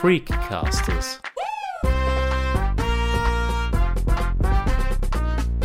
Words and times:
Freakcasters. 0.00 1.20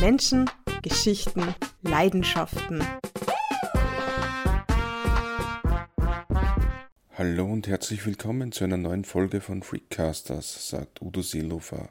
Menschen, 0.02 0.50
Geschichten, 0.82 1.56
Leidenschaften. 1.84 2.84
Hallo 7.18 7.46
und 7.46 7.70
herzlich 7.70 8.06
willkommen 8.06 8.52
zu 8.52 8.66
einer 8.66 8.76
neuen 8.76 9.06
Folge 9.06 9.40
von 9.40 9.64
Freakcasters, 9.64 10.68
sagt 10.68 11.02
Udo 11.02 11.22
Seelofer. 11.22 11.88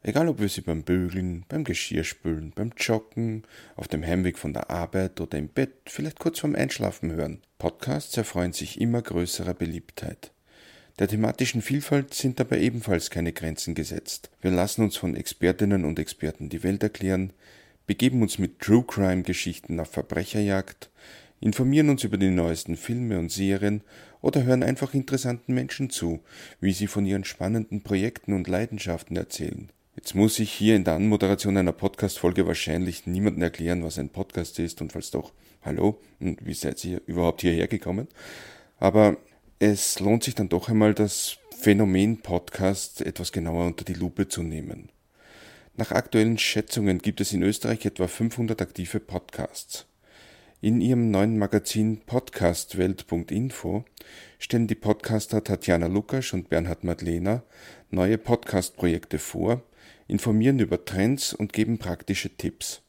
Egal 0.00 0.28
ob 0.28 0.40
wir 0.40 0.48
sie 0.48 0.62
beim 0.62 0.84
Bügeln, 0.84 1.44
beim 1.50 1.62
Geschirrspülen, 1.62 2.52
beim 2.54 2.72
Joggen, 2.78 3.42
auf 3.76 3.86
dem 3.86 4.02
Heimweg 4.02 4.38
von 4.38 4.54
der 4.54 4.70
Arbeit 4.70 5.20
oder 5.20 5.36
im 5.36 5.48
Bett, 5.48 5.74
vielleicht 5.84 6.18
kurz 6.18 6.38
vorm 6.40 6.54
Einschlafen 6.54 7.12
hören. 7.12 7.42
Podcasts 7.58 8.16
erfreuen 8.16 8.54
sich 8.54 8.80
immer 8.80 9.02
größerer 9.02 9.52
Beliebtheit. 9.52 10.32
Der 10.98 11.08
thematischen 11.08 11.62
Vielfalt 11.62 12.12
sind 12.12 12.38
dabei 12.38 12.60
ebenfalls 12.60 13.10
keine 13.10 13.32
Grenzen 13.32 13.74
gesetzt. 13.74 14.30
Wir 14.42 14.50
lassen 14.50 14.82
uns 14.82 14.96
von 14.96 15.16
Expertinnen 15.16 15.84
und 15.84 15.98
Experten 15.98 16.50
die 16.50 16.62
Welt 16.62 16.82
erklären, 16.82 17.32
begeben 17.86 18.20
uns 18.22 18.38
mit 18.38 18.60
True 18.60 18.84
Crime 18.86 19.22
Geschichten 19.22 19.80
auf 19.80 19.90
Verbrecherjagd, 19.90 20.90
informieren 21.40 21.88
uns 21.88 22.04
über 22.04 22.18
die 22.18 22.30
neuesten 22.30 22.76
Filme 22.76 23.18
und 23.18 23.32
Serien 23.32 23.80
oder 24.20 24.44
hören 24.44 24.62
einfach 24.62 24.94
interessanten 24.94 25.54
Menschen 25.54 25.90
zu, 25.90 26.20
wie 26.60 26.72
sie 26.72 26.86
von 26.86 27.06
ihren 27.06 27.24
spannenden 27.24 27.82
Projekten 27.82 28.34
und 28.34 28.46
Leidenschaften 28.46 29.16
erzählen. 29.16 29.70
Jetzt 29.96 30.14
muss 30.14 30.38
ich 30.38 30.52
hier 30.52 30.76
in 30.76 30.84
der 30.84 30.94
Anmoderation 30.94 31.56
einer 31.56 31.72
Podcast-Folge 31.72 32.46
wahrscheinlich 32.46 33.06
niemandem 33.06 33.42
erklären, 33.42 33.82
was 33.82 33.98
ein 33.98 34.08
Podcast 34.10 34.58
ist 34.58 34.80
und 34.80 34.92
falls 34.92 35.10
doch, 35.10 35.32
hallo 35.62 36.00
und 36.20 36.46
wie 36.46 36.54
seid 36.54 36.84
ihr 36.84 37.00
überhaupt 37.06 37.40
hierher 37.40 37.66
gekommen? 37.66 38.08
Aber 38.78 39.16
es 39.62 40.00
lohnt 40.00 40.24
sich 40.24 40.34
dann 40.34 40.48
doch 40.48 40.68
einmal, 40.68 40.92
das 40.92 41.38
Phänomen 41.56 42.20
Podcast 42.20 43.00
etwas 43.00 43.30
genauer 43.30 43.66
unter 43.66 43.84
die 43.84 43.94
Lupe 43.94 44.26
zu 44.26 44.42
nehmen. 44.42 44.88
Nach 45.76 45.92
aktuellen 45.92 46.36
Schätzungen 46.36 46.98
gibt 46.98 47.20
es 47.20 47.32
in 47.32 47.44
Österreich 47.44 47.86
etwa 47.86 48.08
500 48.08 48.60
aktive 48.60 48.98
Podcasts. 48.98 49.86
In 50.60 50.80
ihrem 50.80 51.12
neuen 51.12 51.38
Magazin 51.38 52.00
podcastwelt.info 52.04 53.84
stellen 54.40 54.66
die 54.66 54.74
Podcaster 54.74 55.44
Tatjana 55.44 55.86
Lukasch 55.86 56.34
und 56.34 56.48
Bernhard 56.48 56.82
Madlener 56.82 57.44
neue 57.88 58.18
Podcast-Projekte 58.18 59.20
vor, 59.20 59.62
informieren 60.08 60.58
über 60.58 60.84
Trends 60.84 61.32
und 61.32 61.52
geben 61.52 61.78
praktische 61.78 62.36
Tipps. 62.36 62.82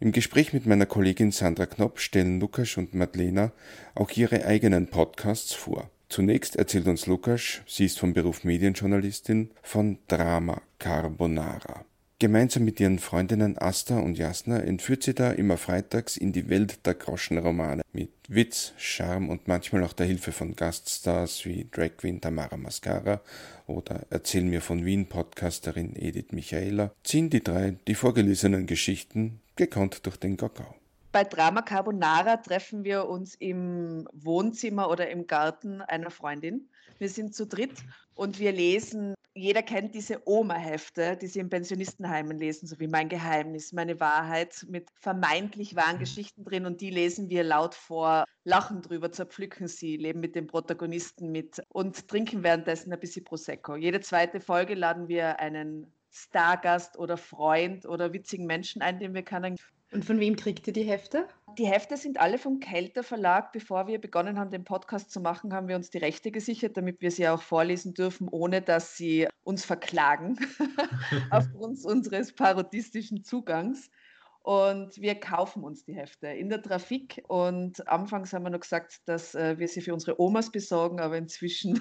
Im 0.00 0.12
Gespräch 0.12 0.52
mit 0.52 0.66
meiner 0.66 0.84
Kollegin 0.84 1.30
Sandra 1.30 1.64
Knopp 1.64 1.98
stellen 1.98 2.40
Lukas 2.40 2.76
und 2.76 2.92
Madlena 2.92 3.52
auch 3.94 4.10
ihre 4.10 4.44
eigenen 4.44 4.88
Podcasts 4.88 5.54
vor. 5.54 5.88
Zunächst 6.14 6.54
erzählt 6.54 6.86
uns 6.86 7.06
Lukas, 7.06 7.62
sie 7.66 7.86
ist 7.86 7.98
vom 7.98 8.12
Beruf 8.12 8.44
Medienjournalistin, 8.44 9.50
von 9.64 9.98
Drama 10.06 10.62
Carbonara. 10.78 11.84
Gemeinsam 12.20 12.64
mit 12.64 12.78
ihren 12.78 13.00
Freundinnen 13.00 13.58
Asta 13.58 13.98
und 13.98 14.16
Jasna 14.16 14.60
entführt 14.60 15.02
sie 15.02 15.14
da 15.14 15.32
immer 15.32 15.56
freitags 15.56 16.16
in 16.16 16.32
die 16.32 16.48
Welt 16.48 16.86
der 16.86 16.94
Groschenromane 16.94 17.82
mit 17.92 18.12
Witz, 18.28 18.74
Charme 18.76 19.28
und 19.28 19.48
manchmal 19.48 19.82
auch 19.82 19.92
der 19.92 20.06
Hilfe 20.06 20.30
von 20.30 20.54
Gaststars 20.54 21.46
wie 21.46 21.66
Drag 21.72 21.96
Queen 21.96 22.20
Tamara 22.20 22.58
Mascara 22.58 23.20
oder 23.66 24.06
Erzähl 24.10 24.44
mir 24.44 24.60
von 24.60 24.84
Wien 24.84 25.06
Podcasterin 25.06 25.96
Edith 25.96 26.30
Michaela 26.30 26.92
ziehen 27.02 27.28
die 27.28 27.42
drei 27.42 27.74
die 27.88 27.96
vorgelesenen 27.96 28.66
Geschichten 28.66 29.40
gekonnt 29.56 30.06
durch 30.06 30.18
den 30.18 30.36
Kakao. 30.36 30.76
Bei 31.14 31.22
Drama 31.22 31.62
Carbonara 31.62 32.38
treffen 32.38 32.82
wir 32.82 33.06
uns 33.06 33.36
im 33.36 34.08
Wohnzimmer 34.12 34.90
oder 34.90 35.08
im 35.10 35.28
Garten 35.28 35.80
einer 35.80 36.10
Freundin. 36.10 36.68
Wir 36.98 37.08
sind 37.08 37.36
zu 37.36 37.46
dritt 37.46 37.84
und 38.16 38.40
wir 38.40 38.50
lesen 38.50 39.14
jeder 39.36 39.62
kennt 39.62 39.94
diese 39.94 40.28
Oma-Hefte, 40.28 41.16
die 41.16 41.28
sie 41.28 41.38
in 41.38 41.50
Pensionistenheimen 41.50 42.36
lesen, 42.36 42.66
so 42.66 42.80
wie 42.80 42.88
Mein 42.88 43.08
Geheimnis, 43.08 43.72
Meine 43.72 44.00
Wahrheit, 44.00 44.66
mit 44.68 44.88
vermeintlich 45.00 45.76
wahren. 45.76 46.00
Geschichten 46.00 46.44
drin 46.44 46.66
und 46.66 46.80
die 46.80 46.90
lesen 46.90 47.30
wir 47.30 47.44
laut 47.44 47.76
vor, 47.76 48.24
lachen 48.42 48.82
drüber, 48.82 49.12
zerpflücken 49.12 49.68
sie, 49.68 49.96
leben 49.96 50.18
mit 50.18 50.34
den 50.34 50.48
Protagonisten 50.48 51.30
mit 51.30 51.62
und 51.68 52.08
trinken 52.08 52.42
währenddessen 52.42 52.92
ein 52.92 52.98
bisschen 52.98 53.24
Prosecco. 53.24 53.76
Jede 53.76 54.00
zweite 54.00 54.40
Folge 54.40 54.74
laden 54.74 55.06
wir 55.06 55.38
einen 55.38 55.92
Stargast 56.10 56.96
oder 56.98 57.16
Freund 57.16 57.86
oder 57.86 58.12
witzigen 58.12 58.46
Menschen 58.46 58.82
ein, 58.82 59.00
den 59.00 59.14
wir 59.14 59.22
kennen. 59.22 59.56
Und 59.94 60.04
von 60.04 60.18
wem 60.18 60.34
kriegt 60.34 60.66
ihr 60.66 60.72
die 60.72 60.82
Hefte? 60.82 61.28
Die 61.56 61.68
Hefte 61.68 61.96
sind 61.96 62.18
alle 62.18 62.36
vom 62.36 62.58
Kelter 62.58 63.04
Verlag. 63.04 63.52
Bevor 63.52 63.86
wir 63.86 64.00
begonnen 64.00 64.40
haben, 64.40 64.50
den 64.50 64.64
Podcast 64.64 65.12
zu 65.12 65.20
machen, 65.20 65.54
haben 65.54 65.68
wir 65.68 65.76
uns 65.76 65.88
die 65.88 65.98
Rechte 65.98 66.32
gesichert, 66.32 66.76
damit 66.76 67.00
wir 67.00 67.12
sie 67.12 67.28
auch 67.28 67.40
vorlesen 67.40 67.94
dürfen, 67.94 68.28
ohne 68.28 68.60
dass 68.60 68.96
sie 68.96 69.28
uns 69.44 69.64
verklagen 69.64 70.36
aufgrund 71.30 71.84
unseres 71.84 72.32
parodistischen 72.32 73.22
Zugangs. 73.22 73.88
Und 74.44 75.00
wir 75.00 75.14
kaufen 75.14 75.64
uns 75.64 75.86
die 75.86 75.94
Hefte 75.94 76.26
in 76.26 76.50
der 76.50 76.60
Trafik. 76.60 77.24
Und 77.28 77.88
anfangs 77.88 78.34
haben 78.34 78.42
wir 78.42 78.50
noch 78.50 78.60
gesagt, 78.60 79.00
dass 79.06 79.34
äh, 79.34 79.58
wir 79.58 79.66
sie 79.68 79.80
für 79.80 79.94
unsere 79.94 80.20
Omas 80.20 80.52
besorgen, 80.52 81.00
aber 81.00 81.16
inzwischen 81.16 81.80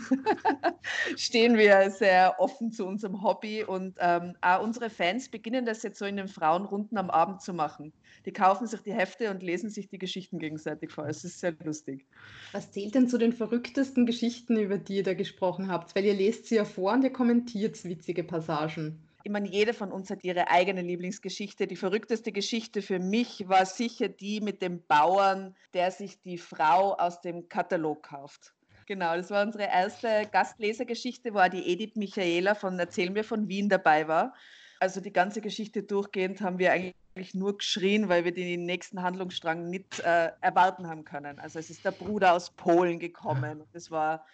stehen 1.18 1.58
wir 1.58 1.92
sehr 1.92 2.40
offen 2.40 2.72
zu 2.72 2.86
unserem 2.86 3.22
Hobby. 3.22 3.66
Und 3.66 3.98
ähm, 4.00 4.38
auch 4.40 4.64
unsere 4.64 4.90
Fans 4.90 5.28
beginnen 5.28 5.66
das 5.66 5.84
jetzt 5.84 6.00
so 6.00 6.06
in 6.06 6.16
den 6.16 6.30
Frauenrunden 6.30 6.98
am 6.98 7.10
Abend 7.10 7.42
zu 7.42 7.54
machen. 7.54 7.92
Die 8.26 8.32
kaufen 8.32 8.66
sich 8.66 8.80
die 8.80 8.94
Hefte 8.94 9.30
und 9.30 9.44
lesen 9.44 9.70
sich 9.70 9.90
die 9.90 10.00
Geschichten 10.00 10.40
gegenseitig 10.40 10.90
vor. 10.90 11.06
Es 11.06 11.26
ist 11.26 11.42
sehr 11.42 11.54
lustig. 11.66 12.06
Was 12.54 12.72
zählt 12.72 12.96
denn 12.96 13.10
zu 13.10 13.18
den 13.18 13.34
verrücktesten 13.34 14.06
Geschichten, 14.06 14.56
über 14.56 14.78
die 14.78 14.96
ihr 14.96 15.04
da 15.04 15.16
gesprochen 15.16 15.68
habt? 15.70 15.98
Weil 15.98 16.06
ihr 16.06 16.14
lest 16.14 16.46
sie 16.46 16.56
ja 16.56 16.64
vor 16.64 16.94
und 16.94 17.04
ihr 17.04 17.12
kommentiert 17.12 17.84
witzige 17.84 18.24
Passagen. 18.24 19.02
Ich 19.26 19.32
meine, 19.32 19.48
jede 19.48 19.74
von 19.74 19.94
uns 19.94 20.10
hat 20.10 20.26
ihre 20.26 20.50
eigene 20.50 20.82
Lieblingsgeschichte. 20.82 21.66
Die 21.66 21.78
verrückteste 21.78 22.34
Geschichte 22.34 22.82
für 22.82 23.00
mich 23.00 23.48
war 23.48 23.66
sicher 23.66 24.10
die 24.10 24.42
mit 24.42 24.62
dem 24.62 24.86
Bauern, 24.86 25.56
der 25.74 25.92
sich 25.92 26.22
die 26.22 26.38
Frau 26.38 26.94
aus 26.96 27.22
dem 27.22 27.48
Katalog 27.48 28.04
kauft. 28.04 28.54
Genau, 28.86 29.16
das 29.16 29.30
war 29.30 29.46
unsere 29.46 29.64
erste 29.64 30.28
Gastlesergeschichte, 30.30 31.34
wo 31.34 31.40
auch 31.40 31.48
die 31.48 31.72
Edith 31.72 31.96
Michaela 31.96 32.54
von 32.54 32.78
Erzähl 32.78 33.10
mir 33.12 33.24
von 33.24 33.48
Wien 33.48 33.70
dabei 33.70 34.10
war. 34.10 34.34
Also 34.82 35.00
die 35.00 35.14
ganze 35.14 35.40
Geschichte 35.40 35.84
durchgehend 35.84 36.42
haben 36.42 36.60
wir 36.60 36.74
eigentlich 36.74 37.34
nur 37.34 37.58
geschrien, 37.58 38.10
weil 38.10 38.26
wir 38.26 38.34
den 38.34 38.66
nächsten 38.66 39.02
Handlungsstrang 39.02 39.70
nicht 39.70 40.02
äh, 40.02 40.32
erwarten 40.42 40.88
haben 40.88 41.06
können. 41.06 41.40
Also 41.40 41.60
es 41.60 41.70
ist 41.70 41.86
der 41.86 41.92
Bruder 41.92 42.34
aus 42.34 42.50
Polen 42.50 43.00
gekommen 43.00 43.62
und 43.62 43.74
es 43.74 43.90
war 43.90 44.26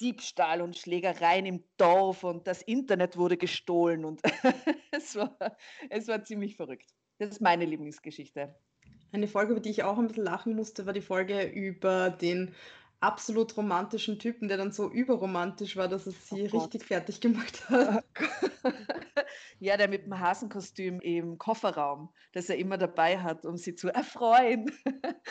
Diebstahl 0.00 0.60
und 0.62 0.76
Schlägereien 0.76 1.46
im 1.46 1.64
Dorf 1.76 2.24
und 2.24 2.46
das 2.46 2.62
Internet 2.62 3.16
wurde 3.16 3.36
gestohlen 3.36 4.04
und 4.04 4.20
es, 4.90 5.16
war, 5.16 5.36
es 5.90 6.08
war 6.08 6.24
ziemlich 6.24 6.56
verrückt. 6.56 6.90
Das 7.18 7.30
ist 7.30 7.40
meine 7.40 7.64
Lieblingsgeschichte. 7.64 8.54
Eine 9.12 9.28
Folge, 9.28 9.52
über 9.52 9.60
die 9.60 9.70
ich 9.70 9.82
auch 9.82 9.98
ein 9.98 10.08
bisschen 10.08 10.24
lachen 10.24 10.54
musste, 10.54 10.84
war 10.84 10.92
die 10.92 11.00
Folge 11.00 11.44
über 11.44 12.10
den 12.10 12.54
absolut 13.00 13.56
romantischen 13.56 14.18
Typen, 14.18 14.48
der 14.48 14.56
dann 14.56 14.72
so 14.72 14.90
überromantisch 14.90 15.76
war, 15.76 15.88
dass 15.88 16.06
es 16.06 16.28
sie 16.28 16.48
oh 16.52 16.58
richtig 16.58 16.84
fertig 16.84 17.20
gemacht 17.20 17.68
hat. 17.68 18.04
Oh 18.64 18.70
ja, 19.58 19.76
der 19.76 19.88
mit 19.88 20.04
dem 20.04 20.18
Hasenkostüm 20.18 21.00
im 21.00 21.38
Kofferraum, 21.38 22.10
das 22.32 22.48
er 22.48 22.58
immer 22.58 22.78
dabei 22.78 23.18
hat, 23.18 23.44
um 23.46 23.56
sie 23.56 23.74
zu 23.74 23.88
erfreuen. 23.88 24.70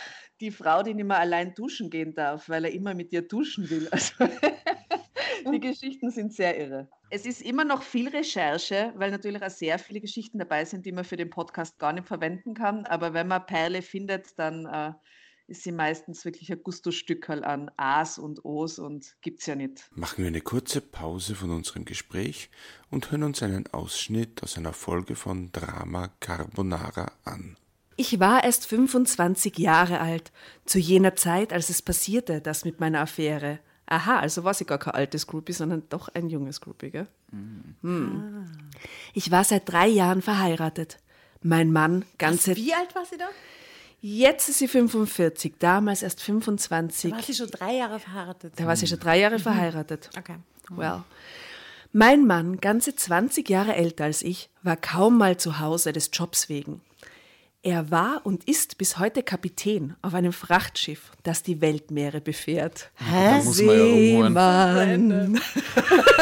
Die 0.42 0.52
Frau, 0.52 0.84
die 0.84 0.94
nicht 0.94 1.06
mehr 1.06 1.20
allein 1.20 1.54
duschen 1.54 1.90
gehen 1.90 2.14
darf, 2.14 2.50
weil 2.50 2.66
er 2.66 2.72
immer 2.72 2.94
mit 2.94 3.14
ihr 3.14 3.22
duschen 3.22 3.70
will. 3.70 3.88
Also 3.90 4.14
die 5.52 5.60
Geschichten 5.62 6.10
sind 6.10 6.34
sehr 6.34 6.60
irre. 6.60 6.90
Es 7.10 7.26
ist 7.26 7.42
immer 7.42 7.64
noch 7.64 7.84
viel 7.84 8.10
Recherche, 8.10 8.92
weil 8.98 9.12
natürlich 9.12 9.42
auch 9.42 9.50
sehr 9.50 9.80
viele 9.80 10.02
Geschichten 10.02 10.40
dabei 10.40 10.66
sind, 10.66 10.86
die 10.86 10.92
man 10.92 11.06
für 11.06 11.16
den 11.16 11.30
Podcast 11.30 11.80
gar 11.80 11.94
nicht 11.94 12.08
verwenden 12.08 12.54
kann. 12.54 12.86
Aber 12.86 13.14
wenn 13.14 13.28
man 13.28 13.46
Perle 13.46 13.82
findet, 13.82 14.38
dann 14.38 14.66
äh, 14.66 14.92
ist 15.48 15.64
sie 15.64 15.72
meistens 15.72 16.26
wirklich 16.26 16.52
ein 16.52 16.62
Gusto-Stückerl 16.64 17.44
an 17.44 17.70
A's 17.78 18.18
und 18.18 18.44
O's 18.46 18.80
und 18.80 19.16
gibt's 19.22 19.46
ja 19.46 19.56
nicht. 19.56 19.90
Machen 19.92 20.20
wir 20.20 20.28
eine 20.28 20.42
kurze 20.42 20.82
Pause 20.82 21.36
von 21.36 21.52
unserem 21.52 21.86
Gespräch 21.86 22.50
und 22.90 23.12
hören 23.12 23.24
uns 23.24 23.44
einen 23.44 23.68
Ausschnitt 23.68 24.42
aus 24.44 24.58
einer 24.58 24.74
Folge 24.74 25.16
von 25.16 25.52
Drama 25.52 26.10
Carbonara 26.20 27.12
an. 27.24 27.58
Ich 27.98 28.20
war 28.20 28.44
erst 28.44 28.66
25 28.66 29.58
Jahre 29.58 30.02
alt, 30.02 30.32
zu 30.66 30.80
jener 30.80 31.16
Zeit, 31.16 31.54
als 31.54 31.70
es 31.70 31.82
passierte, 31.82 32.42
das 32.42 32.66
mit 32.66 32.80
meiner 32.80 33.02
Affäre. 33.02 33.60
Aha, 33.86 34.20
also 34.20 34.44
war 34.44 34.54
sie 34.54 34.66
gar 34.66 34.80
kein 34.80 34.96
altes 34.96 35.28
Groupie, 35.28 35.54
sondern 35.54 35.84
doch 35.90 36.10
ein 36.10 36.28
junges 36.28 36.60
Groupie, 36.60 36.90
gell? 36.90 37.08
Mhm. 37.32 37.76
Hm. 37.82 38.46
Ich 39.14 39.32
war 39.32 39.44
seit 39.44 39.70
drei 39.72 39.88
Jahren 39.88 40.22
verheiratet. 40.22 40.98
Mein 41.42 41.72
Mann 41.72 42.04
ganze. 42.18 42.52
Was, 42.52 42.58
wie 42.58 42.74
alt 42.74 42.96
war 42.96 43.06
sie 43.06 43.18
da? 43.18 43.28
Jetzt 44.02 44.50
ist 44.50 44.60
sie 44.60 44.68
45, 44.68 45.56
damals 45.60 46.04
erst 46.04 46.22
25. 46.22 47.12
Da 47.12 47.18
war 47.18 47.24
sie 47.24 47.34
schon 47.34 47.50
drei 47.50 47.74
Jahre 47.76 48.00
verheiratet. 48.00 48.54
Da 48.56 48.66
war 48.66 48.76
sie 48.76 48.88
schon 48.88 49.00
drei 49.00 49.20
Jahre 49.20 49.38
mhm. 49.38 49.44
verheiratet. 49.44 50.10
Okay. 50.18 50.36
Well. 50.70 51.04
Mein 51.92 52.28
Mann, 52.28 52.58
ganze 52.58 52.96
20 52.96 53.50
Jahre 53.50 53.76
älter 53.76 54.04
als 54.04 54.22
ich, 54.22 54.50
war 54.64 54.76
kaum 54.76 55.18
mal 55.18 55.38
zu 55.38 55.60
Hause 55.60 55.94
des 55.94 56.10
Jobs 56.12 56.50
wegen. 56.50 56.82
Er 57.66 57.90
war 57.90 58.22
und 58.26 58.48
ist 58.48 58.78
bis 58.78 59.00
heute 59.00 59.24
Kapitän 59.24 59.96
auf 60.04 60.14
einem 60.14 60.34
Frachtschiff, 60.34 61.12
das 61.24 61.42
die 61.42 61.62
Weltmeere 61.62 62.22
befährt. 62.22 62.92
Da 63.00 63.38
muss 63.38 63.60
man. 63.60 63.78
Seemann. 63.78 65.42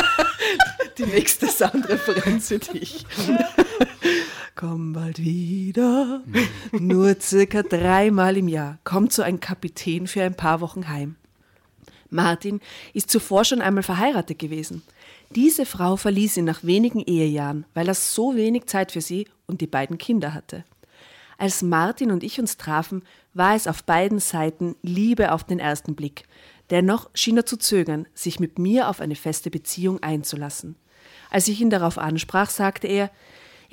die 0.97 1.05
nächste 1.05 1.47
Soundreferenz 1.47 2.47
für 2.47 2.59
dich. 2.59 3.05
Komm 4.65 4.93
bald 4.93 5.19
wieder. 5.19 6.23
Nur 6.71 7.19
circa 7.19 7.63
dreimal 7.63 8.37
im 8.37 8.47
Jahr 8.47 8.79
kommt 8.85 9.11
so 9.11 9.21
ein 9.21 9.41
Kapitän 9.41 10.07
für 10.07 10.23
ein 10.23 10.37
paar 10.37 10.61
Wochen 10.61 10.87
heim. 10.87 11.17
Martin 12.09 12.61
ist 12.93 13.11
zuvor 13.11 13.43
schon 13.43 13.59
einmal 13.59 13.83
verheiratet 13.83 14.39
gewesen. 14.39 14.81
Diese 15.35 15.65
Frau 15.65 15.97
verließ 15.97 16.37
ihn 16.37 16.45
nach 16.45 16.63
wenigen 16.63 17.01
Ehejahren, 17.01 17.65
weil 17.73 17.89
er 17.89 17.93
so 17.93 18.37
wenig 18.37 18.67
Zeit 18.67 18.93
für 18.93 19.01
sie 19.01 19.27
und 19.47 19.59
die 19.59 19.67
beiden 19.67 19.97
Kinder 19.97 20.33
hatte. 20.33 20.63
Als 21.37 21.61
Martin 21.61 22.09
und 22.09 22.23
ich 22.23 22.39
uns 22.39 22.55
trafen, 22.55 23.03
war 23.33 23.55
es 23.55 23.67
auf 23.67 23.83
beiden 23.83 24.19
Seiten 24.19 24.77
Liebe 24.81 25.33
auf 25.33 25.43
den 25.43 25.59
ersten 25.59 25.93
Blick. 25.93 26.23
Dennoch 26.69 27.09
schien 27.13 27.35
er 27.35 27.45
zu 27.45 27.57
zögern, 27.57 28.07
sich 28.13 28.39
mit 28.39 28.59
mir 28.59 28.87
auf 28.87 29.01
eine 29.01 29.15
feste 29.15 29.51
Beziehung 29.51 30.01
einzulassen. 30.01 30.77
Als 31.29 31.49
ich 31.49 31.59
ihn 31.59 31.69
darauf 31.69 31.97
ansprach, 31.97 32.49
sagte 32.49 32.87
er, 32.87 33.11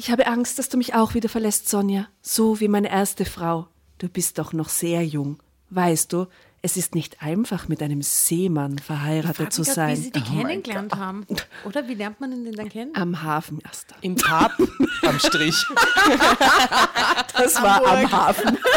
ich 0.00 0.10
habe 0.10 0.26
Angst, 0.26 0.58
dass 0.58 0.70
du 0.70 0.78
mich 0.78 0.94
auch 0.94 1.12
wieder 1.12 1.28
verlässt, 1.28 1.68
Sonja, 1.68 2.06
so 2.22 2.58
wie 2.58 2.68
meine 2.68 2.90
erste 2.90 3.26
Frau. 3.26 3.68
Du 3.98 4.08
bist 4.08 4.38
doch 4.38 4.54
noch 4.54 4.70
sehr 4.70 5.04
jung. 5.04 5.38
Weißt 5.68 6.10
du, 6.14 6.26
es 6.62 6.78
ist 6.78 6.94
nicht 6.94 7.20
einfach, 7.20 7.68
mit 7.68 7.82
einem 7.82 8.00
Seemann 8.00 8.78
verheiratet 8.78 9.52
zu 9.52 9.62
grad, 9.62 9.74
sein. 9.74 9.98
Wie 9.98 10.00
Sie 10.00 10.10
die 10.10 10.20
Oh 10.20 10.40
kennengelernt 10.40 10.96
haben. 10.96 11.26
Oder 11.66 11.86
wie 11.86 11.92
lernt 11.92 12.18
man 12.18 12.32
ihn 12.32 12.46
denn 12.46 12.54
dann 12.54 12.70
kennen? 12.70 12.92
Am 12.96 13.22
Hafen 13.22 13.58
erst. 13.62 13.88
Im 14.00 14.16
Tab, 14.16 14.52
am 15.02 15.18
Strich. 15.18 15.66
Das 17.36 17.62
war 17.62 17.84
am 17.86 18.10
Hafen. 18.10 18.56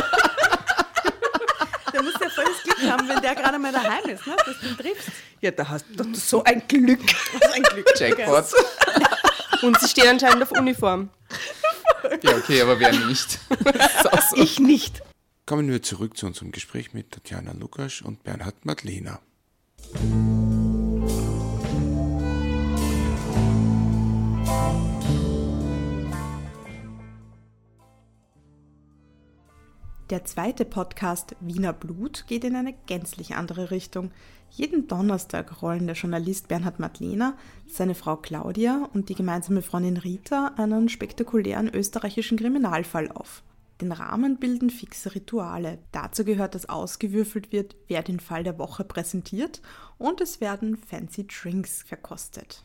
Der 1.93 2.03
muss 2.03 2.13
ja 2.19 2.29
volles 2.29 2.63
Glück 2.63 2.81
haben, 2.91 3.07
wenn 3.07 3.21
der 3.21 3.35
gerade 3.35 3.59
mal 3.59 3.71
daheim 3.71 4.09
ist, 4.09 4.25
ne? 4.27 4.35
dass 4.45 4.59
du 4.59 4.67
ihn 4.67 4.77
triffst. 4.77 5.09
Ja, 5.41 5.51
da 5.51 5.69
hast 5.69 5.85
du 5.89 6.13
so 6.15 6.43
ein 6.43 6.63
Glück. 6.67 6.99
Das 7.05 7.49
ist 7.49 7.55
ein 7.55 7.63
Glück. 7.63 7.87
Jackpot. 7.97 8.45
Und 9.63 9.79
sie 9.79 9.87
stehen 9.87 10.09
anscheinend 10.09 10.43
auf 10.43 10.51
Uniform. 10.51 11.09
Ja, 12.21 12.35
okay, 12.35 12.61
aber 12.61 12.79
wer 12.79 12.91
nicht? 12.91 13.39
So. 14.29 14.41
Ich 14.41 14.59
nicht. 14.59 15.01
Kommen 15.45 15.69
wir 15.69 15.81
zurück 15.81 16.17
zu 16.17 16.25
unserem 16.25 16.51
Gespräch 16.51 16.93
mit 16.93 17.11
Tatjana 17.11 17.53
Lukasch 17.53 18.01
und 18.01 18.23
Bernhard 18.23 18.65
Madlena. 18.65 19.19
Der 30.09 30.25
zweite 30.25 30.65
Podcast 30.65 31.35
Wiener 31.39 31.73
Blut 31.73 32.25
geht 32.27 32.43
in 32.43 32.55
eine 32.55 32.73
gänzlich 32.85 33.35
andere 33.35 33.71
Richtung. 33.71 34.11
Jeden 34.55 34.87
Donnerstag 34.87 35.63
rollen 35.63 35.87
der 35.87 35.95
Journalist 35.95 36.47
Bernhard 36.47 36.79
Madlener, 36.79 37.35
seine 37.67 37.95
Frau 37.95 38.17
Claudia 38.17 38.87
und 38.93 39.09
die 39.09 39.15
gemeinsame 39.15 39.63
Freundin 39.63 39.97
Rita 39.97 40.51
einen 40.57 40.89
spektakulären 40.89 41.73
österreichischen 41.73 42.37
Kriminalfall 42.37 43.11
auf. 43.11 43.41
Den 43.81 43.91
Rahmen 43.91 44.37
bilden 44.37 44.69
fixe 44.69 45.15
Rituale. 45.15 45.79
Dazu 45.91 46.23
gehört, 46.23 46.53
dass 46.53 46.69
ausgewürfelt 46.69 47.51
wird, 47.51 47.75
wer 47.87 48.03
den 48.03 48.19
Fall 48.19 48.43
der 48.43 48.59
Woche 48.59 48.83
präsentiert 48.83 49.59
und 49.97 50.21
es 50.21 50.39
werden 50.39 50.77
fancy 50.77 51.25
Drinks 51.25 51.81
verkostet. 51.81 52.63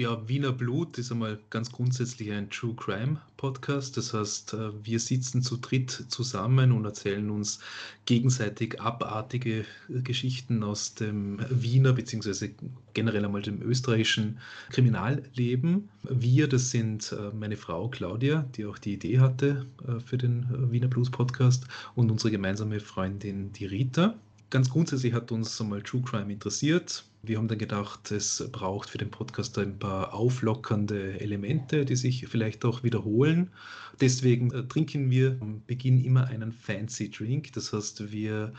Ja, 0.00 0.26
Wiener 0.26 0.52
Blut 0.52 0.96
ist 0.96 1.12
einmal 1.12 1.38
ganz 1.50 1.70
grundsätzlich 1.70 2.32
ein 2.32 2.48
True 2.48 2.74
Crime 2.74 3.20
Podcast. 3.36 3.98
Das 3.98 4.14
heißt, 4.14 4.54
äh, 4.54 4.70
wir 4.82 4.98
sitzen 4.98 5.42
zu 5.42 5.58
dritt 5.58 5.90
zusammen 6.08 6.72
und 6.72 6.86
erzählen 6.86 7.28
uns 7.28 7.60
gegenseitig 8.06 8.80
abartige 8.80 9.66
äh, 9.90 10.00
Geschichten 10.02 10.62
aus 10.62 10.94
dem 10.94 11.38
Wiener 11.50 11.92
bzw. 11.92 12.52
generell 12.94 13.26
einmal 13.26 13.42
dem 13.42 13.60
österreichischen 13.60 14.38
Kriminalleben. 14.70 15.90
Wir, 16.04 16.48
das 16.48 16.70
sind 16.70 17.12
äh, 17.12 17.30
meine 17.38 17.58
Frau 17.58 17.88
Claudia, 17.88 18.46
die 18.56 18.64
auch 18.64 18.78
die 18.78 18.94
Idee 18.94 19.18
hatte 19.18 19.66
für 20.06 20.16
den 20.16 20.72
Wiener 20.72 20.88
Blut 20.88 21.12
Podcast 21.12 21.66
und 21.94 22.10
unsere 22.10 22.30
gemeinsame 22.30 22.80
Freundin, 22.80 23.52
die 23.52 23.66
Rita. 23.66 24.14
Ganz 24.48 24.70
grundsätzlich 24.70 25.12
hat 25.12 25.30
uns 25.30 25.60
einmal 25.60 25.82
True 25.82 26.00
Crime 26.00 26.32
interessiert. 26.32 27.04
Wir 27.22 27.36
haben 27.36 27.48
dann 27.48 27.58
gedacht, 27.58 28.10
es 28.12 28.48
braucht 28.50 28.88
für 28.88 28.96
den 28.96 29.10
Podcast 29.10 29.58
ein 29.58 29.78
paar 29.78 30.14
auflockernde 30.14 31.20
Elemente, 31.20 31.84
die 31.84 31.96
sich 31.96 32.26
vielleicht 32.28 32.64
auch 32.64 32.82
wiederholen. 32.82 33.50
Deswegen 34.00 34.50
äh, 34.52 34.66
trinken 34.66 35.10
wir 35.10 35.36
am 35.40 35.62
Beginn 35.66 36.02
immer 36.02 36.28
einen 36.28 36.50
Fancy 36.50 37.10
Drink. 37.10 37.52
Das 37.52 37.74
heißt, 37.74 38.10
wir 38.10 38.54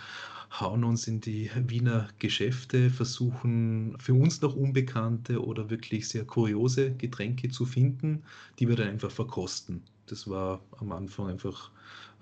hauen 0.59 0.83
uns 0.83 1.07
in 1.07 1.21
die 1.21 1.49
Wiener 1.67 2.09
Geschäfte, 2.19 2.91
versuchen 2.91 3.95
für 3.99 4.13
uns 4.13 4.41
noch 4.41 4.55
unbekannte 4.55 5.43
oder 5.43 5.71
wirklich 5.71 6.07
sehr 6.07 6.25
kuriose 6.25 6.91
Getränke 6.91 7.49
zu 7.49 7.65
finden, 7.65 8.21
die 8.59 8.67
wir 8.67 8.75
dann 8.75 8.89
einfach 8.89 9.11
verkosten. 9.11 9.81
Das 10.05 10.29
war 10.29 10.61
am 10.77 10.91
Anfang 10.91 11.27
einfach 11.27 11.71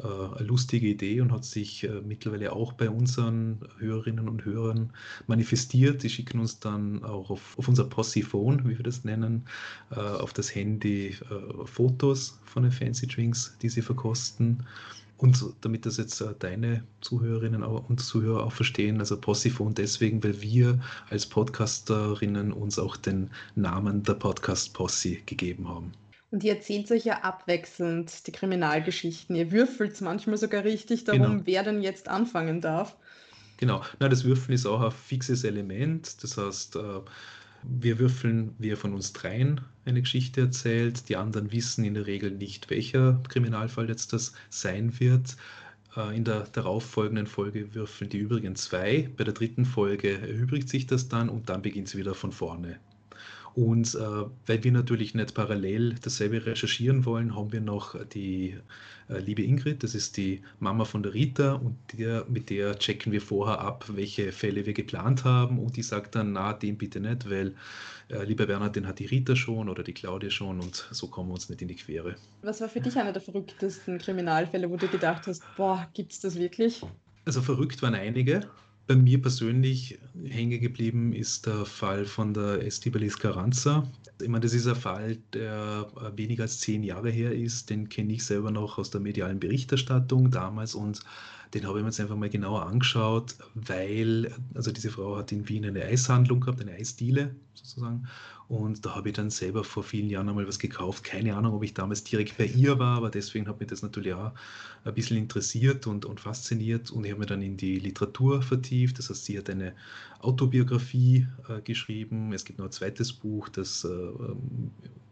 eine 0.03 0.47
lustige 0.47 0.87
Idee 0.87 1.21
und 1.21 1.31
hat 1.31 1.45
sich 1.45 1.83
äh, 1.83 2.01
mittlerweile 2.01 2.53
auch 2.53 2.73
bei 2.73 2.89
unseren 2.89 3.59
Hörerinnen 3.77 4.29
und 4.29 4.45
Hörern 4.45 4.93
manifestiert. 5.27 6.03
Die 6.03 6.09
schicken 6.09 6.39
uns 6.39 6.59
dann 6.59 7.03
auch 7.03 7.29
auf, 7.29 7.57
auf 7.57 7.67
unser 7.67 7.85
Possiphone, 7.85 8.63
wie 8.65 8.77
wir 8.77 8.83
das 8.83 9.03
nennen, 9.03 9.45
äh, 9.91 9.99
auf 9.99 10.33
das 10.33 10.53
Handy 10.53 11.15
Fotos 11.65 12.39
von 12.45 12.63
den 12.63 12.71
Fancy 12.71 13.07
Drinks, 13.07 13.55
die 13.61 13.69
sie 13.69 13.81
verkosten. 13.81 14.65
Und 15.17 15.43
damit 15.61 15.85
das 15.85 15.97
jetzt 15.97 16.23
deine 16.39 16.83
Zuhörerinnen 17.01 17.61
und 17.63 17.99
Zuhörer 17.99 18.45
auch 18.45 18.53
verstehen, 18.53 18.99
also 18.99 19.19
Possiphone 19.19 19.73
deswegen, 19.73 20.23
weil 20.23 20.41
wir 20.41 20.79
als 21.09 21.25
Podcasterinnen 21.25 22.53
uns 22.53 22.79
auch 22.79 22.95
den 22.95 23.29
Namen 23.55 24.03
der 24.03 24.13
Podcast 24.13 24.73
Posse 24.73 25.17
gegeben 25.25 25.67
haben. 25.67 25.91
Und 26.31 26.43
ihr 26.43 26.53
erzählt 26.55 26.91
euch 26.91 27.05
ja 27.05 27.21
abwechselnd 27.23 28.25
die 28.27 28.31
Kriminalgeschichten. 28.31 29.35
Ihr 29.35 29.51
würfelt 29.51 29.99
manchmal 30.01 30.37
sogar 30.37 30.63
richtig 30.63 31.03
darum, 31.03 31.39
Genau. 31.39 31.45
wer 31.45 31.63
denn 31.63 31.81
jetzt 31.81 32.07
anfangen 32.07 32.61
darf. 32.61 32.97
Genau, 33.57 33.83
Na, 33.99 34.07
das 34.09 34.23
Würfeln 34.23 34.53
ist 34.55 34.65
auch 34.65 34.81
ein 34.81 34.91
fixes 34.91 35.43
Element. 35.43 36.23
Das 36.23 36.37
heißt, 36.37 36.75
äh, 36.77 37.01
wir 37.63 37.99
würfeln, 37.99 38.55
wer 38.57 38.77
von 38.77 38.93
uns 38.93 39.11
dreien 39.13 39.61
eine 39.85 40.01
Geschichte 40.01 40.41
erzählt. 40.41 41.09
Die 41.09 41.15
anderen 41.17 41.51
wissen 41.51 41.83
in 41.83 41.93
der 41.95 42.07
Regel 42.07 42.31
nicht, 42.31 42.69
welcher 42.69 43.21
Kriminalfall 43.27 43.89
jetzt 43.89 44.13
das 44.13 44.33
sein 44.49 44.99
wird. 44.99 45.35
Äh, 45.95 46.15
In 46.15 46.23
der 46.25 46.43
darauffolgenden 46.47 47.27
Folge 47.27 47.73
würfeln 47.75 48.09
die 48.09 48.17
übrigen 48.19 48.55
zwei. 48.55 49.09
Bei 49.17 49.23
der 49.25 49.33
dritten 49.33 49.65
Folge 49.65 50.19
erübrigt 50.21 50.69
sich 50.69 50.87
das 50.87 51.09
dann 51.09 51.29
und 51.29 51.49
dann 51.49 51.61
beginnt 51.61 51.89
es 51.89 51.95
wieder 51.97 52.15
von 52.15 52.31
vorne. 52.31 52.79
Und 53.55 53.95
äh, 53.95 53.99
weil 54.45 54.63
wir 54.63 54.71
natürlich 54.71 55.15
nicht 55.15 55.33
parallel 55.33 55.95
dasselbe 56.01 56.45
recherchieren 56.45 57.05
wollen, 57.05 57.35
haben 57.35 57.51
wir 57.51 57.61
noch 57.61 57.95
die 58.05 58.55
äh, 59.09 59.19
liebe 59.19 59.43
Ingrid, 59.43 59.83
das 59.83 59.95
ist 59.95 60.17
die 60.17 60.41
Mama 60.59 60.85
von 60.85 61.01
der 61.03 61.13
Rita 61.13 61.53
und 61.53 61.75
der, 61.97 62.25
mit 62.29 62.49
der 62.49 62.77
checken 62.77 63.11
wir 63.11 63.21
vorher 63.21 63.59
ab, 63.59 63.85
welche 63.93 64.31
Fälle 64.31 64.65
wir 64.65 64.73
geplant 64.73 65.23
haben 65.23 65.57
und 65.59 65.75
die 65.77 65.83
sagt 65.83 66.15
dann, 66.15 66.33
na, 66.33 66.53
den 66.53 66.77
bitte 66.77 66.99
nicht, 66.99 67.29
weil 67.29 67.55
äh, 68.09 68.23
lieber 68.23 68.45
Bernhard, 68.45 68.75
den 68.75 68.87
hat 68.87 68.99
die 68.99 69.07
Rita 69.07 69.35
schon 69.35 69.67
oder 69.67 69.83
die 69.83 69.93
Claudia 69.93 70.29
schon 70.29 70.59
und 70.59 70.87
so 70.91 71.07
kommen 71.07 71.29
wir 71.29 71.33
uns 71.33 71.49
nicht 71.49 71.61
in 71.61 71.67
die 71.67 71.75
Quere. 71.75 72.15
Was 72.43 72.61
war 72.61 72.69
für 72.69 72.81
dich 72.81 72.97
einer 72.97 73.11
der 73.11 73.21
verrücktesten 73.21 73.97
Kriminalfälle, 73.97 74.69
wo 74.69 74.77
du 74.77 74.87
gedacht 74.87 75.25
hast, 75.25 75.43
boah, 75.57 75.87
gibt's 75.93 76.19
das 76.19 76.35
wirklich? 76.35 76.81
Also 77.25 77.41
verrückt 77.41 77.81
waren 77.81 77.95
einige. 77.95 78.47
Bei 78.89 78.95
mir 78.95 79.21
persönlich 79.21 79.99
hängen 80.25 80.59
geblieben 80.59 81.13
ist 81.13 81.45
der 81.45 81.63
Fall 81.67 82.05
von 82.05 82.33
der 82.33 82.65
Estibalis 82.65 83.19
Carranza. 83.19 83.87
Ich 84.19 84.27
meine, 84.27 84.41
das 84.41 84.55
ist 84.55 84.65
ein 84.65 84.75
Fall, 84.75 85.19
der 85.31 85.85
äh, 85.95 86.17
weniger 86.17 86.41
als 86.41 86.59
zehn 86.59 86.81
Jahre 86.81 87.11
her 87.11 87.31
ist. 87.31 87.69
Den 87.69 87.87
kenne 87.87 88.13
ich 88.13 88.25
selber 88.25 88.49
noch 88.49 88.79
aus 88.79 88.89
der 88.89 88.99
medialen 88.99 89.39
Berichterstattung 89.39 90.31
damals 90.31 90.73
und 90.73 91.01
den 91.53 91.67
habe 91.67 91.77
ich 91.77 91.83
mir 91.83 91.89
jetzt 91.89 91.99
einfach 91.99 92.15
mal 92.15 92.31
genauer 92.31 92.65
angeschaut, 92.65 93.35
weil, 93.53 94.33
also 94.55 94.71
diese 94.71 94.89
Frau 94.89 95.17
hat 95.17 95.31
in 95.31 95.47
Wien 95.47 95.65
eine 95.65 95.83
Eishandlung 95.83 96.39
gehabt, 96.39 96.59
eine 96.59 96.71
Eisdiele 96.71 97.35
sozusagen. 97.53 98.07
Und 98.49 98.83
da 98.83 98.95
habe 98.95 99.09
ich 99.09 99.15
dann 99.15 99.29
selber 99.29 99.63
vor 99.63 99.83
vielen 99.83 100.09
Jahren 100.09 100.27
einmal 100.27 100.47
was 100.47 100.57
gekauft. 100.57 101.03
Keine 101.03 101.35
Ahnung, 101.35 101.53
ob 101.53 101.63
ich 101.63 101.75
damals 101.75 102.03
direkt 102.03 102.35
bei 102.39 102.45
ihr 102.45 102.79
war, 102.79 102.97
aber 102.97 103.11
deswegen 103.11 103.47
hat 103.47 103.59
mich 103.59 103.69
das 103.69 103.83
natürlich 103.83 104.15
auch 104.15 104.31
ein 104.83 104.93
bisschen 104.95 105.17
interessiert 105.17 105.85
und, 105.85 106.03
und 106.03 106.19
fasziniert. 106.19 106.89
Und 106.89 107.05
ich 107.05 107.11
habe 107.11 107.19
mich 107.19 107.29
dann 107.29 107.43
in 107.43 107.57
die 107.57 107.77
Literatur 107.77 108.41
vertieft. 108.41 108.97
Das 108.97 109.11
heißt, 109.11 109.25
sie 109.25 109.37
hat 109.37 109.51
eine 109.51 109.75
Autobiografie 110.21 111.27
äh, 111.47 111.61
geschrieben. 111.61 112.33
Es 112.33 112.43
gibt 112.43 112.57
noch 112.57 112.65
ein 112.65 112.71
zweites 112.71 113.13
Buch, 113.13 113.49
das 113.49 113.83
äh, 113.83 113.87
ähm, 113.87 114.71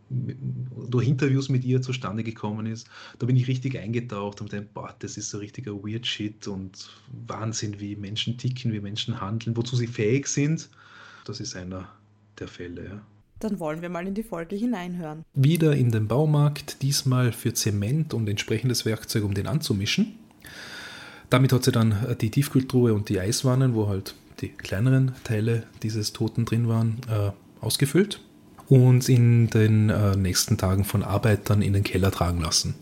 durch 0.10 1.08
Interviews 1.08 1.48
mit 1.50 1.64
ihr 1.64 1.80
zustande 1.84 2.24
gekommen 2.24 2.66
ist. 2.66 2.90
Da 3.20 3.28
bin 3.28 3.36
ich 3.36 3.48
richtig 3.48 3.78
eingetaucht 3.78 4.42
und 4.42 4.50
gedacht, 4.50 4.74
boah, 4.74 4.96
das 4.98 5.16
ist 5.16 5.30
so 5.30 5.38
richtiger 5.38 5.74
Weird 5.74 6.08
Shit 6.08 6.48
und 6.48 6.90
Wahnsinn, 7.28 7.80
wie 7.80 7.96
Menschen 7.96 8.36
ticken, 8.40 8.74
wie 8.74 8.80
Menschen 8.80 9.22
handeln, 9.22 9.56
wozu 9.56 9.76
sie 9.76 9.86
fähig 9.86 10.28
sind. 10.28 10.70
Das 11.26 11.40
ist 11.40 11.56
einer 11.56 11.88
der 12.40 12.48
Fälle. 12.48 12.86
Ja. 12.86 13.17
Dann 13.40 13.60
wollen 13.60 13.82
wir 13.82 13.90
mal 13.90 14.08
in 14.08 14.16
die 14.16 14.24
Folge 14.24 14.56
hineinhören. 14.56 15.24
Wieder 15.34 15.76
in 15.76 15.92
den 15.92 16.08
Baumarkt, 16.08 16.82
diesmal 16.82 17.32
für 17.32 17.54
Zement 17.54 18.14
und 18.14 18.28
entsprechendes 18.28 18.86
Werkzeug, 18.86 19.24
um 19.24 19.34
den 19.34 19.48
anzumischen. 19.48 20.16
Damit 21.30 21.54
hat 21.54 21.64
sie 21.64 21.72
dann 21.72 22.16
die 22.22 22.32
Tiefkühltruhe 22.32 22.94
und 22.94 23.10
die 23.10 23.20
Eiswannen, 23.20 23.76
wo 23.76 23.88
halt 23.88 24.16
die 24.42 24.50
kleineren 24.50 25.12
Teile 25.24 25.64
dieses 25.84 26.14
Toten 26.14 26.46
drin 26.46 26.68
waren, 26.68 26.98
äh, 27.10 27.32
ausgefüllt 27.64 28.22
und 28.70 29.08
in 29.10 29.50
den 29.50 29.90
äh, 29.90 30.16
nächsten 30.16 30.58
Tagen 30.58 30.84
von 30.84 31.04
Arbeitern 31.04 31.62
in 31.62 31.74
den 31.74 31.84
Keller 31.84 32.12
tragen 32.12 32.42
lassen. 32.42 32.76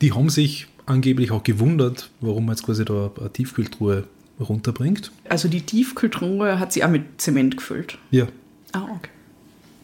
Die 0.00 0.12
haben 0.12 0.28
sich 0.28 0.68
angeblich 0.84 1.30
auch 1.30 1.42
gewundert, 1.42 2.10
warum 2.20 2.46
man 2.46 2.54
jetzt 2.54 2.64
quasi 2.64 2.84
da 2.84 3.10
eine 3.18 3.32
Tiefkühltruhe 3.32 4.04
runterbringt. 4.38 5.12
Also 5.28 5.48
die 5.48 5.62
Tiefkühltruhe 5.62 6.58
hat 6.58 6.72
sie 6.72 6.84
auch 6.84 6.90
mit 6.90 7.20
Zement 7.20 7.56
gefüllt. 7.56 7.98
Ja, 8.10 8.26
Ah, 8.72 8.82
okay. 8.96 9.10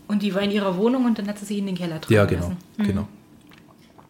Und 0.09 0.23
die 0.23 0.35
war 0.35 0.43
in 0.43 0.51
ihrer 0.51 0.77
Wohnung 0.77 1.07
und 1.07 1.19
dann 1.19 1.27
hat 1.29 1.39
sie 1.39 1.45
sie 1.47 1.59
in 1.59 1.67
den 1.67 1.77
Keller 1.77 2.01
tragen 2.01 2.15
ja 2.15 2.25
genau, 2.27 2.49
lassen. 2.79 2.87
genau. 2.87 3.09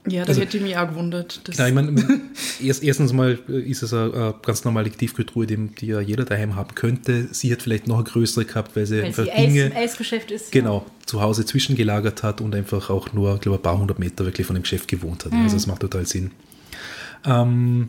Ja, 0.08 0.22
da 0.24 0.30
Also- 0.30 0.40
hätte 0.40 0.56
ich 0.56 0.62
mich 0.64 0.76
auch 0.76 0.88
gewundert. 0.88 1.46
dass- 1.46 1.56
Genau, 1.56 1.68
ich 1.68 1.74
meine, 1.74 1.94
erst, 2.60 2.82
erstens 2.82 3.12
mal 3.12 3.38
ist 3.46 3.84
es 3.84 3.92
eine, 3.94 4.12
eine 4.12 4.34
ganz 4.42 4.64
normale 4.64 4.90
Tiefkühltruhe, 4.90 5.46
die, 5.46 5.56
die 5.56 5.86
ja 5.86 6.00
jeder 6.00 6.24
daheim 6.24 6.56
haben 6.56 6.74
könnte. 6.74 7.28
Sie 7.32 7.52
hat 7.52 7.62
vielleicht 7.62 7.86
noch 7.86 7.96
eine 7.96 8.04
größere 8.04 8.44
gehabt, 8.44 8.74
weil 8.74 8.84
sie 8.86 8.96
Weil 8.98 9.04
einfach 9.04 9.24
sie 9.24 9.30
Eis, 9.30 9.46
Dinge 9.46 9.66
im 9.66 9.76
Eisgeschäft 9.76 10.32
ist. 10.32 10.50
genau 10.50 10.84
zu 11.06 11.20
Hause 11.22 11.44
zwischengelagert 11.46 12.24
hat 12.24 12.40
und 12.40 12.52
einfach 12.56 12.90
auch 12.90 13.12
nur, 13.12 13.38
glaube 13.38 13.58
ein 13.58 13.62
paar 13.62 13.78
hundert 13.78 14.00
Meter 14.00 14.24
wirklich 14.24 14.44
von 14.44 14.54
dem 14.54 14.62
Geschäft 14.62 14.88
gewohnt 14.88 15.24
hat. 15.24 15.32
Also 15.34 15.54
das 15.54 15.68
macht 15.68 15.82
total 15.82 16.04
Sinn. 16.04 16.32
Ähm, 17.24 17.88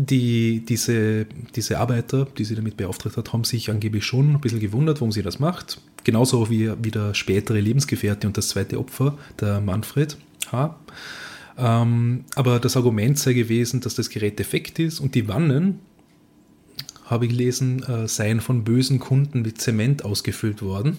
die, 0.00 0.64
diese, 0.64 1.26
diese 1.56 1.78
Arbeiter, 1.80 2.26
die 2.38 2.44
sie 2.44 2.54
damit 2.54 2.76
beauftragt 2.76 3.16
hat, 3.16 3.32
haben 3.32 3.42
sich 3.42 3.68
angeblich 3.68 4.04
schon 4.04 4.30
ein 4.30 4.40
bisschen 4.40 4.60
gewundert, 4.60 5.00
warum 5.00 5.10
sie 5.10 5.22
das 5.22 5.40
macht. 5.40 5.80
Genauso 6.04 6.48
wie, 6.50 6.70
wie 6.80 6.92
der 6.92 7.14
spätere 7.14 7.58
Lebensgefährte 7.58 8.28
und 8.28 8.36
das 8.36 8.50
zweite 8.50 8.78
Opfer, 8.78 9.18
der 9.40 9.60
Manfred 9.60 10.16
H. 10.52 10.78
Ähm, 11.56 12.24
aber 12.36 12.60
das 12.60 12.76
Argument 12.76 13.18
sei 13.18 13.32
gewesen, 13.32 13.80
dass 13.80 13.96
das 13.96 14.08
Gerät 14.08 14.38
defekt 14.38 14.78
ist 14.78 15.00
und 15.00 15.16
die 15.16 15.26
Wannen, 15.26 15.80
habe 17.06 17.24
ich 17.24 17.32
gelesen, 17.32 17.82
äh, 17.82 18.06
seien 18.06 18.40
von 18.40 18.62
bösen 18.62 19.00
Kunden 19.00 19.42
mit 19.42 19.60
Zement 19.60 20.04
ausgefüllt 20.04 20.62
worden. 20.62 20.98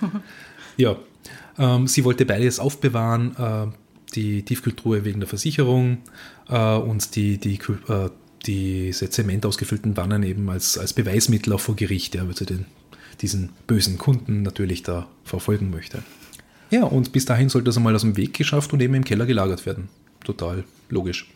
ja, 0.76 0.96
ähm, 1.58 1.86
sie 1.86 2.04
wollte 2.04 2.26
beides 2.26 2.58
aufbewahren, 2.58 3.36
äh, 3.36 3.66
die 4.14 4.42
Tiefkühltruhe 4.42 5.04
wegen 5.04 5.20
der 5.20 5.28
Versicherung 5.28 5.98
äh, 6.48 6.76
und 6.76 7.16
die, 7.16 7.38
die, 7.38 7.58
äh, 7.88 8.10
diese 8.46 9.10
Zement 9.10 9.46
ausgefüllten 9.46 9.96
Wannen 9.96 10.22
eben 10.22 10.48
als, 10.50 10.78
als 10.78 10.92
Beweismittel 10.92 11.52
auch 11.52 11.60
vor 11.60 11.76
Gericht, 11.76 12.14
ja, 12.14 12.26
weil 12.26 12.36
sie 12.36 12.46
den, 12.46 12.66
diesen 13.20 13.50
bösen 13.66 13.98
Kunden 13.98 14.42
natürlich 14.42 14.82
da 14.82 15.06
verfolgen 15.24 15.70
möchte. 15.70 16.02
Ja, 16.70 16.84
und 16.84 17.12
bis 17.12 17.24
dahin 17.24 17.48
sollte 17.48 17.66
das 17.66 17.76
einmal 17.76 17.94
aus 17.94 18.02
dem 18.02 18.16
Weg 18.16 18.34
geschafft 18.34 18.72
und 18.72 18.80
eben 18.80 18.94
im 18.94 19.04
Keller 19.04 19.26
gelagert 19.26 19.64
werden. 19.66 19.88
Total 20.24 20.64
logisch. 20.88 21.28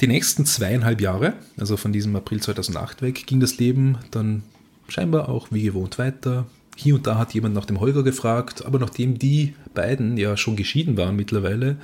Die 0.00 0.06
nächsten 0.06 0.46
zweieinhalb 0.46 1.00
Jahre, 1.00 1.34
also 1.56 1.76
von 1.76 1.92
diesem 1.92 2.14
April 2.14 2.40
2008 2.40 3.02
weg, 3.02 3.26
ging 3.26 3.40
das 3.40 3.58
Leben 3.58 3.98
dann 4.12 4.44
scheinbar 4.86 5.28
auch 5.28 5.48
wie 5.50 5.62
gewohnt 5.62 5.98
weiter. 5.98 6.46
Hier 6.80 6.94
und 6.94 7.08
da 7.08 7.18
hat 7.18 7.34
jemand 7.34 7.56
nach 7.56 7.64
dem 7.64 7.80
Holger 7.80 8.04
gefragt, 8.04 8.64
aber 8.64 8.78
nachdem 8.78 9.18
die 9.18 9.56
beiden 9.74 10.16
ja 10.16 10.36
schon 10.36 10.54
geschieden 10.54 10.96
waren 10.96 11.16
mittlerweile, 11.16 11.76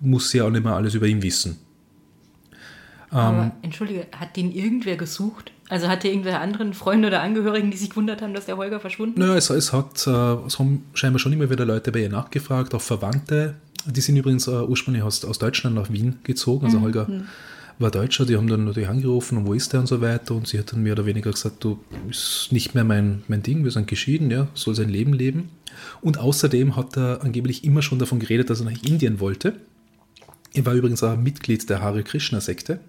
muss 0.00 0.30
sie 0.30 0.38
ja 0.38 0.44
auch 0.44 0.50
nicht 0.50 0.64
mehr 0.64 0.74
alles 0.74 0.94
über 0.94 1.06
ihn 1.06 1.22
wissen. 1.22 1.58
Aber 3.10 3.52
entschuldige, 3.60 4.06
hat 4.18 4.36
den 4.36 4.50
irgendwer 4.50 4.96
gesucht? 4.96 5.52
Also 5.68 5.88
hatte 5.88 6.08
irgendwer 6.08 6.40
anderen 6.40 6.72
Freunde 6.72 7.08
oder 7.08 7.20
Angehörigen, 7.20 7.70
die 7.70 7.76
sich 7.76 7.90
gewundert 7.90 8.22
haben, 8.22 8.32
dass 8.32 8.46
der 8.46 8.56
Holger 8.56 8.80
verschwunden 8.80 9.20
ist? 9.20 9.26
Naja, 9.26 9.36
es, 9.36 9.50
es, 9.50 9.74
hat, 9.74 10.06
äh, 10.06 10.46
es 10.46 10.58
haben 10.58 10.84
scheinbar 10.94 11.18
schon 11.18 11.34
immer 11.34 11.50
wieder 11.50 11.66
Leute 11.66 11.92
bei 11.92 12.00
ihr 12.00 12.08
nachgefragt, 12.08 12.74
auch 12.74 12.80
Verwandte. 12.80 13.56
Die 13.84 14.00
sind 14.00 14.16
übrigens 14.16 14.46
äh, 14.46 14.62
ursprünglich 14.62 15.02
aus, 15.02 15.26
aus 15.26 15.38
Deutschland 15.38 15.76
nach 15.76 15.90
Wien 15.90 16.20
gezogen. 16.22 16.64
Also 16.64 16.80
Holger 16.80 17.06
war 17.78 17.90
Deutscher, 17.90 18.26
die 18.26 18.36
haben 18.36 18.48
dann 18.48 18.64
natürlich 18.64 18.88
angerufen 18.88 19.38
und 19.38 19.46
wo 19.46 19.54
ist 19.54 19.72
der 19.72 19.80
und 19.80 19.86
so 19.86 20.00
weiter. 20.00 20.34
Und 20.34 20.48
sie 20.48 20.58
hat 20.58 20.72
dann 20.72 20.82
mehr 20.82 20.94
oder 20.94 21.06
weniger 21.06 21.30
gesagt, 21.30 21.62
du 21.62 21.78
ist 22.08 22.48
nicht 22.50 22.74
mehr 22.74 22.84
mein, 22.84 23.22
mein 23.28 23.42
Ding, 23.42 23.64
wir 23.64 23.70
sind 23.70 23.86
geschieden, 23.86 24.30
ja, 24.30 24.48
soll 24.54 24.74
sein 24.74 24.88
Leben 24.88 25.12
leben. 25.12 25.50
Und 26.00 26.18
außerdem 26.18 26.76
hat 26.76 26.96
er 26.96 27.22
angeblich 27.22 27.64
immer 27.64 27.82
schon 27.82 27.98
davon 27.98 28.18
geredet, 28.18 28.50
dass 28.50 28.60
er 28.60 28.70
nach 28.70 28.82
Indien 28.82 29.20
wollte. 29.20 29.54
Er 30.52 30.66
war 30.66 30.74
übrigens 30.74 31.02
auch 31.02 31.16
Mitglied 31.16 31.68
der 31.70 31.82
Hare 31.82 32.02
Krishna-Sekte. 32.02 32.80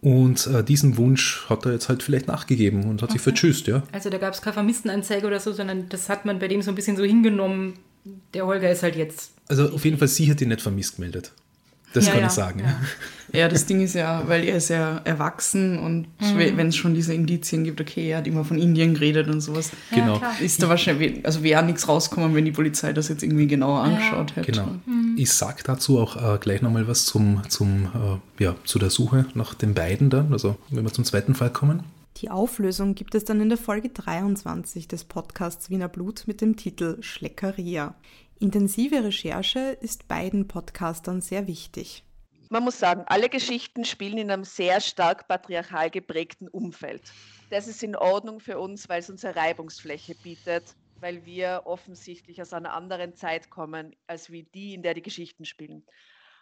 Und 0.00 0.48
äh, 0.48 0.64
diesen 0.64 0.96
Wunsch 0.96 1.44
hat 1.48 1.64
er 1.64 1.72
jetzt 1.72 1.88
halt 1.88 2.02
vielleicht 2.02 2.26
nachgegeben 2.26 2.84
und 2.84 3.02
hat 3.02 3.12
sich 3.12 3.20
vertschüsst, 3.20 3.68
ja. 3.68 3.84
Also 3.92 4.10
da 4.10 4.18
gab 4.18 4.34
es 4.34 4.42
keine 4.42 4.54
Vermisstenanzeige 4.54 5.26
oder 5.26 5.38
so, 5.38 5.52
sondern 5.52 5.88
das 5.90 6.08
hat 6.08 6.24
man 6.24 6.40
bei 6.40 6.48
dem 6.48 6.60
so 6.62 6.72
ein 6.72 6.74
bisschen 6.74 6.96
so 6.96 7.04
hingenommen. 7.04 7.74
Der 8.34 8.46
Holger 8.46 8.70
ist 8.70 8.82
halt 8.82 8.96
jetzt. 8.96 9.32
Also 9.46 9.70
auf 9.70 9.84
jeden 9.84 9.98
Fall, 9.98 10.08
sie 10.08 10.28
hat 10.28 10.40
ihn 10.40 10.48
nicht 10.48 10.60
vermisst 10.60 10.96
gemeldet. 10.96 11.32
Das 11.92 12.06
Ja, 12.06 12.12
kann 12.12 12.20
ja, 12.22 12.26
ich 12.26 12.32
sagen. 12.32 12.60
ja. 12.60 12.80
Ja, 13.34 13.48
das 13.48 13.64
Ding 13.64 13.80
ist 13.80 13.94
ja, 13.94 14.24
weil 14.26 14.44
er 14.44 14.56
ist 14.58 14.68
ja 14.68 15.00
erwachsen 15.04 15.78
und 15.78 16.06
wenn 16.18 16.68
es 16.68 16.76
schon 16.76 16.92
diese 16.92 17.14
Indizien 17.14 17.64
gibt, 17.64 17.80
okay, 17.80 18.10
er 18.10 18.18
hat 18.18 18.26
immer 18.26 18.44
von 18.44 18.58
Indien 18.58 18.92
geredet 18.92 19.28
und 19.28 19.40
sowas, 19.40 19.70
Genau. 19.90 20.20
ist 20.42 20.62
da 20.62 20.68
wahrscheinlich, 20.68 21.24
also 21.24 21.42
wäre 21.42 21.62
nichts 21.62 21.88
rauskommen, 21.88 22.34
wenn 22.34 22.44
die 22.44 22.52
Polizei 22.52 22.92
das 22.92 23.08
jetzt 23.08 23.22
irgendwie 23.22 23.46
genauer 23.46 23.80
angeschaut 23.84 24.36
hätte. 24.36 24.52
Genau. 24.52 24.68
Ich 25.16 25.32
sag 25.32 25.64
dazu 25.64 25.98
auch 25.98 26.16
äh, 26.34 26.38
gleich 26.38 26.60
nochmal 26.60 26.86
was 26.88 27.06
zum, 27.06 27.40
zum, 27.48 28.20
äh, 28.38 28.44
ja, 28.44 28.54
zu 28.64 28.78
der 28.78 28.90
Suche 28.90 29.24
nach 29.32 29.54
den 29.54 29.72
beiden 29.72 30.10
dann, 30.10 30.30
also 30.34 30.56
wenn 30.68 30.84
wir 30.84 30.92
zum 30.92 31.04
zweiten 31.04 31.34
Fall 31.34 31.48
kommen. 31.50 31.84
Die 32.18 32.28
Auflösung 32.30 32.94
gibt 32.94 33.14
es 33.14 33.24
dann 33.24 33.40
in 33.40 33.48
der 33.48 33.56
Folge 33.56 33.88
23 33.88 34.88
des 34.88 35.04
Podcasts 35.04 35.70
Wiener 35.70 35.88
Blut 35.88 36.24
mit 36.26 36.42
dem 36.42 36.56
Titel 36.56 36.98
Schleckeria. 37.00 37.94
Intensive 38.42 39.04
Recherche 39.04 39.78
ist 39.80 40.08
beiden 40.08 40.48
Podcastern 40.48 41.20
sehr 41.20 41.46
wichtig. 41.46 42.02
Man 42.50 42.64
muss 42.64 42.76
sagen, 42.76 43.04
alle 43.06 43.28
Geschichten 43.28 43.84
spielen 43.84 44.18
in 44.18 44.32
einem 44.32 44.42
sehr 44.42 44.80
stark 44.80 45.28
patriarchal 45.28 45.90
geprägten 45.90 46.48
Umfeld. 46.48 47.02
Das 47.50 47.68
ist 47.68 47.84
in 47.84 47.94
Ordnung 47.94 48.40
für 48.40 48.58
uns, 48.58 48.88
weil 48.88 48.98
es 48.98 49.08
uns 49.08 49.24
eine 49.24 49.36
Reibungsfläche 49.36 50.16
bietet, 50.16 50.74
weil 50.98 51.24
wir 51.24 51.62
offensichtlich 51.66 52.42
aus 52.42 52.52
einer 52.52 52.72
anderen 52.72 53.14
Zeit 53.14 53.48
kommen, 53.48 53.94
als 54.08 54.32
wie 54.32 54.42
die, 54.42 54.74
in 54.74 54.82
der 54.82 54.94
die 54.94 55.02
Geschichten 55.02 55.44
spielen. 55.44 55.86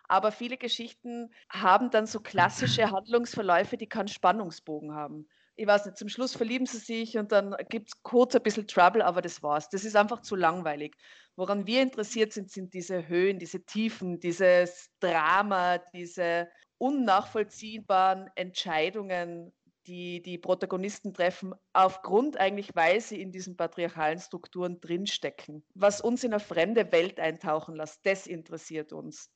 Aber 0.08 0.32
viele 0.32 0.56
Geschichten 0.56 1.30
haben 1.50 1.90
dann 1.90 2.06
so 2.06 2.20
klassische 2.20 2.90
Handlungsverläufe, 2.90 3.76
die 3.76 3.86
keinen 3.86 4.08
Spannungsbogen 4.08 4.94
haben. 4.94 5.28
Ich 5.56 5.66
weiß 5.66 5.86
nicht, 5.86 5.98
zum 5.98 6.08
Schluss 6.08 6.34
verlieben 6.34 6.66
sie 6.66 6.78
sich 6.78 7.18
und 7.18 7.32
dann 7.32 7.54
gibt 7.68 7.88
es 7.88 8.02
kurz 8.02 8.34
ein 8.34 8.42
bisschen 8.42 8.66
Trouble, 8.66 9.02
aber 9.02 9.20
das 9.20 9.42
war's. 9.42 9.68
Das 9.68 9.84
ist 9.84 9.96
einfach 9.96 10.22
zu 10.22 10.36
langweilig. 10.36 10.96
Woran 11.36 11.66
wir 11.66 11.82
interessiert 11.82 12.32
sind, 12.32 12.50
sind 12.50 12.74
diese 12.74 13.08
Höhen, 13.08 13.38
diese 13.38 13.64
Tiefen, 13.64 14.20
dieses 14.20 14.90
Drama, 15.00 15.78
diese 15.92 16.48
unnachvollziehbaren 16.78 18.28
Entscheidungen, 18.36 19.52
die 19.86 20.22
die 20.22 20.38
Protagonisten 20.38 21.12
treffen, 21.12 21.52
aufgrund 21.72 22.36
eigentlich, 22.36 22.70
weil 22.74 23.00
sie 23.00 23.20
in 23.20 23.32
diesen 23.32 23.56
patriarchalen 23.56 24.18
Strukturen 24.18 24.80
drinstecken. 24.80 25.62
Was 25.74 26.00
uns 26.00 26.24
in 26.24 26.32
eine 26.32 26.40
fremde 26.40 26.90
Welt 26.92 27.18
eintauchen 27.18 27.76
lässt, 27.76 28.00
das 28.04 28.26
interessiert 28.26 28.92
uns. 28.92 29.30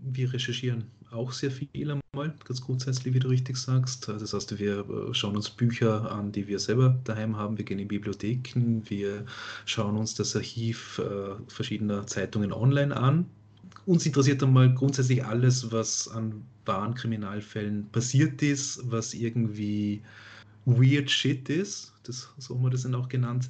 Wir 0.00 0.32
recherchieren 0.32 0.90
auch 1.10 1.32
sehr 1.32 1.50
viel 1.50 1.90
einmal, 1.90 2.34
ganz 2.44 2.60
grundsätzlich, 2.60 3.14
wie 3.14 3.18
du 3.18 3.28
richtig 3.28 3.56
sagst. 3.56 4.08
Das 4.08 4.32
heißt, 4.32 4.58
wir 4.58 4.78
äh, 4.88 5.14
schauen 5.14 5.36
uns 5.36 5.50
Bücher 5.50 6.10
an, 6.10 6.32
die 6.32 6.46
wir 6.46 6.58
selber 6.58 6.98
daheim 7.04 7.36
haben. 7.36 7.56
Wir 7.56 7.64
gehen 7.64 7.78
in 7.78 7.88
Bibliotheken, 7.88 8.82
wir 8.88 9.24
schauen 9.64 9.96
uns 9.96 10.14
das 10.14 10.36
Archiv 10.36 10.98
äh, 10.98 11.34
verschiedener 11.48 12.06
Zeitungen 12.06 12.52
online 12.52 12.96
an. 12.96 13.26
Uns 13.86 14.04
interessiert 14.04 14.42
einmal 14.42 14.74
grundsätzlich 14.74 15.24
alles, 15.24 15.72
was 15.72 16.08
an 16.08 16.44
wahren 16.66 16.94
Kriminalfällen 16.94 17.88
passiert 17.90 18.42
ist, 18.42 18.80
was 18.90 19.14
irgendwie 19.14 20.02
weird 20.66 21.10
shit 21.10 21.48
ist. 21.48 21.94
Das, 22.02 22.28
so 22.38 22.54
haben 22.54 22.62
wir 22.62 22.70
das 22.70 22.82
dann 22.82 22.94
auch 22.94 23.08
genannt. 23.08 23.48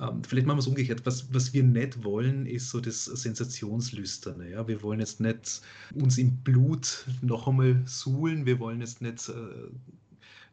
Ähm, 0.00 0.24
vielleicht 0.24 0.46
machen 0.46 0.56
wir 0.56 0.60
es 0.60 0.66
umgekehrt. 0.66 1.04
Was, 1.04 1.32
was 1.32 1.52
wir 1.52 1.62
nicht 1.62 2.02
wollen, 2.04 2.46
ist 2.46 2.70
so 2.70 2.80
das 2.80 3.04
Sensationslüsterne. 3.04 4.50
Ja? 4.50 4.66
Wir 4.66 4.82
wollen 4.82 5.00
jetzt 5.00 5.20
nicht 5.20 5.60
uns 5.94 6.18
im 6.18 6.36
Blut 6.38 7.06
noch 7.20 7.46
einmal 7.46 7.82
suhlen. 7.84 8.46
Wir 8.46 8.58
wollen 8.58 8.80
jetzt 8.80 9.02
nicht, 9.02 9.28
äh, 9.28 9.70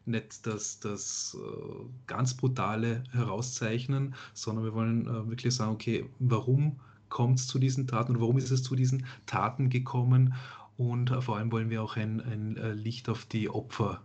nicht 0.04 0.46
das, 0.46 0.80
das 0.80 1.36
äh, 1.40 1.84
ganz 2.06 2.34
Brutale 2.34 3.04
herauszeichnen, 3.12 4.14
sondern 4.34 4.64
wir 4.64 4.74
wollen 4.74 5.06
äh, 5.06 5.28
wirklich 5.28 5.54
sagen, 5.54 5.72
okay, 5.72 6.08
warum 6.18 6.78
kommt 7.08 7.38
es 7.38 7.46
zu 7.46 7.58
diesen 7.58 7.86
Taten 7.86 8.12
oder 8.12 8.20
warum 8.20 8.36
ist 8.36 8.50
es 8.50 8.62
zu 8.62 8.76
diesen 8.76 9.06
Taten 9.24 9.70
gekommen? 9.70 10.34
Und 10.76 11.10
äh, 11.10 11.22
vor 11.22 11.38
allem 11.38 11.50
wollen 11.52 11.70
wir 11.70 11.82
auch 11.82 11.96
ein, 11.96 12.20
ein 12.20 12.56
äh, 12.58 12.72
Licht 12.72 13.08
auf 13.08 13.24
die 13.24 13.48
Opfer 13.48 14.02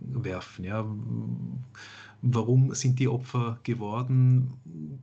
werfen. 0.00 0.64
Ja? 0.64 0.86
Warum 2.22 2.74
sind 2.74 2.98
die 2.98 3.08
Opfer 3.08 3.58
geworden? 3.62 4.52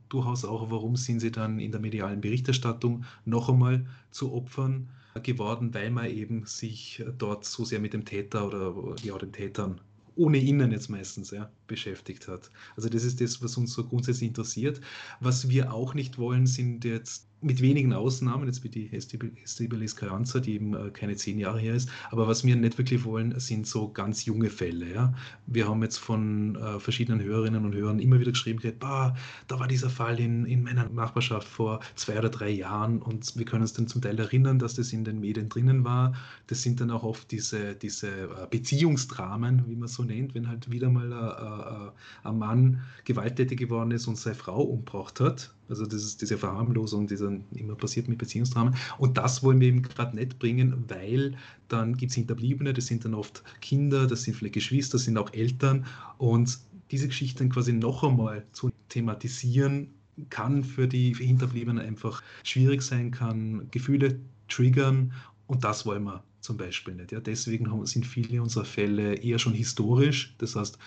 Durchaus 0.08 0.44
auch, 0.44 0.70
warum 0.70 0.96
sind 0.96 1.20
sie 1.20 1.30
dann 1.30 1.58
in 1.58 1.72
der 1.72 1.80
medialen 1.80 2.20
Berichterstattung 2.20 3.04
noch 3.24 3.48
einmal 3.48 3.86
zu 4.10 4.32
Opfern 4.32 4.88
geworden, 5.22 5.72
weil 5.74 5.90
man 5.90 6.06
eben 6.06 6.44
sich 6.44 7.04
dort 7.18 7.44
so 7.44 7.64
sehr 7.64 7.80
mit 7.80 7.92
dem 7.92 8.04
Täter 8.04 8.46
oder 8.46 8.96
ja, 9.02 9.16
den 9.16 9.32
Tätern 9.32 9.80
ohne 10.16 10.38
Innen 10.38 10.70
jetzt 10.70 10.88
meistens 10.88 11.30
ja, 11.30 11.50
beschäftigt 11.66 12.28
hat. 12.28 12.50
Also 12.76 12.88
das 12.88 13.04
ist 13.04 13.20
das, 13.20 13.42
was 13.42 13.56
uns 13.56 13.72
so 13.72 13.84
grundsätzlich 13.84 14.28
interessiert. 14.28 14.80
Was 15.20 15.48
wir 15.48 15.72
auch 15.72 15.94
nicht 15.94 16.18
wollen, 16.18 16.46
sind 16.46 16.84
jetzt 16.84 17.26
mit 17.44 17.60
wenigen 17.60 17.92
Ausnahmen, 17.92 18.46
jetzt 18.46 18.64
wie 18.64 18.68
die 18.68 18.90
Estebelis 18.92 19.94
Carranza, 19.94 20.40
die 20.40 20.54
eben 20.54 20.74
äh, 20.74 20.90
keine 20.90 21.14
zehn 21.16 21.38
Jahre 21.38 21.60
her 21.60 21.74
ist, 21.74 21.90
aber 22.10 22.26
was 22.26 22.44
wir 22.44 22.56
nicht 22.56 22.78
wirklich 22.78 23.04
wollen, 23.04 23.38
sind 23.38 23.66
so 23.66 23.88
ganz 23.88 24.24
junge 24.24 24.50
Fälle. 24.50 24.92
Ja? 24.92 25.14
Wir 25.46 25.68
haben 25.68 25.82
jetzt 25.82 25.98
von 25.98 26.56
äh, 26.56 26.80
verschiedenen 26.80 27.22
Hörerinnen 27.22 27.64
und 27.64 27.74
Hörern 27.74 27.98
immer 27.98 28.18
wieder 28.18 28.32
geschrieben, 28.32 28.60
bah, 28.78 29.14
da 29.46 29.60
war 29.60 29.68
dieser 29.68 29.90
Fall 29.90 30.18
in, 30.18 30.46
in 30.46 30.62
meiner 30.62 30.88
Nachbarschaft 30.88 31.46
vor 31.46 31.80
zwei 31.94 32.18
oder 32.18 32.30
drei 32.30 32.50
Jahren 32.50 33.02
und 33.02 33.36
wir 33.36 33.44
können 33.44 33.62
uns 33.62 33.74
dann 33.74 33.86
zum 33.88 34.00
Teil 34.00 34.18
erinnern, 34.18 34.58
dass 34.58 34.74
das 34.74 34.92
in 34.92 35.04
den 35.04 35.20
Medien 35.20 35.48
drinnen 35.48 35.84
war. 35.84 36.14
Das 36.46 36.62
sind 36.62 36.80
dann 36.80 36.90
auch 36.90 37.04
oft 37.04 37.30
diese, 37.30 37.74
diese 37.74 38.08
äh, 38.08 38.46
Beziehungsdramen, 38.50 39.64
wie 39.68 39.76
man 39.76 39.88
so 39.88 40.02
nennt, 40.02 40.34
wenn 40.34 40.48
halt 40.48 40.70
wieder 40.70 40.88
mal 40.88 41.12
äh, 41.12 42.28
ein 42.28 42.38
Mann 42.38 42.80
gewalttätig 43.04 43.58
geworden 43.58 43.90
ist 43.90 44.06
und 44.06 44.16
seine 44.16 44.34
Frau 44.34 44.62
umgebracht 44.62 45.20
hat 45.20 45.53
also 45.68 45.86
das 45.86 46.16
diese 46.16 46.38
Verharmlosung, 46.38 47.06
die 47.06 47.16
dann 47.16 47.44
immer 47.54 47.74
passiert 47.74 48.08
mit 48.08 48.18
Beziehungsdramen. 48.18 48.74
Und 48.98 49.16
das 49.16 49.42
wollen 49.42 49.60
wir 49.60 49.68
eben 49.68 49.82
gerade 49.82 50.16
nicht 50.16 50.38
bringen, 50.38 50.84
weil 50.88 51.36
dann 51.68 51.96
gibt 51.96 52.10
es 52.10 52.16
Hinterbliebene, 52.16 52.72
das 52.72 52.86
sind 52.86 53.04
dann 53.04 53.14
oft 53.14 53.42
Kinder, 53.60 54.06
das 54.06 54.24
sind 54.24 54.34
vielleicht 54.34 54.54
Geschwister, 54.54 54.96
das 54.96 55.04
sind 55.04 55.16
auch 55.16 55.32
Eltern. 55.32 55.86
Und 56.18 56.58
diese 56.90 57.08
Geschichten 57.08 57.48
quasi 57.48 57.72
noch 57.72 58.04
einmal 58.04 58.44
zu 58.52 58.70
thematisieren, 58.88 59.88
kann 60.30 60.62
für 60.62 60.86
die 60.86 61.14
Hinterbliebenen 61.14 61.84
einfach 61.84 62.22
schwierig 62.44 62.82
sein, 62.82 63.10
kann 63.10 63.66
Gefühle 63.70 64.20
triggern. 64.48 65.12
Und 65.46 65.64
das 65.64 65.86
wollen 65.86 66.04
wir 66.04 66.22
zum 66.40 66.56
Beispiel 66.56 66.94
nicht. 66.94 67.10
Ja, 67.10 67.20
deswegen 67.20 67.86
sind 67.86 68.06
viele 68.06 68.42
unserer 68.42 68.64
Fälle 68.64 69.14
eher 69.14 69.38
schon 69.38 69.54
historisch, 69.54 70.34
das 70.38 70.54
heißt 70.56 70.78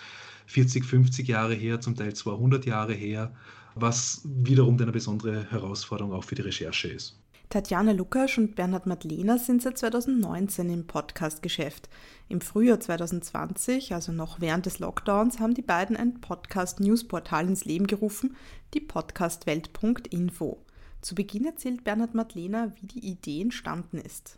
40, 0.46 0.84
50 0.84 1.28
Jahre 1.28 1.54
her, 1.54 1.80
zum 1.80 1.94
Teil 1.94 2.14
200 2.14 2.64
Jahre 2.64 2.94
her 2.94 3.34
was 3.80 4.22
wiederum 4.24 4.78
eine 4.80 4.92
besondere 4.92 5.50
Herausforderung 5.50 6.12
auch 6.12 6.24
für 6.24 6.34
die 6.34 6.42
Recherche 6.42 6.88
ist. 6.88 7.18
Tatjana 7.50 7.92
Lukasch 7.92 8.36
und 8.36 8.56
Bernhard 8.56 8.84
Madlener 8.84 9.38
sind 9.38 9.62
seit 9.62 9.78
2019 9.78 10.68
im 10.68 10.86
Podcast-Geschäft. 10.86 11.88
Im 12.28 12.42
Frühjahr 12.42 12.78
2020, 12.78 13.94
also 13.94 14.12
noch 14.12 14.38
während 14.38 14.66
des 14.66 14.80
Lockdowns, 14.80 15.40
haben 15.40 15.54
die 15.54 15.62
beiden 15.62 15.96
ein 15.96 16.20
Podcast-Newsportal 16.20 17.48
ins 17.48 17.64
Leben 17.64 17.86
gerufen, 17.86 18.36
die 18.74 18.80
podcastwelt.info. 18.80 20.58
Zu 21.00 21.14
Beginn 21.14 21.46
erzählt 21.46 21.84
Bernhard 21.84 22.14
Madlener, 22.14 22.74
wie 22.80 22.86
die 22.86 23.06
Idee 23.06 23.40
entstanden 23.40 23.96
ist. 23.96 24.37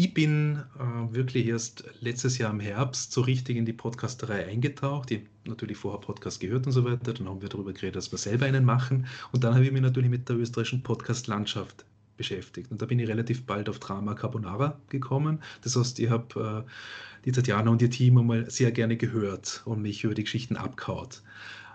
Ich 0.00 0.14
bin 0.14 0.62
äh, 0.78 1.12
wirklich 1.12 1.48
erst 1.48 1.82
letztes 1.98 2.38
Jahr 2.38 2.52
im 2.52 2.60
Herbst 2.60 3.10
so 3.10 3.20
richtig 3.22 3.56
in 3.56 3.66
die 3.66 3.72
Podcasterei 3.72 4.46
eingetaucht. 4.46 5.10
Ich 5.10 5.18
habe 5.18 5.28
natürlich 5.46 5.76
vorher 5.76 6.00
Podcast 6.00 6.38
gehört 6.38 6.66
und 6.66 6.72
so 6.72 6.84
weiter. 6.84 7.14
Dann 7.14 7.28
haben 7.28 7.42
wir 7.42 7.48
darüber 7.48 7.72
geredet, 7.72 7.96
dass 7.96 8.12
wir 8.12 8.18
selber 8.18 8.46
einen 8.46 8.64
machen. 8.64 9.08
Und 9.32 9.42
dann 9.42 9.54
habe 9.56 9.64
ich 9.64 9.72
mich 9.72 9.82
natürlich 9.82 10.08
mit 10.08 10.28
der 10.28 10.36
österreichischen 10.36 10.84
Podcast-Landschaft 10.84 11.84
beschäftigt. 12.16 12.70
Und 12.70 12.80
da 12.80 12.86
bin 12.86 13.00
ich 13.00 13.08
relativ 13.08 13.44
bald 13.44 13.68
auf 13.68 13.80
Drama 13.80 14.14
Carbonara 14.14 14.78
gekommen. 14.88 15.42
Das 15.62 15.74
heißt, 15.74 15.98
ich 15.98 16.08
habe 16.10 16.64
äh, 16.64 17.24
die 17.24 17.32
Tatjana 17.32 17.68
und 17.68 17.82
ihr 17.82 17.90
Team 17.90 18.18
einmal 18.18 18.48
sehr 18.48 18.70
gerne 18.70 18.96
gehört 18.96 19.62
und 19.64 19.82
mich 19.82 20.04
über 20.04 20.14
die 20.14 20.22
Geschichten 20.22 20.54
abkaut. 20.54 21.22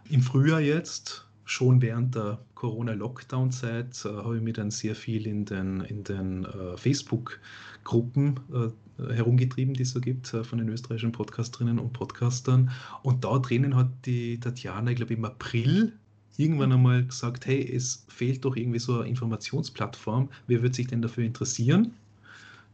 Im 0.10 0.22
Frühjahr 0.22 0.62
jetzt, 0.62 1.27
schon 1.54 1.82
während 1.82 2.16
der 2.16 2.40
Corona-Lockdown-Zeit, 2.56 4.06
äh, 4.06 4.10
habe 4.10 4.38
ich 4.38 4.44
mich 4.44 4.54
dann 4.54 4.72
sehr 4.72 4.96
viel 4.96 5.28
in 5.28 5.46
den, 5.46 5.82
in 5.82 6.04
den 6.04 6.46
äh, 6.46 6.78
Facebook- 6.78 7.40
Gruppen 7.84 8.40
äh, 8.54 9.14
herumgetrieben, 9.14 9.74
die 9.74 9.84
es 9.84 9.92
so 9.92 10.00
gibt, 10.00 10.34
äh, 10.34 10.44
von 10.44 10.60
den 10.60 10.70
österreichischen 10.70 11.12
Podcasterinnen 11.12 11.80
und 11.80 11.94
Podcastern. 11.94 12.72
Und 13.02 13.24
da 13.24 13.40
drinnen 13.40 13.76
hat 13.76 13.90
die 14.06 14.40
Tatjana, 14.40 14.92
ich 14.92 14.98
glaube 14.98 15.14
im 15.14 15.26
April, 15.26 15.94
irgendwann 16.38 16.72
einmal 16.72 17.06
gesagt, 17.06 17.46
hey, 17.46 17.76
es 17.76 18.06
fehlt 18.08 18.44
doch 18.44 18.56
irgendwie 18.56 18.80
so 18.80 19.00
eine 19.00 19.10
Informationsplattform, 19.10 20.30
wer 20.48 20.64
wird 20.64 20.76
sich 20.76 20.88
denn 20.88 21.02
dafür 21.02 21.24
interessieren? 21.24 21.94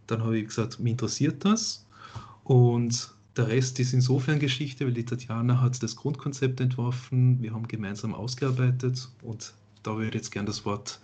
Dann 0.08 0.24
habe 0.24 0.38
ich 0.38 0.48
gesagt, 0.48 0.80
mich 0.80 0.92
interessiert 0.92 1.44
das. 1.46 1.86
Und 2.44 3.14
der 3.40 3.48
Rest 3.48 3.80
ist 3.80 3.94
insofern 3.94 4.38
Geschichte, 4.38 4.86
weil 4.86 4.94
die 4.94 5.06
Tatjana 5.06 5.62
hat 5.62 5.82
das 5.82 5.96
Grundkonzept 5.96 6.60
entworfen, 6.60 7.42
wir 7.42 7.54
haben 7.54 7.70
gemeinsam 7.70 8.14
ausgearbeitet 8.14 9.08
und 9.24 9.54
da 9.82 9.96
würde 9.96 10.10
ich 10.10 10.14
jetzt 10.16 10.32
gerne 10.32 10.48
das 10.48 10.66
Wort 10.66 11.00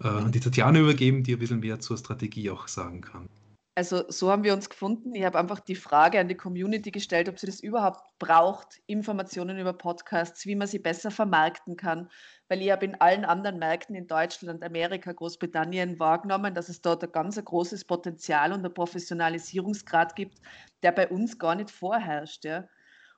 äh, 0.00 0.06
an 0.06 0.30
die 0.30 0.38
Tatjana 0.38 0.78
übergeben, 0.78 1.24
die 1.24 1.32
ein 1.32 1.40
bisschen 1.40 1.58
mehr 1.58 1.80
zur 1.80 1.98
Strategie 1.98 2.50
auch 2.50 2.68
sagen 2.68 3.00
kann. 3.00 3.28
Also 3.74 4.04
so 4.08 4.30
haben 4.30 4.44
wir 4.44 4.52
uns 4.52 4.68
gefunden. 4.68 5.14
Ich 5.14 5.24
habe 5.24 5.38
einfach 5.38 5.58
die 5.58 5.74
Frage 5.74 6.20
an 6.20 6.28
die 6.28 6.36
Community 6.36 6.90
gestellt, 6.90 7.28
ob 7.28 7.38
sie 7.38 7.46
das 7.46 7.58
überhaupt 7.58 8.02
braucht, 8.18 8.80
Informationen 8.86 9.58
über 9.58 9.72
Podcasts, 9.72 10.44
wie 10.44 10.54
man 10.54 10.68
sie 10.68 10.78
besser 10.78 11.10
vermarkten 11.10 11.76
kann. 11.76 12.10
Weil 12.48 12.60
ich 12.60 12.70
habe 12.70 12.84
in 12.84 13.00
allen 13.00 13.24
anderen 13.24 13.58
Märkten 13.58 13.96
in 13.96 14.06
Deutschland, 14.06 14.62
Amerika, 14.62 15.12
Großbritannien 15.12 15.98
wahrgenommen, 15.98 16.54
dass 16.54 16.68
es 16.68 16.82
dort 16.82 17.02
ein 17.02 17.12
ganz 17.12 17.42
großes 17.42 17.86
Potenzial 17.86 18.52
und 18.52 18.64
ein 18.64 18.74
Professionalisierungsgrad 18.74 20.14
gibt, 20.14 20.38
der 20.82 20.92
bei 20.92 21.08
uns 21.08 21.38
gar 21.38 21.54
nicht 21.54 21.70
vorherrscht. 21.70 22.44
Ja. 22.44 22.68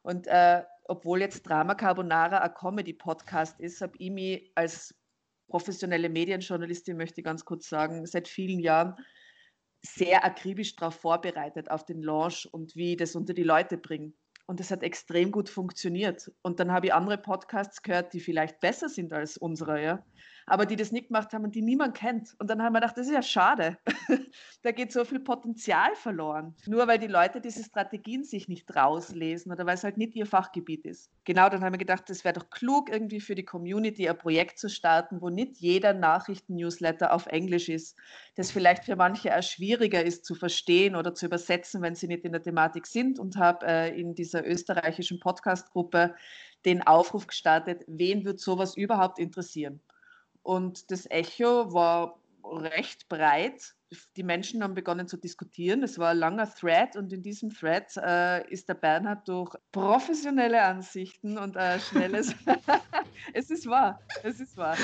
Und 0.03 0.27
äh, 0.27 0.63
obwohl 0.85 1.21
jetzt 1.21 1.43
Drama 1.43 1.75
Carbonara 1.75 2.39
ein 2.39 2.55
Comedy-Podcast 2.55 3.61
ist, 3.61 3.81
habe 3.81 3.95
ich 3.99 4.11
mich 4.11 4.53
als 4.55 4.95
professionelle 5.49 6.09
Medienjournalistin, 6.09 6.97
möchte 6.97 7.21
ich 7.21 7.25
ganz 7.25 7.45
kurz 7.45 7.69
sagen, 7.69 8.05
seit 8.07 8.29
vielen 8.29 8.61
Jahren 8.61 8.97
sehr 9.83 10.25
akribisch 10.25 10.77
darauf 10.77 10.95
vorbereitet, 10.95 11.71
auf 11.71 11.85
den 11.85 12.03
Launch 12.03 12.49
und 12.53 12.75
wie 12.75 12.93
ich 12.93 12.97
das 12.97 13.15
unter 13.15 13.35
die 13.35 13.43
Leute 13.43 13.77
bringe. 13.77 14.13
Und 14.47 14.61
das 14.61 14.71
hat 14.71 14.83
extrem 14.83 15.31
gut 15.31 15.49
funktioniert. 15.49 16.31
Und 16.43 16.61
dann 16.61 16.71
habe 16.73 16.87
ich 16.87 16.95
andere 16.95 17.19
Podcasts 17.19 17.83
gehört, 17.83 18.13
die 18.13 18.21
vielleicht 18.21 18.61
besser 18.61 18.89
sind 18.89 19.13
als 19.13 19.37
unsere, 19.39 19.83
ja 19.83 20.05
aber 20.47 20.67
die 20.67 20.77
das 20.77 20.93
nicht 20.93 21.09
gemacht 21.09 21.33
haben 21.33 21.45
und 21.45 21.55
die 21.55 21.63
niemand 21.63 21.97
kennt. 21.97 22.35
Und 22.39 22.51
dann 22.51 22.63
haben 22.63 22.73
wir 22.73 22.81
gedacht, 22.81 22.97
das 22.97 23.07
ist 23.07 23.13
ja 23.13 23.23
schade. 23.23 23.79
da 24.63 24.73
geht 24.73 24.93
so 24.93 25.05
viel 25.05 25.21
Potenzial 25.21 25.95
verloren. 25.95 26.55
Nur 26.67 26.87
weil 26.87 26.99
die 26.99 27.07
Leute 27.07 27.41
diese 27.41 27.65
Strategien 27.65 28.25
sich 28.25 28.49
nicht 28.49 28.75
rauslesen 28.75 29.53
oder 29.53 29.67
weil 29.67 29.75
es 29.75 29.85
halt 29.85 29.97
nicht 29.97 30.15
ihr 30.15 30.27
Fachgebiet 30.27 30.85
ist. 30.85 31.11
Genau, 31.25 31.49
dann 31.49 31.63
haben 31.63 31.73
wir 31.73 31.79
gedacht, 31.79 32.11
es 32.11 32.25
wäre 32.25 32.35
doch 32.35 32.51
klug, 32.51 32.91
irgendwie 32.91 33.21
für 33.21 33.35
die 33.35 33.45
Community 33.45 34.09
ein 34.09 34.19
Projekt 34.19 34.59
zu 34.59 34.69
starten, 34.69 35.21
wo 35.21 35.31
nicht 35.31 35.59
jeder 35.59 35.95
Nachrichten-Newsletter 35.95 37.13
auf 37.13 37.27
Englisch 37.27 37.69
ist, 37.69 37.97
das 38.37 38.51
vielleicht 38.51 38.85
für 38.85 38.97
manche 38.97 39.29
eher 39.29 39.43
schwieriger 39.43 40.05
ist 40.05 40.25
zu 40.25 40.35
verstehen 40.35 40.97
oder 40.97 41.15
zu 41.15 41.27
übersetzen, 41.27 41.83
wenn 41.83 41.95
sie 41.95 42.09
nicht 42.09 42.25
in 42.25 42.33
der 42.33 42.43
Thematik 42.43 42.87
sind 42.87 43.19
und 43.19 43.37
habe 43.37 43.67
äh, 43.67 44.01
in 44.01 44.15
dieser 44.15 44.47
österreichischen 44.47 45.21
Podcast-Gruppe 45.21 46.15
den 46.65 46.83
Aufruf 46.87 47.27
gestartet, 47.27 47.85
wen 47.87 48.25
wird 48.25 48.41
sowas 48.41 48.77
überhaupt 48.77 49.19
interessieren? 49.19 49.81
Und 50.45 50.91
das 50.91 51.11
Echo 51.11 51.73
war 51.73 52.21
recht 52.45 53.09
breit. 53.09 53.75
Die 54.17 54.23
Menschen 54.23 54.63
haben 54.63 54.75
begonnen 54.75 55.09
zu 55.09 55.17
diskutieren. 55.17 55.83
Es 55.83 55.99
war 55.99 56.11
ein 56.11 56.19
langer 56.19 56.53
Thread 56.53 56.97
und 56.97 57.13
in 57.13 57.23
diesem 57.23 57.51
Thread 57.51 57.97
äh, 57.97 58.47
ist 58.51 58.69
der 58.69 58.75
Bernhard 58.75 59.27
durch 59.27 59.57
professionelle 59.73 60.63
Ansichten 60.63 61.39
und 61.39 61.57
äh, 61.57 61.81
schnelles. 61.81 62.35
es 63.33 63.51
ist 63.51 63.67
wahr, 63.67 64.01
es 64.23 64.39
ist 64.39 64.57
wahr. 64.59 64.77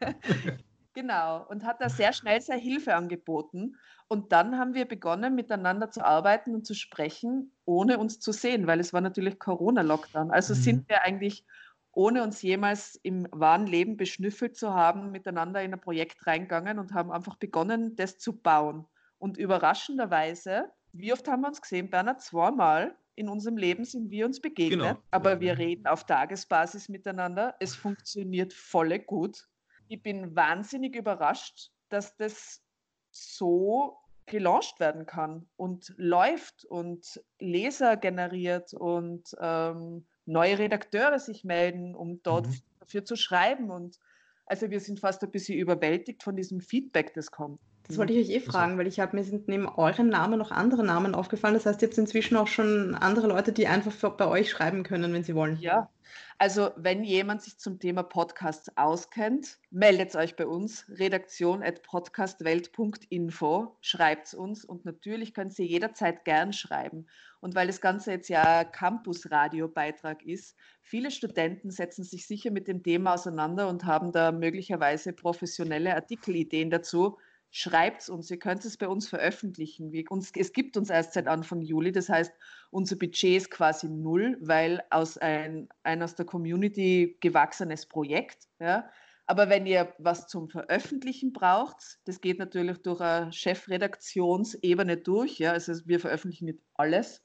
genau, 0.94 1.46
und 1.48 1.64
hat 1.64 1.80
da 1.80 1.88
sehr 1.88 2.12
schnell 2.12 2.40
seine 2.42 2.60
Hilfe 2.60 2.94
angeboten. 2.94 3.74
Und 4.08 4.32
dann 4.32 4.58
haben 4.58 4.74
wir 4.74 4.84
begonnen, 4.84 5.34
miteinander 5.34 5.90
zu 5.90 6.04
arbeiten 6.04 6.54
und 6.54 6.66
zu 6.66 6.74
sprechen, 6.74 7.52
ohne 7.64 7.98
uns 7.98 8.20
zu 8.20 8.32
sehen, 8.32 8.66
weil 8.66 8.80
es 8.80 8.92
war 8.92 9.00
natürlich 9.00 9.38
Corona-Lockdown. 9.38 10.30
Also 10.30 10.54
mhm. 10.54 10.58
sind 10.58 10.88
wir 10.90 11.04
eigentlich 11.04 11.44
ohne 11.92 12.22
uns 12.22 12.42
jemals 12.42 12.96
im 13.02 13.26
wahren 13.30 13.66
Leben 13.66 13.96
beschnüffelt 13.96 14.56
zu 14.56 14.74
haben, 14.74 15.10
miteinander 15.10 15.62
in 15.62 15.72
ein 15.72 15.80
Projekt 15.80 16.26
reingegangen 16.26 16.78
und 16.78 16.92
haben 16.94 17.10
einfach 17.10 17.36
begonnen, 17.36 17.96
das 17.96 18.18
zu 18.18 18.36
bauen. 18.40 18.86
Und 19.18 19.36
überraschenderweise, 19.36 20.70
wie 20.92 21.12
oft 21.12 21.26
haben 21.28 21.42
wir 21.42 21.48
uns 21.48 21.60
gesehen, 21.60 21.90
Bernhard? 21.90 22.22
Zweimal 22.22 22.96
in 23.14 23.28
unserem 23.28 23.56
Leben 23.56 23.84
sind 23.84 24.10
wir 24.10 24.26
uns 24.26 24.40
begegnet, 24.40 24.80
genau. 24.80 25.02
aber 25.10 25.40
wir 25.40 25.58
reden 25.58 25.86
auf 25.86 26.04
Tagesbasis 26.04 26.88
miteinander. 26.88 27.56
Es 27.58 27.74
funktioniert 27.74 28.52
voll 28.52 28.96
gut. 29.00 29.48
Ich 29.88 30.02
bin 30.02 30.36
wahnsinnig 30.36 30.94
überrascht, 30.94 31.72
dass 31.88 32.16
das 32.16 32.62
so 33.10 33.98
gelauncht 34.26 34.78
werden 34.78 35.06
kann 35.06 35.48
und 35.56 35.92
läuft 35.96 36.64
und 36.66 37.20
Leser 37.40 37.96
generiert 37.96 38.72
und 38.74 39.34
ähm, 39.40 40.06
neue 40.28 40.58
Redakteure 40.58 41.18
sich 41.18 41.44
melden, 41.44 41.94
um 41.94 42.22
dort 42.22 42.46
mhm. 42.46 42.56
dafür 42.80 43.04
zu 43.04 43.16
schreiben. 43.16 43.70
Und 43.70 43.98
also 44.46 44.70
wir 44.70 44.80
sind 44.80 45.00
fast 45.00 45.22
ein 45.22 45.30
bisschen 45.30 45.58
überwältigt 45.58 46.22
von 46.22 46.36
diesem 46.36 46.60
Feedback, 46.60 47.14
das 47.14 47.30
kommt. 47.30 47.60
Das 47.88 47.96
wollte 47.96 48.12
ich 48.12 48.28
euch 48.28 48.36
eh 48.36 48.40
fragen, 48.40 48.76
weil 48.76 48.86
ich 48.86 49.00
habe 49.00 49.16
mir 49.16 49.24
sind 49.24 49.48
neben 49.48 49.66
eurem 49.66 50.10
Namen 50.10 50.38
noch 50.38 50.50
andere 50.50 50.84
Namen 50.84 51.14
aufgefallen. 51.14 51.54
Das 51.54 51.64
heißt, 51.64 51.80
ihr 51.80 51.88
habt 51.88 51.96
inzwischen 51.96 52.36
auch 52.36 52.46
schon 52.46 52.94
andere 52.94 53.28
Leute, 53.28 53.50
die 53.50 53.66
einfach 53.66 53.92
für, 53.92 54.10
bei 54.10 54.26
euch 54.26 54.50
schreiben 54.50 54.82
können, 54.82 55.14
wenn 55.14 55.24
sie 55.24 55.34
wollen. 55.34 55.56
Ja, 55.58 55.88
also 56.36 56.70
wenn 56.76 57.02
jemand 57.02 57.40
sich 57.42 57.58
zum 57.58 57.80
Thema 57.80 58.02
Podcasts 58.02 58.76
auskennt, 58.76 59.56
meldet 59.70 60.14
euch 60.16 60.36
bei 60.36 60.46
uns, 60.46 60.84
redaktion.podcastwelt.info, 60.88 63.76
schreibt 63.80 64.26
es 64.26 64.34
uns 64.34 64.66
und 64.66 64.84
natürlich 64.84 65.32
könnt 65.32 65.58
ihr 65.58 65.66
jederzeit 65.66 66.26
gern 66.26 66.52
schreiben. 66.52 67.06
Und 67.40 67.54
weil 67.54 67.68
das 67.68 67.80
Ganze 67.80 68.12
jetzt 68.12 68.28
ja 68.28 68.64
Campus-Radio-Beitrag 68.64 70.24
ist, 70.24 70.56
viele 70.82 71.10
Studenten 71.10 71.70
setzen 71.70 72.04
sich 72.04 72.26
sicher 72.26 72.50
mit 72.50 72.66
dem 72.66 72.82
Thema 72.82 73.14
auseinander 73.14 73.68
und 73.68 73.84
haben 73.84 74.12
da 74.12 74.32
möglicherweise 74.32 75.12
professionelle 75.12 75.94
Artikelideen 75.94 76.70
dazu 76.70 77.16
schreibt 77.50 78.02
es 78.02 78.08
uns, 78.08 78.30
ihr 78.30 78.38
könnt 78.38 78.64
es 78.64 78.76
bei 78.76 78.88
uns 78.88 79.08
veröffentlichen. 79.08 79.92
Wir, 79.92 80.04
uns, 80.10 80.32
es 80.34 80.52
gibt 80.52 80.76
uns 80.76 80.90
erst 80.90 81.14
seit 81.14 81.26
Anfang 81.26 81.62
Juli, 81.62 81.92
das 81.92 82.08
heißt, 82.08 82.32
unser 82.70 82.96
Budget 82.96 83.36
ist 83.36 83.50
quasi 83.50 83.88
null, 83.88 84.36
weil 84.40 84.82
aus 84.90 85.16
ein, 85.18 85.68
ein 85.82 86.02
aus 86.02 86.14
der 86.14 86.26
Community 86.26 87.16
gewachsenes 87.20 87.86
Projekt. 87.86 88.48
Ja. 88.60 88.90
Aber 89.30 89.50
wenn 89.50 89.66
ihr 89.66 89.92
was 89.98 90.26
zum 90.26 90.48
Veröffentlichen 90.48 91.34
braucht, 91.34 91.98
das 92.06 92.22
geht 92.22 92.38
natürlich 92.38 92.78
durch 92.78 93.02
eine 93.02 93.30
Chefredaktionsebene 93.30 94.96
durch. 94.96 95.38
Ja. 95.38 95.52
Also 95.52 95.74
wir 95.84 96.00
veröffentlichen 96.00 96.46
nicht 96.46 96.60
alles, 96.72 97.22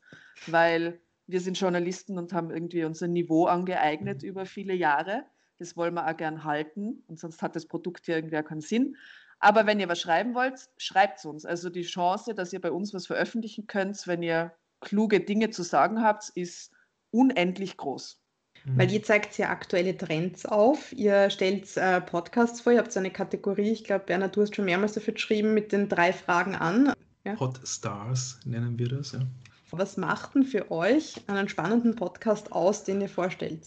weil 0.48 1.00
wir 1.28 1.40
sind 1.40 1.58
Journalisten 1.58 2.18
und 2.18 2.34
haben 2.34 2.52
irgendwie 2.52 2.84
unser 2.84 3.08
Niveau 3.08 3.46
angeeignet 3.46 4.22
mhm. 4.22 4.28
über 4.28 4.46
viele 4.46 4.74
Jahre. 4.74 5.24
Das 5.60 5.78
wollen 5.78 5.94
wir 5.94 6.06
auch 6.06 6.18
gern 6.18 6.44
halten 6.44 7.06
und 7.08 7.22
sonst 7.22 7.42
hat 7.42 7.56
das 7.56 7.68
Produkt 7.68 8.06
ja 8.08 8.18
irgendwie 8.18 8.44
keinen 8.44 8.60
Sinn. 8.60 8.98
Aber 9.40 9.66
wenn 9.66 9.80
ihr 9.80 9.88
was 9.88 10.02
schreiben 10.02 10.36
wollt, 10.36 10.60
schreibt 10.76 11.20
es 11.20 11.26
uns. 11.26 11.46
Also 11.46 11.70
die 11.70 11.84
Chance, 11.84 12.36
dass 12.36 12.52
ihr 12.52 12.60
bei 12.60 12.72
uns 12.72 12.94
was 12.94 13.08
veröffentlichen 13.08 13.66
könnt, 13.66 14.06
wenn 14.08 14.24
ihr 14.24 14.54
kluge 14.82 15.22
Dinge 15.22 15.52
zu 15.52 15.64
sagen 15.64 16.02
habt, 16.02 16.30
ist 16.36 16.74
unendlich 17.12 17.78
groß. 17.78 18.23
Mhm. 18.66 18.78
Weil 18.78 18.92
ihr 18.92 19.04
zeigt 19.04 19.38
ja 19.38 19.50
aktuelle 19.50 19.98
Trends 19.98 20.46
auf. 20.46 20.92
Ihr 20.94 21.30
stellt 21.30 21.76
äh, 21.78 22.02
Podcasts 22.02 22.62
vor, 22.62 22.74
ihr 22.74 22.80
habt 22.80 22.92
so 22.92 23.00
eine 23.00 23.12
Kategorie, 23.12 23.72
ich 23.72 23.84
glaube, 23.84 24.06
Bernhard, 24.06 24.36
du 24.36 24.42
hast 24.42 24.56
schon 24.56 24.66
mehrmals 24.66 24.94
dafür 24.94 25.14
geschrieben, 25.14 25.54
mit 25.54 25.72
den 25.72 25.90
drei 25.90 26.14
Fragen 26.14 26.56
an. 26.56 26.94
Ja? 27.26 27.40
Hot 27.40 27.60
Stars 27.66 28.40
nennen 28.46 28.78
wir 28.78 28.90
das, 28.90 29.14
ja. 29.14 29.22
Was 29.72 29.98
macht 29.98 30.36
denn 30.36 30.44
für 30.44 30.70
euch 30.70 31.16
einen 31.28 31.50
spannenden 31.50 31.96
Podcast 31.96 32.52
aus, 32.52 32.84
den 32.84 33.02
ihr 33.02 33.10
vorstellt? 33.10 33.62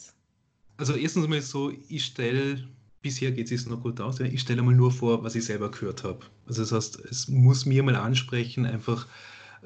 Also 0.77 0.95
erstens 0.95 1.27
mal 1.27 1.41
so, 1.41 1.73
ich 1.89 2.05
stelle 2.05 2.63
bisher 3.07 3.31
geht 3.31 3.53
es 3.53 3.67
noch 3.67 3.83
gut 3.83 4.01
aus. 4.01 4.19
Ich 4.19 4.41
stelle 4.41 4.63
mal 4.63 4.75
nur 4.75 4.91
vor, 4.91 5.23
was 5.23 5.37
ich 5.37 5.45
selber 5.45 5.71
gehört 5.71 6.03
habe. 6.03 6.27
Also 6.49 6.63
das 6.63 6.73
heißt, 6.73 7.01
es 7.09 7.29
muss 7.29 7.65
mir 7.65 7.85
mal 7.85 7.95
ansprechen, 7.95 8.67
einfach 8.67 9.07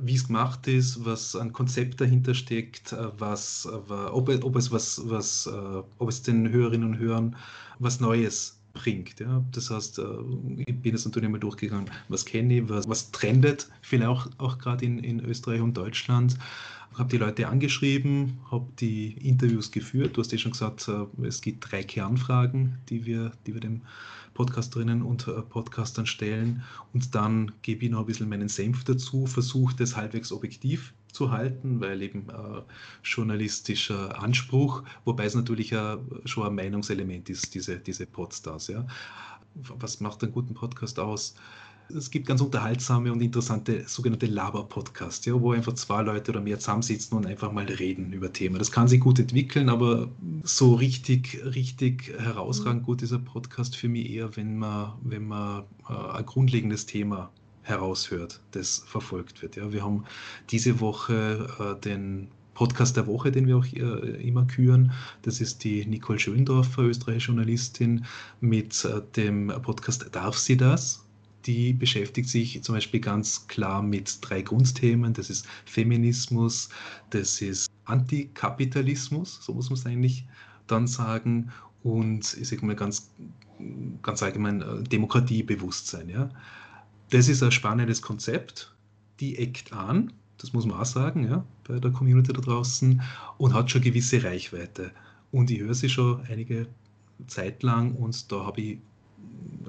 wie 0.02 0.14
es 0.14 0.26
gemacht 0.26 0.66
ist, 0.66 1.04
was 1.04 1.36
ein 1.36 1.52
Konzept 1.52 2.00
dahinter 2.00 2.34
steckt, 2.34 2.94
was, 3.18 3.66
ob, 3.66 4.28
ob 4.28 4.56
es 4.56 4.70
was, 4.70 5.00
was, 5.04 5.46
äh, 5.46 5.82
ob 5.98 6.08
es 6.08 6.22
den 6.22 6.50
Hörerinnen 6.50 6.88
und 6.88 6.98
Hörern 6.98 7.36
was 7.78 8.00
Neues 8.00 8.60
bringt. 8.72 9.20
Ja? 9.20 9.44
Das 9.52 9.70
heißt, 9.70 9.98
äh, 9.98 10.02
ich 10.66 10.76
bin 10.80 10.92
jetzt 10.92 11.04
natürlich 11.04 11.28
mal 11.28 11.38
durchgegangen, 11.38 11.90
was 12.08 12.24
kenne 12.24 12.58
ich, 12.58 12.68
was, 12.68 12.88
was 12.88 13.10
trendet, 13.10 13.68
vielleicht 13.82 14.08
auch, 14.08 14.28
auch 14.38 14.58
gerade 14.58 14.84
in, 14.84 14.98
in 14.98 15.20
Österreich 15.20 15.60
und 15.60 15.76
Deutschland 15.76 16.36
habe 16.94 17.08
die 17.08 17.18
Leute 17.18 17.48
angeschrieben, 17.48 18.38
habe 18.50 18.66
die 18.80 19.12
Interviews 19.26 19.70
geführt. 19.70 20.16
Du 20.16 20.20
hast 20.20 20.32
ja 20.32 20.38
schon 20.38 20.52
gesagt, 20.52 20.88
äh, 20.88 21.26
es 21.26 21.40
gibt 21.40 21.70
drei 21.70 21.82
Kernfragen, 21.82 22.78
die 22.88 23.06
wir, 23.06 23.32
die 23.46 23.54
wir 23.54 23.60
dem 23.60 23.82
Podcasterinnen 24.34 25.02
und 25.02 25.28
äh, 25.28 25.42
Podcastern 25.42 26.06
stellen. 26.06 26.62
Und 26.92 27.14
dann 27.14 27.52
gebe 27.62 27.84
ich 27.84 27.90
noch 27.90 28.00
ein 28.00 28.06
bisschen 28.06 28.28
meinen 28.28 28.48
Senf 28.48 28.84
dazu, 28.84 29.26
versuche 29.26 29.76
das 29.76 29.96
halbwegs 29.96 30.32
objektiv 30.32 30.94
zu 31.12 31.30
halten, 31.30 31.80
weil 31.80 32.02
eben 32.02 32.28
äh, 32.28 32.62
journalistischer 33.02 34.20
Anspruch, 34.22 34.82
wobei 35.04 35.24
es 35.24 35.34
natürlich 35.34 35.72
äh, 35.72 35.96
schon 36.24 36.46
ein 36.46 36.54
Meinungselement 36.54 37.28
ist, 37.28 37.54
diese, 37.54 37.78
diese 37.78 38.06
Podstars. 38.06 38.68
Ja. 38.68 38.86
Was 39.54 40.00
macht 40.00 40.22
einen 40.22 40.32
guten 40.32 40.54
Podcast 40.54 40.98
aus? 41.00 41.34
Es 41.96 42.10
gibt 42.10 42.26
ganz 42.26 42.40
unterhaltsame 42.40 43.12
und 43.12 43.20
interessante 43.20 43.84
sogenannte 43.86 44.26
Laber-Podcasts, 44.26 45.24
ja, 45.26 45.40
wo 45.40 45.52
einfach 45.52 45.74
zwei 45.74 46.02
Leute 46.02 46.30
oder 46.32 46.40
mehr 46.40 46.58
zusammensitzen 46.58 47.16
und 47.16 47.26
einfach 47.26 47.52
mal 47.52 47.64
reden 47.64 48.12
über 48.12 48.32
Themen. 48.32 48.58
Das 48.58 48.70
kann 48.70 48.88
sich 48.88 49.00
gut 49.00 49.18
entwickeln, 49.18 49.68
aber 49.68 50.08
so 50.42 50.74
richtig, 50.74 51.40
richtig 51.44 52.12
herausragend 52.18 52.84
gut 52.84 53.02
ist 53.02 53.12
ein 53.12 53.24
Podcast 53.24 53.76
für 53.76 53.88
mich 53.88 54.10
eher, 54.10 54.36
wenn 54.36 54.58
man, 54.58 54.92
wenn 55.02 55.26
man 55.26 55.64
äh, 55.88 55.92
ein 55.92 56.26
grundlegendes 56.26 56.86
Thema 56.86 57.30
heraushört, 57.62 58.40
das 58.52 58.82
verfolgt 58.86 59.42
wird. 59.42 59.56
Ja. 59.56 59.72
Wir 59.72 59.84
haben 59.84 60.04
diese 60.50 60.80
Woche 60.80 61.48
äh, 61.58 61.80
den 61.80 62.28
Podcast 62.54 62.96
der 62.96 63.06
Woche, 63.06 63.32
den 63.32 63.46
wir 63.46 63.56
auch 63.56 63.64
äh, 63.64 64.26
immer 64.26 64.44
küren. 64.44 64.92
Das 65.22 65.40
ist 65.40 65.64
die 65.64 65.86
Nicole 65.86 66.18
Schöndorfer, 66.18 66.82
österreichische 66.82 67.28
Journalistin, 67.28 68.04
mit 68.40 68.84
äh, 68.84 69.00
dem 69.16 69.48
Podcast 69.62 70.06
Darf 70.12 70.36
sie 70.36 70.56
das? 70.56 71.04
Die 71.46 71.72
beschäftigt 71.72 72.28
sich 72.28 72.62
zum 72.62 72.74
Beispiel 72.74 73.00
ganz 73.00 73.46
klar 73.46 73.82
mit 73.82 74.18
drei 74.20 74.42
Grundthemen. 74.42 75.12
Das 75.12 75.30
ist 75.30 75.46
Feminismus, 75.64 76.68
das 77.10 77.40
ist 77.40 77.70
Antikapitalismus, 77.84 79.40
so 79.42 79.54
muss 79.54 79.70
man 79.70 79.78
es 79.78 79.86
eigentlich 79.86 80.26
dann 80.66 80.86
sagen, 80.86 81.50
und 81.82 82.36
ich 82.38 82.48
sage 82.48 82.64
mal 82.64 82.76
ganz, 82.76 83.10
ganz 84.02 84.22
allgemein 84.22 84.60
äh, 84.60 84.82
Demokratiebewusstsein. 84.82 86.08
Ja. 86.08 86.28
Das 87.10 87.28
ist 87.28 87.42
ein 87.42 87.52
spannendes 87.52 88.02
Konzept, 88.02 88.74
die 89.18 89.38
eckt 89.38 89.72
an, 89.72 90.12
das 90.38 90.52
muss 90.52 90.66
man 90.66 90.80
auch 90.80 90.86
sagen, 90.86 91.28
ja, 91.28 91.44
bei 91.68 91.78
der 91.78 91.90
Community 91.90 92.32
da 92.32 92.40
draußen 92.40 93.02
und 93.36 93.54
hat 93.54 93.70
schon 93.70 93.82
gewisse 93.82 94.22
Reichweite. 94.22 94.90
Und 95.32 95.50
ich 95.50 95.60
höre 95.60 95.74
sie 95.74 95.88
schon 95.88 96.22
einige 96.26 96.66
Zeit 97.26 97.62
lang 97.62 97.94
und 97.94 98.30
da 98.32 98.46
habe 98.46 98.60
ich 98.60 98.78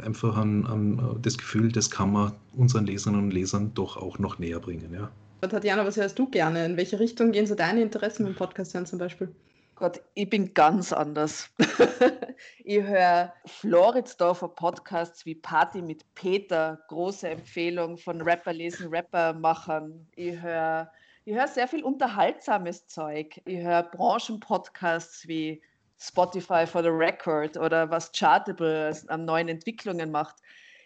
einfach 0.01 0.37
an, 0.37 0.65
an, 0.65 1.19
das 1.21 1.37
Gefühl, 1.37 1.71
das 1.71 1.89
kann 1.89 2.11
man 2.11 2.33
unseren 2.55 2.85
Leserinnen 2.85 3.23
und 3.23 3.31
Lesern 3.31 3.73
doch 3.73 3.97
auch 3.97 4.19
noch 4.19 4.39
näher 4.39 4.59
bringen. 4.59 4.93
Ja. 4.93 5.11
Tatjana, 5.47 5.85
was 5.85 5.97
hörst 5.97 6.19
du 6.19 6.29
gerne? 6.29 6.65
In 6.65 6.77
welche 6.77 6.99
Richtung 6.99 7.31
gehen 7.31 7.47
so 7.47 7.55
deine 7.55 7.81
Interessen 7.81 8.27
im 8.27 8.35
Podcast 8.35 8.73
hören 8.73 8.85
zum 8.85 8.99
Beispiel? 8.99 9.33
Gott, 9.75 9.99
ich 10.13 10.29
bin 10.29 10.53
ganz 10.53 10.93
anders. 10.93 11.49
ich 12.63 12.83
höre 12.83 13.33
Floridsdorfer 13.47 14.49
Podcasts 14.49 15.25
wie 15.25 15.33
Party 15.33 15.81
mit 15.81 16.05
Peter, 16.13 16.79
große 16.87 17.29
Empfehlung 17.29 17.97
von 17.97 18.21
Rapper 18.21 18.53
lesen, 18.53 18.89
Rapper 18.89 19.33
machen. 19.33 20.07
Ich 20.15 20.39
höre 20.39 20.91
ich 21.23 21.35
hör 21.35 21.47
sehr 21.47 21.67
viel 21.67 21.83
unterhaltsames 21.83 22.87
Zeug. 22.87 23.39
Ich 23.45 23.59
höre 23.59 23.83
Branchenpodcasts 23.83 25.27
wie 25.27 25.61
Spotify 26.01 26.65
for 26.65 26.81
the 26.81 26.89
Record 26.89 27.57
oder 27.57 27.89
was 27.91 28.11
Chartable 28.11 28.91
an 29.07 29.25
neuen 29.25 29.47
Entwicklungen 29.47 30.09
macht. 30.11 30.35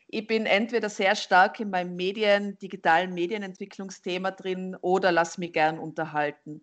Ich 0.08 0.28
bin 0.28 0.46
entweder 0.46 0.90
sehr 0.90 1.16
stark 1.16 1.60
in 1.60 1.70
meinem 1.70 1.96
Medien, 1.96 2.58
digitalen 2.60 3.14
Medienentwicklungsthema 3.14 4.32
drin 4.32 4.76
oder 4.82 5.12
lass 5.12 5.38
mich 5.38 5.54
gern 5.54 5.80
unterhalten. 5.80 6.62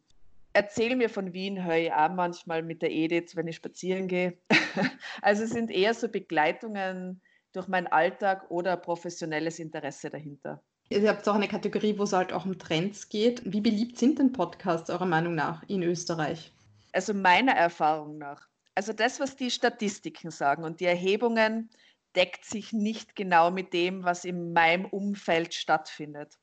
Erzähl 0.52 0.96
mir 0.96 1.08
von 1.08 1.32
Wien, 1.32 1.64
höre 1.64 1.76
ich 1.76 1.92
auch 1.92 2.10
manchmal 2.10 2.62
mit 2.62 2.82
der 2.82 2.90
Edith, 2.90 3.34
wenn 3.34 3.48
ich 3.48 3.56
spazieren 3.56 4.06
gehe. 4.06 4.36
also 5.22 5.44
es 5.44 5.50
sind 5.50 5.70
eher 5.70 5.94
so 5.94 6.08
Begleitungen 6.08 7.22
durch 7.54 7.68
meinen 7.68 7.86
Alltag 7.86 8.50
oder 8.50 8.76
professionelles 8.76 9.58
Interesse 9.58 10.10
dahinter. 10.10 10.62
Ihr 10.90 11.08
habt 11.08 11.26
auch 11.26 11.34
eine 11.34 11.48
Kategorie, 11.48 11.98
wo 11.98 12.02
es 12.02 12.12
halt 12.12 12.34
auch 12.34 12.44
um 12.44 12.58
Trends 12.58 13.08
geht. 13.08 13.40
Wie 13.50 13.62
beliebt 13.62 13.96
sind 13.96 14.18
denn 14.18 14.32
Podcasts 14.32 14.90
eurer 14.90 15.06
Meinung 15.06 15.34
nach 15.34 15.62
in 15.68 15.82
Österreich? 15.82 16.52
Also 16.92 17.14
meiner 17.14 17.52
Erfahrung 17.52 18.18
nach, 18.18 18.48
also 18.74 18.92
das, 18.92 19.20
was 19.20 19.36
die 19.36 19.50
Statistiken 19.50 20.30
sagen 20.30 20.64
und 20.64 20.80
die 20.80 20.86
Erhebungen, 20.86 21.70
deckt 22.14 22.44
sich 22.44 22.72
nicht 22.72 23.16
genau 23.16 23.50
mit 23.50 23.72
dem, 23.72 24.04
was 24.04 24.24
in 24.24 24.52
meinem 24.52 24.84
Umfeld 24.86 25.54
stattfindet. 25.54 26.38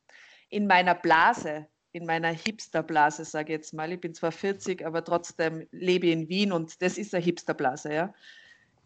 In 0.49 0.65
meiner 0.67 0.95
Blase, 0.95 1.67
in 1.91 2.05
meiner 2.05 2.29
Hipsterblase, 2.29 3.25
sage 3.25 3.53
ich 3.53 3.59
jetzt 3.59 3.73
mal, 3.73 3.91
ich 3.91 4.01
bin 4.01 4.13
zwar 4.13 4.31
40, 4.31 4.85
aber 4.85 5.03
trotzdem 5.03 5.67
lebe 5.71 6.07
in 6.07 6.27
Wien 6.29 6.51
und 6.51 6.81
das 6.81 6.97
ist 6.97 7.13
eine 7.13 7.23
Hipsterblase, 7.23 7.93
ja, 7.93 8.13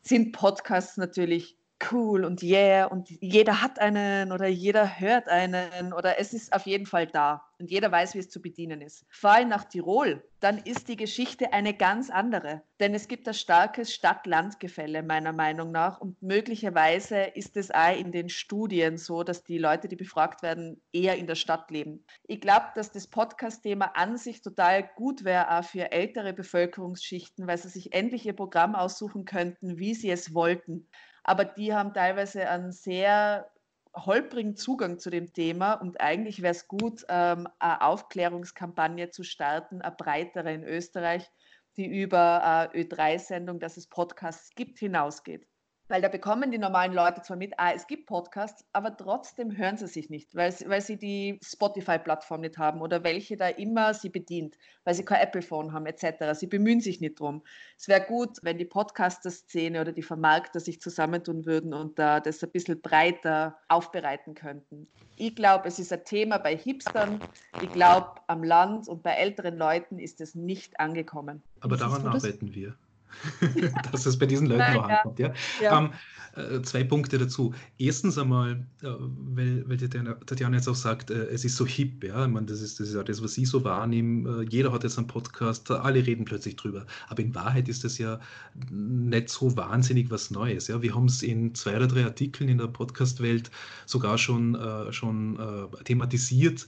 sind 0.01 0.33
Podcasts 0.33 0.97
natürlich 0.97 1.57
cool 1.93 2.25
und 2.25 2.41
yeah 2.41 2.85
und 2.85 3.09
jeder 3.21 3.61
hat 3.61 3.79
einen 3.79 4.31
oder 4.31 4.47
jeder 4.47 4.99
hört 4.99 5.29
einen 5.29 5.93
oder 5.93 6.19
es 6.19 6.33
ist 6.33 6.51
auf 6.53 6.65
jeden 6.65 6.85
Fall 6.85 7.07
da 7.07 7.43
und 7.59 7.69
jeder 7.69 7.91
weiß, 7.91 8.15
wie 8.15 8.19
es 8.19 8.29
zu 8.29 8.41
bedienen 8.41 8.81
ist. 8.81 9.05
Fall 9.09 9.45
nach 9.45 9.63
Tirol, 9.65 10.21
dann 10.39 10.57
ist 10.57 10.89
die 10.89 10.97
Geschichte 10.97 11.53
eine 11.53 11.73
ganz 11.73 12.09
andere, 12.09 12.61
denn 12.79 12.93
es 12.93 13.07
gibt 13.07 13.27
ein 13.27 13.33
starkes 13.33 13.93
Stadt-Land-Gefälle 13.93 15.03
meiner 15.03 15.31
Meinung 15.31 15.71
nach 15.71 16.01
und 16.01 16.21
möglicherweise 16.21 17.17
ist 17.21 17.55
es 17.55 17.71
auch 17.71 17.97
in 17.97 18.11
den 18.11 18.27
Studien 18.27 18.97
so, 18.97 19.23
dass 19.23 19.43
die 19.43 19.59
Leute, 19.59 19.87
die 19.87 19.95
befragt 19.95 20.41
werden, 20.41 20.81
eher 20.91 21.15
in 21.15 21.27
der 21.27 21.35
Stadt 21.35 21.69
leben. 21.71 22.03
Ich 22.27 22.41
glaube, 22.41 22.65
dass 22.75 22.91
das 22.91 23.07
Podcast-Thema 23.07 23.91
an 23.95 24.17
sich 24.17 24.41
total 24.41 24.89
gut 24.95 25.23
wäre, 25.23 25.57
auch 25.57 25.63
für 25.63 25.91
ältere 25.91 26.33
Bevölkerungsschichten, 26.33 27.47
weil 27.47 27.57
sie 27.57 27.69
sich 27.69 27.93
endlich 27.93 28.25
ihr 28.25 28.35
Programm 28.35 28.75
aussuchen 28.75 29.25
könnten, 29.25 29.77
wie 29.77 29.93
sie 29.93 30.09
es 30.09 30.33
wollten 30.33 30.87
aber 31.23 31.45
die 31.45 31.73
haben 31.73 31.93
teilweise 31.93 32.49
einen 32.49 32.71
sehr 32.71 33.49
holprigen 33.95 34.55
Zugang 34.55 34.99
zu 34.99 35.09
dem 35.09 35.33
Thema 35.33 35.73
und 35.73 36.01
eigentlich 36.01 36.41
wäre 36.41 36.51
es 36.51 36.67
gut, 36.67 37.05
ähm, 37.09 37.47
eine 37.59 37.81
Aufklärungskampagne 37.81 39.09
zu 39.11 39.23
starten, 39.23 39.81
eine 39.81 39.95
breitere 39.95 40.53
in 40.53 40.63
Österreich, 40.63 41.29
die 41.77 41.85
über 41.85 42.69
äh, 42.73 42.81
Ö3-Sendung, 42.81 43.59
dass 43.59 43.77
es 43.77 43.87
Podcasts 43.87 44.51
gibt, 44.55 44.79
hinausgeht. 44.79 45.47
Weil 45.93 46.01
da 46.01 46.07
bekommen 46.07 46.49
die 46.49 46.57
normalen 46.57 46.91
Leute 46.91 47.21
zwar 47.21 47.37
mit, 47.37 47.53
ah, 47.57 47.71
es 47.71 47.85
gibt 47.85 48.07
Podcasts, 48.07 48.65
aber 48.73 48.97
trotzdem 48.97 49.55
hören 49.55 49.77
sie 49.77 49.85
sich 49.85 50.09
nicht, 50.09 50.33
weil, 50.33 50.51
weil 50.65 50.81
sie 50.81 50.97
die 50.97 51.39
Spotify-Plattform 51.43 52.41
nicht 52.41 52.57
haben 52.57 52.81
oder 52.81 53.03
welche 53.03 53.37
da 53.37 53.47
immer 53.47 53.93
sie 53.93 54.09
bedient, 54.09 54.57
weil 54.85 54.95
sie 54.95 55.05
kein 55.05 55.21
Apple-Phone 55.21 55.71
haben 55.71 55.85
etc. 55.85 56.33
Sie 56.33 56.47
bemühen 56.47 56.81
sich 56.81 56.99
nicht 56.99 57.19
drum. 57.19 57.43
Es 57.77 57.87
wäre 57.87 58.01
gut, 58.01 58.39
wenn 58.41 58.57
die 58.57 58.65
Podcaster-Szene 58.65 59.81
oder 59.81 59.91
die 59.91 60.01
Vermarkter 60.01 60.59
sich 60.59 60.81
zusammentun 60.81 61.45
würden 61.45 61.75
und 61.75 61.99
da 61.99 62.19
das 62.19 62.43
ein 62.43 62.49
bisschen 62.49 62.81
breiter 62.81 63.59
aufbereiten 63.67 64.33
könnten. 64.33 64.87
Ich 65.17 65.35
glaube, 65.35 65.67
es 65.67 65.77
ist 65.77 65.93
ein 65.93 66.03
Thema 66.05 66.39
bei 66.39 66.57
Hipstern. 66.57 67.21
Ich 67.61 67.71
glaube, 67.71 68.13
am 68.25 68.43
Land 68.43 68.87
und 68.87 69.03
bei 69.03 69.11
älteren 69.11 69.59
Leuten 69.59 69.99
ist 69.99 70.21
es 70.21 70.33
nicht 70.33 70.79
angekommen. 70.79 71.43
Aber 71.59 71.77
daran 71.77 72.07
arbeiten 72.07 72.55
wir. 72.55 72.75
dass 73.91 74.05
es 74.05 74.17
bei 74.17 74.25
diesen 74.25 74.47
Leuten 74.47 74.59
Nein, 74.59 74.77
auch 74.77 74.89
ja. 74.89 74.95
ankommt. 74.97 75.19
Ja? 75.19 75.33
ja. 75.61 75.79
Ähm, 75.79 75.89
äh, 76.35 76.63
zwei 76.63 76.83
Punkte 76.83 77.19
dazu. 77.19 77.53
Erstens 77.77 78.17
einmal, 78.17 78.65
äh, 78.81 78.87
weil, 78.87 79.69
weil 79.69 79.77
Tatjana 79.77 80.55
jetzt 80.55 80.67
auch 80.67 80.75
sagt, 80.75 81.11
äh, 81.11 81.25
es 81.25 81.45
ist 81.45 81.55
so 81.55 81.65
hip, 81.65 82.03
ja, 82.03 82.25
ich 82.25 82.31
meine, 82.31 82.47
das 82.47 82.59
ist, 82.61 82.79
das 82.79 82.89
ist 82.89 82.95
ja 82.95 83.03
das, 83.03 83.23
was 83.23 83.35
Sie 83.35 83.45
so 83.45 83.63
wahrnehmen. 83.63 84.25
Äh, 84.25 84.45
jeder 84.49 84.71
hat 84.71 84.83
jetzt 84.83 84.97
einen 84.97 85.05
Podcast, 85.05 85.69
alle 85.69 86.05
reden 86.05 86.25
plötzlich 86.25 86.55
drüber. 86.55 86.87
Aber 87.07 87.21
in 87.21 87.35
Wahrheit 87.35 87.69
ist 87.69 87.83
das 87.83 87.99
ja 87.99 88.19
nicht 88.71 89.29
so 89.29 89.55
wahnsinnig 89.55 90.09
was 90.09 90.31
Neues. 90.31 90.67
Ja? 90.67 90.81
Wir 90.81 90.95
haben 90.95 91.05
es 91.05 91.21
in 91.21 91.53
zwei 91.53 91.75
oder 91.75 91.87
drei 91.87 92.03
Artikeln 92.05 92.49
in 92.49 92.57
der 92.57 92.67
Podcast-Welt 92.67 93.51
sogar 93.85 94.17
schon, 94.17 94.57
schon 94.91 95.37
thematisiert 95.83 96.67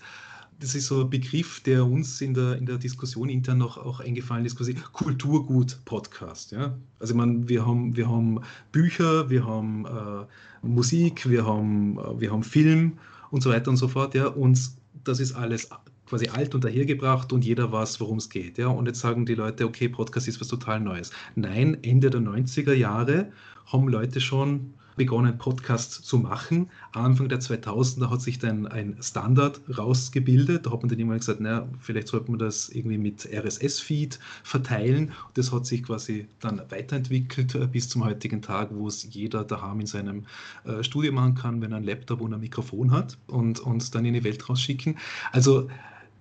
das 0.59 0.75
ist 0.75 0.87
so 0.87 1.01
ein 1.01 1.09
Begriff, 1.09 1.61
der 1.61 1.85
uns 1.85 2.21
in 2.21 2.33
der, 2.33 2.57
in 2.57 2.65
der 2.65 2.77
Diskussion 2.77 3.29
intern 3.29 3.57
noch 3.57 3.77
auch 3.77 3.99
eingefallen 3.99 4.45
ist, 4.45 4.55
quasi 4.55 4.73
Kulturgut-Podcast. 4.73 6.51
Ja? 6.51 6.77
Also 6.99 7.13
ich 7.13 7.17
meine, 7.17 7.47
wir 7.47 7.65
haben, 7.65 7.95
wir 7.95 8.09
haben 8.09 8.41
Bücher, 8.71 9.29
wir 9.29 9.45
haben 9.45 9.85
äh, 9.85 10.67
Musik, 10.67 11.29
wir 11.29 11.45
haben, 11.45 11.97
äh, 11.99 12.19
wir 12.19 12.31
haben 12.31 12.43
Film 12.43 12.93
und 13.31 13.43
so 13.43 13.49
weiter 13.49 13.69
und 13.69 13.77
so 13.77 13.87
fort. 13.87 14.15
Ja? 14.15 14.27
Und 14.27 14.71
das 15.03 15.19
ist 15.19 15.33
alles 15.33 15.69
quasi 16.07 16.27
alt 16.29 16.55
und 16.55 16.63
dahergebracht 16.63 17.33
und 17.33 17.43
jeder 17.43 17.71
weiß, 17.71 17.99
worum 17.99 18.17
es 18.17 18.29
geht. 18.29 18.57
Ja? 18.57 18.67
Und 18.67 18.85
jetzt 18.85 18.99
sagen 18.99 19.25
die 19.25 19.35
Leute, 19.35 19.65
okay, 19.65 19.89
Podcast 19.89 20.27
ist 20.27 20.39
was 20.39 20.47
total 20.47 20.79
Neues. 20.79 21.11
Nein, 21.35 21.77
Ende 21.83 22.09
der 22.09 22.21
90er 22.21 22.73
Jahre 22.73 23.31
haben 23.65 23.87
Leute 23.89 24.21
schon 24.21 24.73
begonnen, 24.95 25.37
Podcasts 25.37 26.01
zu 26.01 26.17
machen. 26.17 26.69
Anfang 26.93 27.29
der 27.29 27.39
2000er 27.39 28.09
hat 28.09 28.21
sich 28.21 28.39
dann 28.39 28.67
ein 28.67 28.97
Standard 29.01 29.61
rausgebildet. 29.77 30.65
Da 30.65 30.71
hat 30.71 30.81
man 30.81 30.89
dann 30.89 30.99
immer 30.99 31.17
gesagt, 31.17 31.39
naja, 31.39 31.67
vielleicht 31.79 32.07
sollte 32.07 32.31
man 32.31 32.39
das 32.39 32.69
irgendwie 32.69 32.97
mit 32.97 33.27
RSS-Feed 33.31 34.19
verteilen. 34.43 35.11
Das 35.33 35.51
hat 35.51 35.65
sich 35.65 35.83
quasi 35.83 36.27
dann 36.39 36.61
weiterentwickelt 36.69 37.55
äh, 37.55 37.67
bis 37.67 37.89
zum 37.89 38.03
heutigen 38.05 38.41
Tag, 38.41 38.69
wo 38.71 38.87
es 38.87 39.03
jeder 39.13 39.43
daheim 39.43 39.79
in 39.79 39.87
seinem 39.87 40.25
äh, 40.63 40.83
Studio 40.83 41.11
machen 41.11 41.35
kann, 41.35 41.61
wenn 41.61 41.71
er 41.71 41.77
ein 41.77 41.83
Laptop 41.83 42.21
und 42.21 42.33
ein 42.33 42.39
Mikrofon 42.39 42.91
hat 42.91 43.17
und, 43.27 43.59
und 43.59 43.93
dann 43.93 44.05
in 44.05 44.13
die 44.13 44.23
Welt 44.23 44.47
rausschicken. 44.49 44.97
Also 45.31 45.67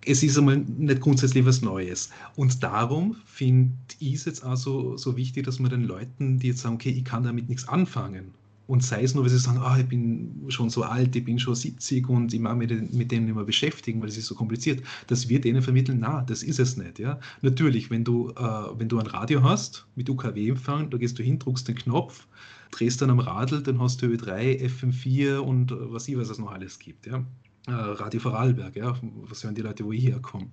es 0.07 0.23
ist 0.23 0.39
einmal 0.39 0.59
nicht 0.59 1.01
grundsätzlich 1.01 1.47
was 1.47 1.63
Neues. 1.63 2.11
Und 2.37 2.63
darum 2.63 3.17
finde 3.25 3.73
ich 3.99 4.15
es 4.15 4.25
jetzt 4.27 4.45
auch 4.45 4.57
so, 4.57 4.97
so 4.97 5.17
wichtig, 5.17 5.45
dass 5.45 5.59
man 5.59 5.71
den 5.71 5.85
Leuten, 5.85 6.39
die 6.39 6.49
jetzt 6.49 6.61
sagen, 6.61 6.75
okay, 6.75 6.91
ich 6.91 7.05
kann 7.05 7.23
damit 7.23 7.49
nichts 7.49 7.69
anfangen, 7.69 8.35
und 8.67 8.83
sei 8.83 9.03
es 9.03 9.15
nur, 9.15 9.25
weil 9.25 9.31
sie 9.31 9.39
sagen, 9.39 9.61
oh, 9.63 9.77
ich 9.79 9.87
bin 9.87 10.47
schon 10.49 10.71
so 10.71 10.85
alt, 10.85 11.15
ich 11.15 11.25
bin 11.25 11.39
schon 11.39 11.55
70 11.55 12.09
und 12.09 12.33
ich 12.33 12.41
mag 12.41 12.57
mich 12.57 12.71
mit 12.93 13.13
dem 13.13 13.27
nicht 13.27 13.35
mehr 13.35 13.45
beschäftigen, 13.45 14.01
weil 14.01 14.09
es 14.09 14.17
ist 14.17 14.27
so 14.27 14.35
kompliziert, 14.35 14.83
dass 15.07 15.29
wir 15.29 15.41
denen 15.41 15.61
vermitteln, 15.61 15.99
na, 16.01 16.23
das 16.23 16.43
ist 16.43 16.59
es 16.59 16.77
nicht. 16.77 16.99
Ja? 16.99 17.21
Natürlich, 17.43 17.91
wenn 17.91 18.05
du, 18.05 18.31
äh, 18.31 18.79
wenn 18.79 18.89
du 18.89 18.99
ein 18.99 19.07
Radio 19.07 19.43
hast 19.43 19.87
mit 19.97 20.09
UKW-Empfang, 20.09 20.89
da 20.91 20.97
gehst 20.97 21.19
du 21.19 21.23
hin, 21.23 21.39
druckst 21.39 21.69
den 21.69 21.75
Knopf, 21.75 22.27
drehst 22.71 23.03
dann 23.03 23.11
am 23.11 23.19
Radl, 23.19 23.63
dann 23.63 23.81
hast 23.81 24.01
du 24.01 24.07
Ö3, 24.07 24.65
FM4 24.65 25.39
und 25.39 25.71
äh, 25.71 25.93
was 25.93 26.09
ich 26.09 26.17
weiß, 26.17 26.23
was 26.23 26.31
es 26.31 26.39
noch 26.39 26.53
alles 26.53 26.79
gibt. 26.79 27.07
Ja? 27.07 27.19
Äh, 27.67 27.73
Radio 27.73 28.21
Vorarlberg, 28.21 28.77
ja? 28.77 28.97
was 29.29 29.45
hören 29.45 29.55
die 29.55 29.63
Leute, 29.63 29.85
wo 29.85 29.93
ich 29.93 30.05
herkomme. 30.05 30.47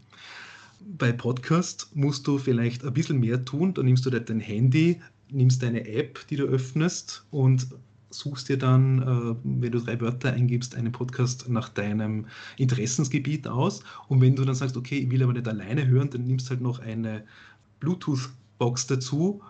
Bei 0.98 1.14
Podcast 1.14 1.90
musst 1.94 2.28
du 2.28 2.38
vielleicht 2.38 2.84
ein 2.84 2.94
bisschen 2.94 3.20
mehr 3.20 3.46
tun, 3.46 3.74
da 3.74 3.84
nimmst 3.84 4.06
du 4.06 4.10
dein 4.10 4.40
Handy, 4.40 5.00
nimmst 5.30 5.64
deine 5.64 5.88
App, 5.88 6.26
die 6.28 6.36
du 6.36 6.44
öffnest 6.44 7.26
und 7.32 7.68
suchst 8.12 8.50
dir 8.50 8.58
dann, 8.58 9.02
äh, 9.02 9.36
wenn 9.44 9.72
du 9.72 9.80
drei 9.80 10.00
Wörter 10.00 10.34
eingibst, 10.34 10.76
einen 10.76 10.92
Podcast 10.92 11.50
nach 11.50 11.70
deinem 11.70 12.28
Interessensgebiet 12.58 13.48
aus. 13.48 13.84
Und 14.08 14.22
wenn 14.22 14.36
du 14.36 14.46
dann 14.46 14.56
sagst, 14.56 14.78
okay, 14.78 15.00
ich 15.00 15.12
will 15.12 15.24
aber 15.24 15.34
nicht 15.34 15.48
alleine 15.48 15.88
hören, 15.88 16.10
dann 16.10 16.26
nimmst 16.26 16.50
halt 16.50 16.62
noch 16.62 16.80
eine 16.80 17.24
Bluetooth-Box 17.80 18.88
dazu 18.88 19.42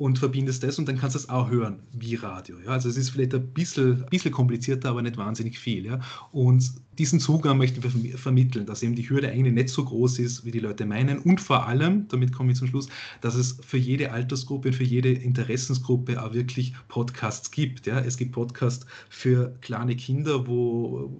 und 0.00 0.18
verbindest 0.18 0.62
das 0.62 0.78
und 0.78 0.88
dann 0.88 0.96
kannst 0.96 1.14
du 1.14 1.18
es 1.18 1.28
auch 1.28 1.50
hören 1.50 1.80
wie 1.92 2.14
Radio. 2.14 2.56
Ja? 2.64 2.70
Also 2.70 2.88
es 2.88 2.96
ist 2.96 3.10
vielleicht 3.10 3.34
ein 3.34 3.46
bisschen, 3.48 4.06
bisschen 4.08 4.32
komplizierter, 4.32 4.88
aber 4.88 5.02
nicht 5.02 5.18
wahnsinnig 5.18 5.58
viel. 5.58 5.84
Ja? 5.84 6.00
Und 6.32 6.72
diesen 6.96 7.20
Zugang 7.20 7.58
möchten 7.58 7.82
wir 7.82 8.16
vermitteln, 8.16 8.64
dass 8.64 8.82
eben 8.82 8.94
die 8.94 9.08
Hürde 9.08 9.28
eigentlich 9.28 9.52
nicht 9.52 9.68
so 9.68 9.84
groß 9.84 10.18
ist, 10.20 10.42
wie 10.46 10.52
die 10.52 10.58
Leute 10.58 10.86
meinen 10.86 11.18
und 11.18 11.38
vor 11.38 11.66
allem, 11.66 12.08
damit 12.08 12.32
komme 12.32 12.52
ich 12.52 12.58
zum 12.58 12.68
Schluss, 12.68 12.88
dass 13.20 13.34
es 13.34 13.58
für 13.60 13.76
jede 13.76 14.10
Altersgruppe 14.10 14.72
für 14.72 14.84
jede 14.84 15.12
Interessensgruppe 15.12 16.22
auch 16.22 16.32
wirklich 16.32 16.72
Podcasts 16.88 17.50
gibt. 17.50 17.86
Ja? 17.86 18.00
Es 18.00 18.16
gibt 18.16 18.32
Podcasts 18.32 18.86
für 19.10 19.54
kleine 19.60 19.96
Kinder, 19.96 20.46
wo 20.46 21.14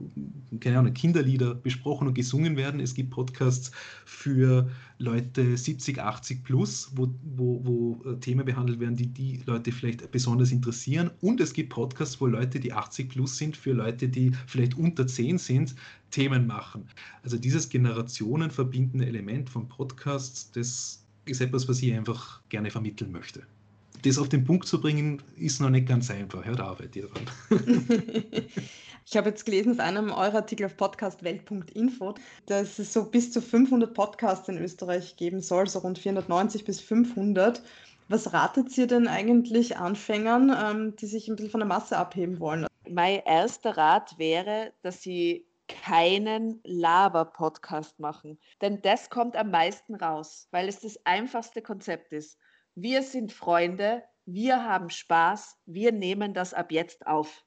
keine 0.60 0.78
Ahnung, 0.78 0.94
Kinderlieder 0.94 1.54
besprochen 1.54 2.08
und 2.08 2.14
gesungen 2.14 2.56
werden. 2.56 2.80
Es 2.80 2.94
gibt 2.94 3.10
Podcasts 3.10 3.72
für 4.06 4.70
Leute 5.00 5.56
70, 5.56 5.98
80 5.98 6.44
plus, 6.44 6.92
wo, 6.94 7.08
wo, 7.22 7.64
wo 7.64 8.10
äh, 8.10 8.20
Themen 8.20 8.44
behandelt 8.44 8.80
werden, 8.80 8.96
die 8.96 9.06
die 9.06 9.40
Leute 9.46 9.72
vielleicht 9.72 10.10
besonders 10.10 10.52
interessieren. 10.52 11.10
Und 11.22 11.40
es 11.40 11.54
gibt 11.54 11.70
Podcasts, 11.70 12.20
wo 12.20 12.26
Leute, 12.26 12.60
die 12.60 12.74
80 12.74 13.08
plus 13.08 13.38
sind, 13.38 13.56
für 13.56 13.72
Leute, 13.72 14.10
die 14.10 14.32
vielleicht 14.46 14.76
unter 14.76 15.06
10 15.06 15.38
sind, 15.38 15.74
Themen 16.10 16.46
machen. 16.46 16.86
Also 17.22 17.38
dieses 17.38 17.70
generationenverbindende 17.70 19.06
Element 19.06 19.48
von 19.48 19.68
Podcasts, 19.68 20.52
das 20.52 21.02
ist 21.24 21.40
etwas, 21.40 21.66
was 21.66 21.80
ich 21.80 21.94
einfach 21.94 22.42
gerne 22.50 22.70
vermitteln 22.70 23.10
möchte 23.10 23.46
das 24.02 24.18
auf 24.18 24.28
den 24.28 24.44
Punkt 24.44 24.66
zu 24.66 24.80
bringen, 24.80 25.22
ist 25.36 25.60
noch 25.60 25.70
nicht 25.70 25.86
ganz 25.86 26.10
einfach. 26.10 26.44
Ja, 26.44 26.52
da 26.52 26.64
arbeitet 26.66 26.96
ihr 26.96 27.08
dran. 27.08 27.22
Ich 29.12 29.16
habe 29.16 29.30
jetzt 29.30 29.44
gelesen 29.44 29.72
auf 29.72 29.80
einem 29.80 30.12
eurer 30.12 30.36
Artikel 30.36 30.66
auf 30.66 30.76
podcastwelt.info, 30.76 32.14
dass 32.46 32.78
es 32.78 32.92
so 32.92 33.10
bis 33.10 33.32
zu 33.32 33.42
500 33.42 33.92
Podcasts 33.92 34.48
in 34.48 34.56
Österreich 34.56 35.16
geben 35.16 35.40
soll, 35.40 35.66
so 35.66 35.80
rund 35.80 35.98
490 35.98 36.64
bis 36.64 36.80
500. 36.80 37.60
Was 38.06 38.32
ratet 38.32 38.78
ihr 38.78 38.86
denn 38.86 39.08
eigentlich 39.08 39.76
Anfängern, 39.76 40.56
ähm, 40.56 40.94
die 40.94 41.06
sich 41.06 41.26
ein 41.26 41.34
bisschen 41.34 41.50
von 41.50 41.58
der 41.58 41.66
Masse 41.66 41.98
abheben 41.98 42.38
wollen? 42.38 42.68
Mein 42.88 43.20
erster 43.24 43.76
Rat 43.76 44.16
wäre, 44.16 44.72
dass 44.82 45.02
sie 45.02 45.44
keinen 45.66 46.60
Laber-Podcast 46.62 47.98
machen. 47.98 48.38
Denn 48.60 48.80
das 48.80 49.10
kommt 49.10 49.34
am 49.34 49.50
meisten 49.50 49.96
raus, 49.96 50.46
weil 50.52 50.68
es 50.68 50.82
das 50.82 51.04
einfachste 51.04 51.62
Konzept 51.62 52.12
ist. 52.12 52.38
Wir 52.76 53.02
sind 53.02 53.32
Freunde, 53.32 54.04
wir 54.24 54.64
haben 54.64 54.88
Spaß, 54.88 55.58
wir 55.66 55.90
nehmen 55.90 56.32
das 56.32 56.54
ab 56.54 56.70
jetzt 56.70 57.08
auf 57.08 57.42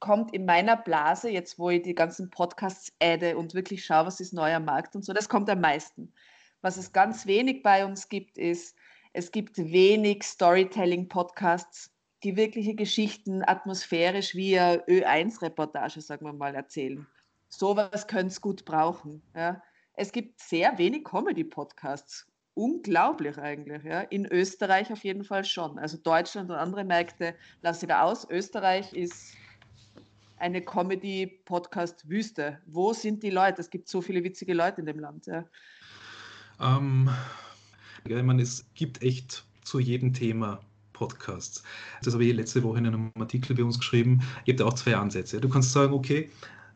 kommt 0.00 0.34
in 0.34 0.44
meiner 0.44 0.76
Blase, 0.76 1.28
jetzt 1.30 1.58
wo 1.58 1.70
ich 1.70 1.82
die 1.82 1.94
ganzen 1.94 2.30
Podcasts 2.30 2.92
adde 3.00 3.36
und 3.36 3.54
wirklich 3.54 3.84
schaue, 3.84 4.06
was 4.06 4.20
ist 4.20 4.32
neuer 4.32 4.60
Markt 4.60 4.94
und 4.94 5.04
so, 5.04 5.12
das 5.12 5.28
kommt 5.28 5.50
am 5.50 5.60
meisten. 5.60 6.12
Was 6.60 6.76
es 6.76 6.92
ganz 6.92 7.26
wenig 7.26 7.62
bei 7.62 7.84
uns 7.84 8.08
gibt, 8.08 8.38
ist, 8.38 8.76
es 9.12 9.32
gibt 9.32 9.58
wenig 9.58 10.22
Storytelling-Podcasts, 10.22 11.90
die 12.24 12.36
wirkliche 12.36 12.74
Geschichten 12.74 13.42
atmosphärisch 13.44 14.34
wie 14.34 14.58
eine 14.58 14.82
Ö1-Reportage, 14.86 16.00
sagen 16.00 16.26
wir 16.26 16.32
mal, 16.32 16.54
erzählen. 16.54 17.06
Sowas 17.48 18.06
könnte 18.06 18.28
es 18.28 18.40
gut 18.40 18.64
brauchen. 18.64 19.22
Ja. 19.34 19.62
Es 19.94 20.12
gibt 20.12 20.40
sehr 20.40 20.76
wenig 20.78 21.04
Comedy-Podcasts. 21.04 22.26
Unglaublich 22.54 23.38
eigentlich. 23.38 23.84
Ja. 23.84 24.00
In 24.00 24.26
Österreich 24.26 24.92
auf 24.92 25.04
jeden 25.04 25.24
Fall 25.24 25.44
schon. 25.44 25.78
Also 25.78 25.96
Deutschland 25.96 26.50
und 26.50 26.56
andere 26.56 26.84
Märkte 26.84 27.34
lasse 27.62 27.86
ich 27.86 27.88
da 27.88 28.02
aus. 28.02 28.28
Österreich 28.28 28.92
ist 28.92 29.34
eine 30.40 30.62
Comedy-Podcast-Wüste. 30.62 32.58
Wo 32.66 32.92
sind 32.92 33.22
die 33.22 33.30
Leute? 33.30 33.60
Es 33.60 33.70
gibt 33.70 33.88
so 33.88 34.00
viele 34.00 34.22
witzige 34.24 34.54
Leute 34.54 34.80
in 34.80 34.86
dem 34.86 34.98
Land. 34.98 35.26
Ja. 35.26 35.44
Ähm, 36.60 37.08
ja, 38.06 38.18
ich 38.18 38.24
meine, 38.24 38.42
es 38.42 38.66
gibt 38.74 39.02
echt 39.02 39.44
zu 39.62 39.78
jedem 39.78 40.12
Thema 40.12 40.60
Podcasts. 40.92 41.62
Das 42.02 42.14
habe 42.14 42.24
ich 42.24 42.34
letzte 42.34 42.62
Woche 42.62 42.78
in 42.78 42.86
einem 42.86 43.12
Artikel 43.18 43.54
bei 43.54 43.62
uns 43.62 43.78
geschrieben. 43.78 44.20
Ihr 44.44 44.54
habt 44.54 44.62
auch 44.62 44.74
zwei 44.74 44.96
Ansätze. 44.96 45.40
Du 45.40 45.48
kannst 45.48 45.72
sagen, 45.72 45.92
okay, 45.92 46.30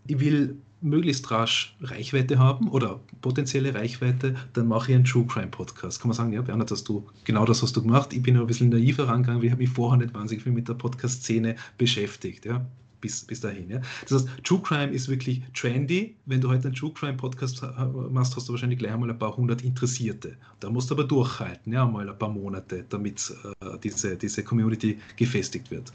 ich 0.06 0.20
will 0.20 0.56
möglichst 0.80 1.30
rasch 1.30 1.76
Reichweite 1.80 2.38
haben 2.38 2.68
oder 2.68 3.00
potenzielle 3.20 3.72
Reichweite, 3.72 4.34
dann 4.52 4.66
mache 4.66 4.90
ich 4.90 4.96
einen 4.96 5.04
True 5.04 5.26
Crime 5.26 5.46
Podcast. 5.46 6.00
Kann 6.00 6.08
man 6.08 6.16
sagen, 6.16 6.32
ja, 6.32 6.42
Bernhard, 6.42 6.72
hast 6.72 6.88
du 6.88 7.06
genau 7.24 7.44
das 7.44 7.62
hast 7.62 7.76
du 7.76 7.82
gemacht. 7.82 8.12
Ich 8.12 8.22
bin 8.22 8.36
ein 8.36 8.46
bisschen 8.46 8.68
naiv 8.70 8.98
herangegangen, 8.98 9.42
ich 9.42 9.50
habe 9.52 9.62
mich 9.62 9.70
vorher 9.70 9.98
nicht 9.98 10.12
wahnsinnig 10.12 10.42
viel 10.42 10.52
mit 10.52 10.68
der 10.68 10.74
Podcast-Szene 10.74 11.54
beschäftigt. 11.78 12.44
Ja 12.44 12.66
bis, 13.02 13.24
bis 13.26 13.40
dahin. 13.40 13.68
Ja? 13.68 13.82
Das 14.08 14.12
heißt, 14.12 14.28
True 14.44 14.62
Crime 14.62 14.92
ist 14.92 15.08
wirklich 15.08 15.42
trendy. 15.52 16.16
Wenn 16.24 16.40
du 16.40 16.48
heute 16.48 16.68
einen 16.68 16.74
True 16.74 16.92
Crime 16.94 17.18
Podcast 17.18 17.62
machst, 18.10 18.34
hast 18.34 18.48
du 18.48 18.52
wahrscheinlich 18.52 18.78
gleich 18.78 18.92
einmal 18.92 19.10
ein 19.10 19.18
paar 19.18 19.36
hundert 19.36 19.62
Interessierte. 19.62 20.38
Da 20.60 20.70
musst 20.70 20.88
du 20.88 20.94
aber 20.94 21.04
durchhalten, 21.04 21.74
ja, 21.74 21.84
mal 21.84 22.08
ein 22.08 22.18
paar 22.18 22.30
Monate, 22.30 22.86
damit 22.88 23.34
äh, 23.60 23.78
diese, 23.82 24.16
diese 24.16 24.42
Community 24.42 24.98
gefestigt 25.16 25.70
wird. 25.70 25.92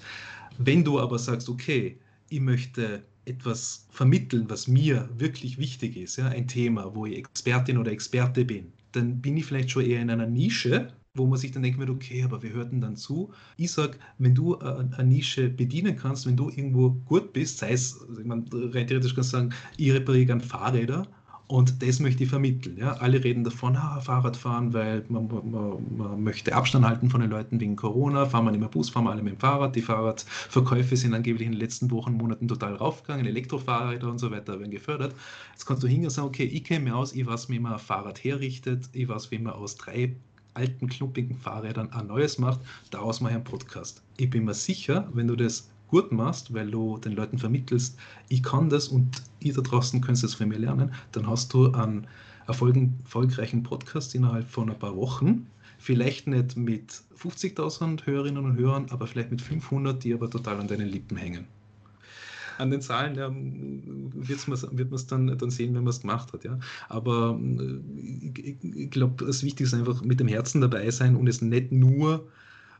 Wenn 0.60 0.84
du 0.84 1.00
aber 1.00 1.17
sagst, 1.17 1.50
okay, 1.50 1.98
ich 2.30 2.41
möchte 2.41 3.02
etwas 3.26 3.88
vermitteln, 3.89 4.46
was 4.50 4.67
mir 4.67 5.10
wirklich 5.17 5.58
wichtig 5.58 5.98
ist, 5.98 6.17
ja, 6.17 6.28
ein 6.28 6.48
Thema, 6.48 6.93
wo 6.93 7.06
ich 7.06 7.17
Expertin 7.17 7.78
oder 7.78 7.91
Experte 7.91 8.46
bin, 8.46 8.72
dann 8.91 9.22
bin 9.22 9.38
ich 9.38 9.46
vielleicht 9.46 9.72
schon 9.72 9.86
eher 9.86 10.02
in 10.02 10.10
einer 10.10 10.28
Nische, 10.28 10.93
wo 11.17 11.25
man 11.25 11.38
sich 11.38 11.51
dann 11.51 11.63
denkt, 11.63 11.80
okay, 11.89 12.23
aber 12.23 12.43
wir 12.43 12.51
hörten 12.53 12.82
dann 12.82 12.95
zu. 12.95 13.32
Ich 13.58 13.71
sage, 13.71 13.97
wenn 14.17 14.36
du 14.36 14.58
eine 14.58 15.03
Nische 15.03 15.49
bedienen 15.49 15.95
kannst, 15.95 16.25
wenn 16.25 16.38
du 16.38 16.49
irgendwo 16.49 16.91
gut 17.06 17.34
bist, 17.34 17.60
sei 17.60 17.71
es, 17.71 17.99
man 18.23 18.45
rein 18.51 18.88
theoretisch 18.88 19.15
kann 19.15 19.23
sagen, 19.23 19.53
ich 19.77 19.91
repariere 19.91 20.25
gerne 20.25 20.43
Fahrräder 20.43 21.08
und 21.47 21.82
das 21.82 22.01
möchte 22.01 22.23
ich 22.23 22.30
vermitteln. 22.30 22.77
Ja. 22.77 22.93
Alle 22.97 23.23
reden 23.23 23.45
davon, 23.45 23.77
ah, 23.77 24.01
Fahrradfahren, 24.01 24.73
weil 24.73 25.06
man, 25.08 25.27
man, 25.27 25.97
man, 25.97 26.21
möchte 26.21 26.53
Abstand 26.53 26.86
halten 26.86 27.10
von 27.10 27.21
den 27.21 27.30
Leuten 27.30 27.60
wegen 27.62 27.77
Corona, 27.77 28.25
fahren 28.25 28.45
wir 28.45 28.51
nicht 28.51 28.60
mehr 28.60 28.69
Bus, 28.69 28.89
fahren 28.89 29.06
wir 29.06 29.12
alle 29.12 29.23
mit 29.23 29.34
dem 29.34 29.39
Fahrrad. 29.39 29.73
Die 29.75 29.82
Fahrradverkäufe 29.82 30.97
sind 30.97 31.13
angeblich 31.13 31.45
in 31.45 31.53
den 31.53 31.62
letzten 31.62 31.89
Wochen, 31.91 32.13
Monaten 32.13 32.49
total 32.49 32.75
raufgegangen, 32.75 33.25
Elektrofahrräder 33.25 34.12
und 34.12 34.19
so 34.19 34.30
weiter 34.30 34.60
werden 34.60 34.71
gefördert. 34.71 35.15
Jetzt 35.53 35.65
kannst 35.65 35.84
du 35.84 35.88
hingehen 35.88 36.08
und 36.08 36.12
sagen, 36.12 36.27
okay, 36.27 36.43
ich 36.43 36.65
kenne 36.65 36.84
mir 36.84 36.95
aus, 36.97 37.13
ich 37.13 37.25
weiß, 37.25 37.47
wie 37.49 37.60
man 37.60 37.73
ein 37.73 37.80
Fahrrad 37.80 38.21
herrichtet, 38.25 38.89
ich 38.91 39.08
weiß, 39.08 39.32
wie 39.32 39.39
man 39.39 39.53
aus 39.53 39.77
drei 39.77 40.17
alten, 40.58 40.88
kluppigen 40.88 41.38
Fahrrädern 41.38 41.91
ein 41.93 42.08
neues 42.08 42.38
macht, 42.38 42.60
daraus 42.89 43.22
mache 43.22 43.32
ich 43.32 43.36
einen 43.36 43.43
Podcast. 43.43 44.02
Ich 44.17 44.30
bin 44.30 44.46
mir 44.46 44.54
sicher, 44.54 45.08
wenn 45.13 45.28
du 45.28 45.36
das 45.36 45.70
gut 45.88 46.12
machst, 46.12 46.54
weil 46.54 46.70
du 46.70 46.98
den 46.98 47.13
Leuten 47.13 47.38
vermittelst, 47.38 47.98
ich 48.28 48.43
kann 48.43 48.70
das 48.70 48.89
und 48.89 49.24
ihr 49.39 49.54
da 49.54 49.62
draußen 49.62 50.02
könnt 50.02 50.22
es 50.22 50.34
von 50.34 50.50
mir 50.50 50.58
lernen, 50.58 50.91
dann 51.12 51.28
hast 51.28 51.54
du 51.54 51.72
einen 51.72 52.08
erfolgreichen 52.48 53.63
Podcast 53.63 54.15
innerhalb 54.15 54.50
von 54.50 54.70
ein 54.70 54.80
paar 54.80 54.96
Wochen. 54.96 55.48
Vielleicht 55.78 56.28
nicht 56.28 56.58
mit 56.58 56.91
50.000 57.22 58.06
Hörerinnen 58.06 58.43
und 58.43 58.58
Hörern, 58.58 58.88
aber 58.89 59.06
vielleicht 59.06 59.32
mit 59.32 59.41
500, 59.41 60.04
die 60.04 60.13
aber 60.13 60.30
total 60.30 60.60
an 60.60 60.67
deinen 60.67 60.89
Lippen 60.89 61.17
hängen 61.17 61.46
an 62.58 62.72
den 62.72 62.82
Zahlen 62.82 63.15
ja, 63.15 63.30
wird's 63.34 64.48
wird 64.48 64.89
man 64.89 64.96
es 64.96 65.08
dann, 65.08 65.38
dann 65.38 65.50
sehen, 65.50 65.76
wenn 65.76 65.84
man 65.84 65.91
es 65.91 66.02
gemacht 66.02 66.34
hat. 66.34 66.43
Ja. 66.43 66.60
Aber 66.89 67.39
äh, 67.39 68.39
ich, 68.39 68.58
ich 68.63 68.91
glaube, 68.91 69.26
das 69.26 69.43
Wichtigste 69.43 69.76
ist 69.76 69.82
einfach 69.82 70.02
mit 70.04 70.20
dem 70.20 70.28
Herzen 70.28 70.62
dabei 70.62 70.89
sein 70.91 71.15
und 71.15 71.28
es 71.28 71.41
nicht 71.41 71.72
nur 71.72 72.28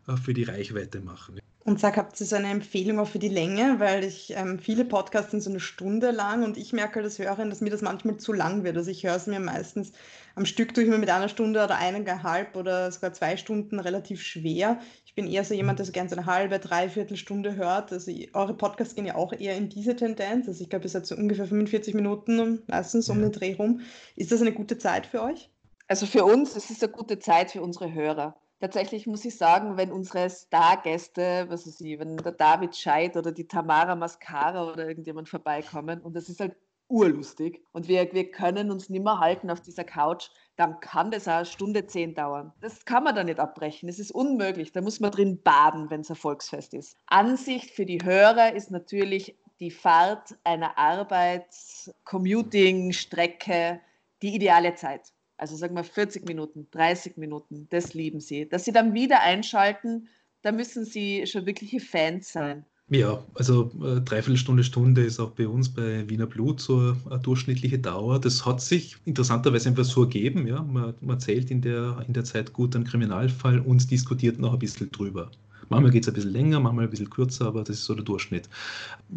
äh, 0.08 0.16
für 0.18 0.34
die 0.34 0.44
Reichweite 0.44 1.02
machen. 1.02 1.40
Und 1.68 1.82
sag, 1.82 1.98
habt 1.98 2.18
ihr 2.22 2.26
so 2.26 2.38
eine 2.38 2.50
Empfehlung 2.50 2.98
auch 2.98 3.10
für 3.10 3.20
die 3.20 3.28
Länge? 3.28 3.76
Weil 3.80 4.06
ich 4.06 4.34
ähm, 4.34 4.58
viele 4.58 4.86
Podcasts 4.86 5.32
sind 5.32 5.42
so 5.42 5.50
eine 5.50 5.60
Stunde 5.60 6.12
lang 6.12 6.46
und 6.46 6.58
ich 6.58 6.72
merke 6.72 7.02
als 7.02 7.20
Hörerin, 7.20 7.50
dass 7.50 7.60
mir 7.60 7.72
das 7.72 7.82
manchmal 7.82 8.16
zu 8.16 8.32
lang 8.32 8.64
wird. 8.64 8.78
Also 8.78 8.90
ich 8.90 9.04
höre 9.04 9.18
es 9.18 9.28
mir 9.28 9.42
meistens 9.42 9.92
am 10.38 10.46
Stück 10.46 10.74
durch 10.74 10.88
mir 10.88 10.98
mit 10.98 11.10
einer 11.10 11.30
Stunde 11.30 11.64
oder 11.64 11.78
eineinhalb 11.78 12.56
oder 12.56 12.92
sogar 12.92 13.12
zwei 13.14 13.38
Stunden 13.38 13.80
relativ 13.80 14.22
schwer. 14.22 14.80
Ich 15.06 15.16
bin 15.16 15.28
eher 15.28 15.44
so 15.44 15.54
jemand, 15.54 15.80
der 15.80 15.86
so 15.86 15.92
gerne 15.92 16.10
so 16.10 16.16
eine 16.16 16.28
halbe, 16.28 16.60
dreiviertel 16.60 17.18
Stunde 17.18 17.56
hört. 17.56 17.92
Also 17.92 18.12
eure 18.34 18.54
Podcasts 18.54 18.96
gehen 18.96 19.06
ja 19.06 19.16
auch 19.16 19.34
eher 19.34 19.58
in 19.58 19.70
diese 19.70 19.96
Tendenz. 19.96 20.48
Also 20.48 20.64
ich 20.64 20.70
glaube, 20.70 20.86
ihr 20.86 20.90
seid 20.90 21.08
so 21.08 21.16
ungefähr 21.16 21.48
45 21.48 21.96
Minuten 21.96 22.62
meistens 22.68 23.10
um 23.10 23.20
den 23.20 23.32
Dreh 23.32 23.56
rum. 23.56 23.82
Ist 24.16 24.32
das 24.32 24.42
eine 24.42 24.54
gute 24.54 24.78
Zeit 24.78 25.08
für 25.08 25.24
euch? 25.24 25.50
Also 25.88 26.06
für 26.06 26.24
uns, 26.24 26.56
es 26.56 26.70
ist 26.70 26.84
eine 26.84 26.92
gute 26.92 27.18
Zeit 27.18 27.52
für 27.52 27.62
unsere 27.62 27.94
Hörer 27.94 28.36
tatsächlich 28.60 29.06
muss 29.06 29.26
ich 29.26 29.38
sagen, 29.38 29.78
wenn 29.78 29.92
unsere 29.92 30.30
Stargäste, 30.30 31.46
was 31.48 31.68
weiß 31.68 31.80
ich, 31.82 32.00
wenn 32.00 32.18
der 32.18 32.32
David 32.32 32.76
Scheid 32.76 33.16
oder 33.16 33.32
die 33.32 33.48
Tamara 33.48 33.96
Mascara 33.96 34.72
oder 34.72 34.88
irgendjemand 34.88 35.30
vorbeikommen 35.30 36.02
und 36.02 36.16
das 36.16 36.30
ist 36.30 36.40
halt 36.40 36.56
urlustig 36.88 37.62
und 37.72 37.88
wir, 37.88 38.12
wir 38.14 38.32
können 38.32 38.72
uns 38.72 38.90
nicht 38.90 39.04
mehr 39.04 39.20
halten 39.20 39.50
auf 39.50 39.62
dieser 39.62 39.84
Couch, 39.84 40.30
dann 40.56 40.80
kann 40.80 41.12
das 41.12 41.28
auch 41.28 41.34
eine 41.34 41.46
Stunde 41.46 41.86
zehn 41.86 42.16
dauern. 42.16 42.54
Das 42.62 42.86
kann 42.86 43.04
man 43.04 43.16
da 43.16 43.24
nicht 43.24 43.40
abbrechen. 43.40 43.90
Es 43.90 44.00
ist 44.00 44.12
unmöglich. 44.12 44.72
Da 44.72 44.82
muss 44.82 45.00
man 45.00 45.12
drin 45.12 45.42
baden, 45.42 45.90
wenn 45.90 46.02
es 46.02 46.10
ein 46.10 46.16
Volksfest 46.16 46.74
ist. 46.74 46.98
Ansicht 47.08 47.72
für 47.72 47.86
die 47.86 48.04
Hörer 48.04 48.54
ist 48.54 48.72
natürlich 48.72 49.36
die 49.60 49.72
Fahrt 49.72 50.38
einer 50.44 50.78
Arbeits-, 50.78 51.94
Commuting-Strecke 52.06 53.80
die 54.22 54.34
ideale 54.34 54.74
Zeit 54.76 55.14
also 55.38 55.56
sagen 55.56 55.76
wir 55.76 55.84
40 55.84 56.26
Minuten, 56.28 56.68
30 56.72 57.18
Minuten, 57.18 57.68
das 57.70 57.94
lieben 57.94 58.20
sie. 58.20 58.50
Dass 58.50 58.66
sie 58.66 58.72
dann 58.72 58.94
wieder 58.94 59.22
einschalten, 59.22 60.10
da 60.42 60.52
müssen 60.52 60.84
sie 60.84 61.26
schon 61.28 61.46
wirkliche 61.46 61.80
Fans 61.80 62.32
sein. 62.32 62.66
Ja, 62.90 63.22
also 63.34 63.70
äh, 63.84 64.00
dreiviertel 64.00 64.38
Stunde, 64.38 64.64
Stunde 64.64 65.04
ist 65.04 65.20
auch 65.20 65.32
bei 65.32 65.46
uns 65.46 65.68
bei 65.68 66.10
Wiener 66.10 66.26
Blut 66.26 66.62
so 66.62 66.96
eine 67.10 67.20
durchschnittliche 67.20 67.80
Dauer. 67.80 68.20
Das 68.20 68.46
hat 68.46 68.62
sich 68.62 68.96
interessanterweise 69.04 69.68
einfach 69.68 69.84
so 69.84 70.04
ergeben. 70.04 70.48
Ja? 70.48 70.64
Man, 70.64 70.94
man 71.02 71.20
zählt 71.20 71.52
in 71.52 71.62
der, 71.62 72.02
in 72.08 72.14
der 72.14 72.24
Zeit 72.24 72.54
gut 72.54 72.76
einen 72.76 72.86
Kriminalfall 72.86 73.60
und 73.60 73.92
diskutiert 73.92 74.40
noch 74.40 74.54
ein 74.54 74.60
bisschen 74.60 74.90
drüber. 74.90 75.30
Manchmal 75.68 75.92
geht 75.92 76.04
es 76.04 76.08
ein 76.08 76.14
bisschen 76.14 76.32
länger, 76.32 76.62
manchmal 76.62 76.86
ein 76.86 76.90
bisschen 76.90 77.10
kürzer, 77.10 77.48
aber 77.48 77.66
das 77.66 77.78
ist 77.78 77.86
so 77.86 77.94
der 77.94 78.06
Durchschnitt. 78.06 78.48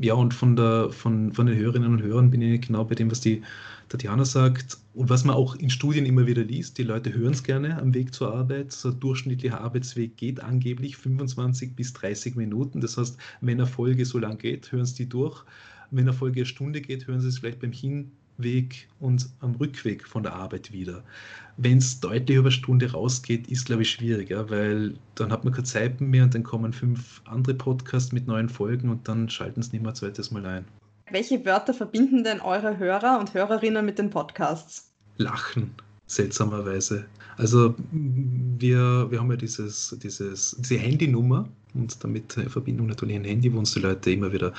Ja, 0.01 0.15
und 0.15 0.35
von, 0.35 0.57
der, 0.57 0.91
von, 0.91 1.33
von 1.33 1.47
den 1.47 1.57
Hörerinnen 1.57 1.93
und 1.93 2.03
Hörern 2.03 2.31
bin 2.31 2.43
ich 2.43 2.63
genau 2.63 2.85
bei 2.85 2.97
dem, 2.97 3.09
was 3.09 3.21
die 3.21 3.43
Tatjana 3.91 4.25
sagt 4.25 4.79
und 4.95 5.11
was 5.11 5.25
man 5.25 5.35
auch 5.35 5.57
in 5.57 5.69
Studien 5.69 6.07
immer 6.07 6.25
wieder 6.25 6.45
liest, 6.45 6.79
die 6.79 6.85
Leute 6.85 7.13
hören 7.13 7.33
es 7.33 7.43
gerne 7.43 7.77
am 7.77 7.93
Weg 7.93 8.15
zur 8.15 8.33
Arbeit. 8.33 8.71
So 8.71 8.91
ein 8.91 9.01
durchschnittlicher 9.01 9.61
Arbeitsweg 9.61 10.17
geht 10.17 10.41
angeblich 10.41 10.97
25 10.97 11.75
bis 11.75 11.93
30 11.95 12.37
Minuten. 12.37 12.81
Das 12.81 12.97
heißt, 12.97 13.19
wenn 13.41 13.59
eine 13.59 13.67
Folge 13.67 14.05
so 14.07 14.19
lang 14.19 14.39
geht, 14.39 14.71
hören 14.71 14.87
sie 14.87 14.95
die 14.95 15.09
durch. 15.09 15.45
Wenn 15.91 16.05
eine 16.05 16.13
Folge 16.13 16.41
eine 16.41 16.47
Stunde 16.47 16.81
geht, 16.81 17.09
hören 17.09 17.21
sie 17.21 17.29
es 17.29 17.41
vielleicht 17.41 17.59
beim 17.59 17.73
Hinweg 17.73 18.89
und 19.01 19.29
am 19.41 19.57
Rückweg 19.57 20.07
von 20.07 20.23
der 20.23 20.35
Arbeit 20.35 20.71
wieder. 20.71 21.03
Wenn 21.57 21.79
es 21.79 21.99
deutlich 21.99 22.37
über 22.37 22.47
eine 22.47 22.53
Stunde 22.53 22.93
rausgeht, 22.93 23.49
ist, 23.49 23.67
glaube 23.67 23.83
ich, 23.83 23.91
schwieriger, 23.91 24.49
weil 24.51 24.95
dann 25.17 25.33
hat 25.33 25.43
man 25.43 25.53
keine 25.53 25.65
Zeit 25.65 26.01
mehr 26.01 26.23
und 26.23 26.35
dann 26.37 26.45
kommen 26.45 26.73
fünf 26.73 27.23
andere 27.25 27.55
Podcasts 27.55 28.13
mit 28.13 28.29
neuen 28.29 28.49
Folgen 28.49 28.89
und 28.89 29.09
dann 29.09 29.29
schalten 29.29 29.63
sie 29.63 29.73
nicht 29.73 29.83
mehr 29.83 29.91
ein 29.91 29.97
zweites 29.97 30.31
Mal 30.31 30.47
ein. 30.47 30.65
Welche 31.11 31.45
Wörter 31.45 31.75
verbinden 31.75 32.23
denn 32.23 32.41
eure 32.41 32.79
Hörer 32.79 33.19
und 33.19 33.35
Hörerinnen 33.35 33.85
mit 33.85 33.99
den 33.99 34.11
Podcasts? 34.11 34.91
Lachen, 35.17 35.75
seltsamerweise. 36.07 37.05
Also 37.37 37.75
wir, 37.91 39.11
wir 39.11 39.19
haben 39.19 39.31
ja 39.31 39.37
dieses, 39.37 39.97
dieses, 40.03 40.57
diese 40.61 40.77
Handynummer 40.77 41.49
und 41.75 42.03
damit 42.05 42.37
in 42.37 42.49
Verbindung 42.49 42.87
natürlich 42.87 43.17
ein 43.17 43.25
Handy, 43.25 43.53
wo 43.53 43.59
uns 43.59 43.73
die 43.73 43.81
Leute 43.81 44.13
immer 44.13 44.33
wieder 44.33 44.53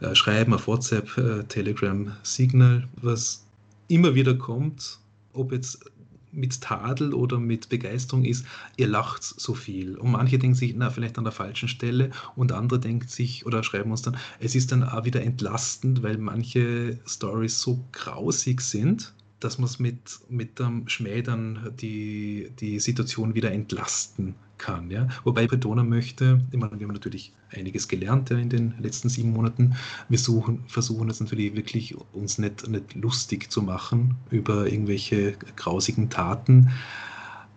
äh, 0.00 0.14
schreiben, 0.14 0.54
auf 0.54 0.66
WhatsApp, 0.66 1.16
äh, 1.18 1.42
Telegram, 1.44 2.12
Signal, 2.22 2.86
was 3.02 3.44
immer 3.88 4.14
wieder 4.14 4.34
kommt, 4.34 4.98
ob 5.32 5.52
jetzt 5.52 5.89
mit 6.32 6.60
Tadel 6.60 7.14
oder 7.14 7.38
mit 7.38 7.68
Begeisterung 7.68 8.24
ist, 8.24 8.46
ihr 8.76 8.86
lacht 8.86 9.22
so 9.22 9.54
viel. 9.54 9.96
Und 9.96 10.12
manche 10.12 10.38
denken 10.38 10.56
sich, 10.56 10.74
na, 10.76 10.90
vielleicht 10.90 11.18
an 11.18 11.24
der 11.24 11.32
falschen 11.32 11.68
Stelle 11.68 12.10
und 12.36 12.52
andere 12.52 12.78
denken 12.78 13.08
sich 13.08 13.46
oder 13.46 13.62
schreiben 13.62 13.90
uns 13.90 14.02
dann, 14.02 14.16
es 14.38 14.54
ist 14.54 14.72
dann 14.72 14.82
auch 14.82 15.04
wieder 15.04 15.22
entlastend, 15.22 16.02
weil 16.02 16.18
manche 16.18 16.98
Stories 17.06 17.60
so 17.60 17.84
grausig 17.92 18.60
sind, 18.60 19.12
dass 19.40 19.58
man 19.58 19.66
es 19.66 19.78
mit, 19.78 20.20
mit 20.28 20.58
dem 20.58 20.88
Schmäh 20.88 21.22
dann 21.22 21.72
die, 21.80 22.50
die 22.60 22.78
Situation 22.78 23.34
wieder 23.34 23.50
entlasten 23.50 24.34
kann. 24.58 24.90
Ja? 24.90 25.08
Wobei 25.24 25.44
ich 25.44 25.50
betonen 25.50 25.88
möchte, 25.88 26.40
ich 26.50 26.58
meine, 26.58 26.78
wir 26.78 26.86
haben 26.86 26.94
natürlich 26.94 27.32
einiges 27.50 27.88
gelernt 27.88 28.30
ja, 28.30 28.38
in 28.38 28.50
den 28.50 28.74
letzten 28.78 29.08
sieben 29.08 29.32
Monaten. 29.32 29.74
Wir 30.08 30.18
suchen, 30.18 30.62
versuchen 30.68 31.08
jetzt 31.08 31.20
natürlich 31.20 31.54
wirklich 31.56 31.96
uns 32.12 32.38
nicht, 32.38 32.68
nicht 32.68 32.94
lustig 32.94 33.50
zu 33.50 33.62
machen 33.62 34.14
über 34.30 34.70
irgendwelche 34.70 35.32
grausigen 35.56 36.10
Taten, 36.10 36.70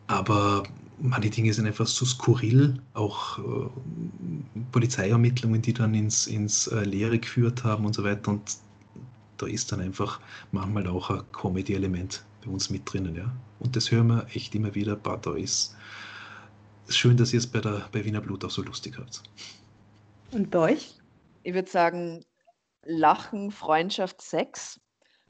aber 0.07 0.63
manche 0.99 1.29
Dinge 1.29 1.53
sind 1.53 1.65
einfach 1.65 1.87
so 1.87 2.05
skurril, 2.05 2.79
auch 2.93 3.39
äh, 3.39 4.61
Polizeiermittlungen, 4.71 5.61
die 5.61 5.73
dann 5.73 5.93
ins, 5.93 6.27
ins 6.27 6.67
äh, 6.67 6.83
Leere 6.83 7.19
geführt 7.19 7.63
haben 7.63 7.85
und 7.85 7.93
so 7.93 8.03
weiter. 8.03 8.31
Und 8.31 8.57
da 9.43 9.49
ist 9.49 9.71
dann 9.71 9.81
einfach 9.81 10.21
manchmal 10.51 10.87
auch 10.87 11.09
ein 11.09 11.21
Comedy-Element 11.33 12.23
bei 12.43 12.51
uns 12.51 12.69
mit 12.69 12.91
drinnen. 12.91 13.15
Ja? 13.15 13.35
Und 13.59 13.75
das 13.75 13.91
hören 13.91 14.07
wir 14.07 14.27
echt 14.33 14.55
immer 14.55 14.73
wieder, 14.73 14.95
bah, 14.95 15.17
da 15.17 15.35
ist 15.35 15.75
schön, 16.87 17.17
dass 17.17 17.33
ihr 17.33 17.39
es 17.39 17.47
bei, 17.47 17.59
der, 17.59 17.87
bei 17.91 18.05
Wiener 18.05 18.21
Blut 18.21 18.45
auch 18.45 18.51
so 18.51 18.61
lustig 18.61 18.97
habt. 18.97 19.21
Und 20.31 20.49
bei 20.49 20.59
euch? 20.59 20.95
Ich 21.43 21.53
würde 21.53 21.69
sagen, 21.69 22.23
Lachen, 22.85 23.51
Freundschaft, 23.51 24.21
Sex, 24.21 24.79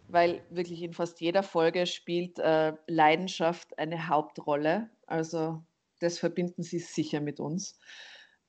weil 0.07 0.43
wirklich 0.49 0.81
in 0.83 0.93
fast 0.93 1.19
jeder 1.19 1.43
Folge 1.43 1.87
spielt 1.87 2.37
äh, 2.39 2.73
Leidenschaft 2.87 3.77
eine 3.79 4.07
Hauptrolle. 4.07 4.89
Also 5.07 5.63
das 5.99 6.19
verbinden 6.19 6.61
sie 6.61 6.79
sicher 6.79 7.19
mit 7.19 7.39
uns. 7.39 7.79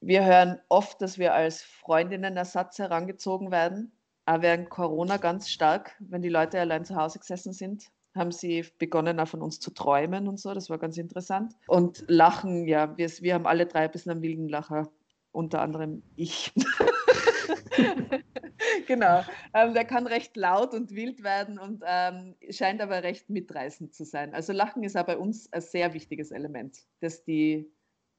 Wir 0.00 0.24
hören 0.26 0.60
oft, 0.68 1.00
dass 1.00 1.16
wir 1.16 1.32
als 1.32 1.62
Freundinnenersatz 1.62 2.78
herangezogen 2.78 3.50
werden, 3.50 3.93
auch 4.26 4.42
während 4.42 4.70
Corona 4.70 5.16
ganz 5.16 5.48
stark, 5.48 5.96
wenn 5.98 6.22
die 6.22 6.28
Leute 6.28 6.60
allein 6.60 6.84
zu 6.84 6.96
Hause 6.96 7.18
gesessen 7.18 7.52
sind 7.52 7.90
haben 8.14 8.32
sie 8.32 8.64
begonnen, 8.78 9.18
auch 9.18 9.28
von 9.28 9.42
uns 9.42 9.60
zu 9.60 9.72
träumen 9.72 10.28
und 10.28 10.38
so. 10.38 10.54
Das 10.54 10.70
war 10.70 10.78
ganz 10.78 10.96
interessant. 10.96 11.54
Und 11.66 12.04
Lachen, 12.08 12.66
ja, 12.66 12.96
wir, 12.96 13.08
wir 13.08 13.34
haben 13.34 13.46
alle 13.46 13.66
drei 13.66 13.80
ein 13.80 13.90
bisschen 13.90 14.12
einen 14.12 14.22
wilden 14.22 14.48
Lacher, 14.48 14.90
unter 15.32 15.60
anderem 15.60 16.02
ich. 16.14 16.52
genau. 18.86 19.22
Ähm, 19.52 19.74
der 19.74 19.84
kann 19.84 20.06
recht 20.06 20.36
laut 20.36 20.74
und 20.74 20.94
wild 20.94 21.24
werden 21.24 21.58
und 21.58 21.82
ähm, 21.84 22.36
scheint 22.50 22.80
aber 22.80 23.02
recht 23.02 23.30
mitreißend 23.30 23.92
zu 23.92 24.04
sein. 24.04 24.32
Also 24.32 24.52
Lachen 24.52 24.84
ist 24.84 24.96
auch 24.96 25.06
bei 25.06 25.18
uns 25.18 25.52
ein 25.52 25.60
sehr 25.60 25.92
wichtiges 25.92 26.30
Element, 26.30 26.78
das 27.00 27.24
die 27.24 27.68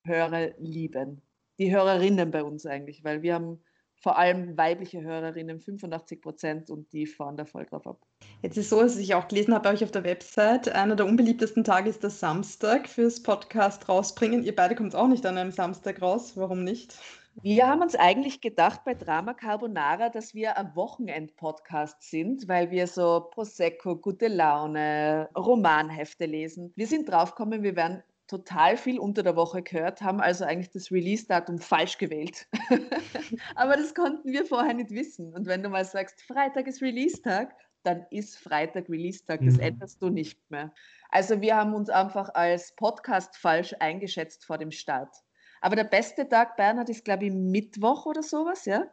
Hörer 0.03 0.49
lieben. 0.57 1.21
Die 1.57 1.73
Hörerinnen 1.73 2.31
bei 2.31 2.43
uns 2.43 2.65
eigentlich, 2.65 3.05
weil 3.05 3.21
wir 3.21 3.33
haben 3.33 3.63
vor 4.01 4.17
allem 4.17 4.57
weibliche 4.57 5.01
Hörerinnen, 5.01 5.59
85 5.59 6.21
Prozent, 6.21 6.69
und 6.69 6.91
die 6.93 7.05
fahren 7.05 7.37
da 7.37 7.45
voll 7.45 7.65
drauf 7.65 7.87
ab. 7.87 7.99
Jetzt 8.41 8.57
ist 8.57 8.69
so, 8.69 8.81
dass 8.81 8.97
ich 8.97 9.15
auch 9.15 9.27
gelesen 9.27 9.53
habe 9.53 9.63
bei 9.63 9.73
euch 9.73 9.83
auf 9.83 9.91
der 9.91 10.03
Website, 10.03 10.69
einer 10.69 10.95
der 10.95 11.05
unbeliebtesten 11.05 11.63
Tage 11.63 11.89
ist 11.89 12.03
der 12.03 12.09
Samstag 12.09 12.87
fürs 12.87 13.23
Podcast 13.23 13.89
rausbringen. 13.89 14.43
Ihr 14.43 14.55
beide 14.55 14.75
kommt 14.75 14.95
auch 14.95 15.07
nicht 15.07 15.25
an 15.25 15.37
einem 15.37 15.51
Samstag 15.51 16.01
raus. 16.01 16.33
Warum 16.35 16.63
nicht? 16.63 16.97
Wir 17.41 17.67
haben 17.67 17.81
uns 17.81 17.95
eigentlich 17.95 18.39
gedacht 18.39 18.85
bei 18.85 18.93
Drama 18.93 19.33
Carbonara, 19.33 20.09
dass 20.09 20.33
wir 20.33 20.57
ein 20.57 20.73
Wochenend-Podcast 20.73 22.01
sind, 22.01 22.47
weil 22.47 22.71
wir 22.71 22.87
so 22.87 23.27
Prosecco, 23.29 23.97
gute 23.97 24.29
Laune, 24.29 25.29
Romanhefte 25.35 26.25
lesen. 26.25 26.71
Wir 26.77 26.87
sind 26.87 27.09
draufgekommen, 27.09 27.61
wir 27.61 27.75
werden 27.75 28.03
total 28.27 28.77
viel 28.77 28.99
unter 28.99 29.23
der 29.23 29.35
Woche 29.35 29.61
gehört, 29.61 30.01
haben 30.01 30.19
also 30.19 30.45
eigentlich 30.45 30.71
das 30.71 30.91
Release-Datum 30.91 31.59
falsch 31.59 31.97
gewählt. 31.97 32.47
Aber 33.55 33.77
das 33.77 33.93
konnten 33.93 34.31
wir 34.31 34.45
vorher 34.45 34.73
nicht 34.73 34.91
wissen. 34.91 35.33
Und 35.33 35.45
wenn 35.45 35.63
du 35.63 35.69
mal 35.69 35.85
sagst, 35.85 36.21
Freitag 36.21 36.67
ist 36.67 36.81
Release-Tag, 36.81 37.55
dann 37.83 38.05
ist 38.09 38.37
Freitag 38.37 38.89
Release-Tag. 38.89 39.41
Das 39.43 39.55
mhm. 39.55 39.61
änderst 39.61 40.01
du 40.01 40.09
nicht 40.09 40.39
mehr. 40.49 40.73
Also 41.09 41.41
wir 41.41 41.55
haben 41.55 41.73
uns 41.73 41.89
einfach 41.89 42.29
als 42.33 42.75
Podcast 42.75 43.37
falsch 43.37 43.75
eingeschätzt 43.79 44.45
vor 44.45 44.57
dem 44.57 44.71
Start. 44.71 45.15
Aber 45.61 45.75
der 45.75 45.83
beste 45.85 46.27
Tag, 46.27 46.57
Bernhard, 46.57 46.89
ist, 46.89 47.05
glaube 47.05 47.25
ich, 47.25 47.33
Mittwoch 47.33 48.05
oder 48.05 48.23
sowas, 48.23 48.65
ja? 48.65 48.85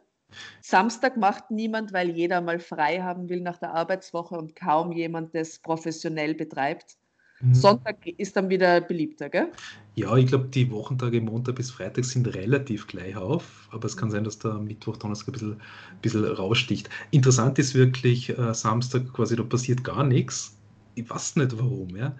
Samstag 0.61 1.17
macht 1.17 1.51
niemand, 1.51 1.93
weil 1.93 2.09
jeder 2.09 2.41
mal 2.41 2.59
frei 2.59 3.01
haben 3.01 3.29
will 3.29 3.41
nach 3.41 3.59
der 3.59 3.73
Arbeitswoche 3.73 4.35
und 4.35 4.55
kaum 4.55 4.91
jemand 4.91 5.35
das 5.35 5.59
professionell 5.59 6.33
betreibt. 6.33 6.97
Mhm. 7.43 7.53
Sonntag 7.53 8.05
ist 8.05 8.35
dann 8.35 8.49
wieder 8.49 8.81
beliebter, 8.81 9.29
gell? 9.29 9.51
Ja, 9.95 10.15
ich 10.17 10.27
glaube, 10.27 10.47
die 10.47 10.71
Wochentage 10.71 11.21
Montag 11.21 11.55
bis 11.55 11.71
Freitag 11.71 12.05
sind 12.05 12.33
relativ 12.33 12.87
gleich 12.87 13.15
auf, 13.15 13.67
aber 13.71 13.85
es 13.85 13.95
kann 13.95 14.09
sein, 14.09 14.23
dass 14.23 14.39
der 14.39 14.53
Mittwoch, 14.55 14.97
Donnerstag 14.97 15.27
ein 15.27 15.31
bisschen, 15.33 15.53
ein 15.53 16.01
bisschen 16.01 16.25
raussticht. 16.25 16.89
Interessant 17.11 17.59
ist 17.59 17.75
wirklich, 17.75 18.29
äh, 18.29 18.53
Samstag 18.53 19.13
quasi, 19.13 19.35
da 19.35 19.43
passiert 19.43 19.83
gar 19.83 20.03
nichts. 20.03 20.57
Ich 20.95 21.09
weiß 21.09 21.35
nicht 21.35 21.57
warum, 21.59 21.95
ja 21.95 22.15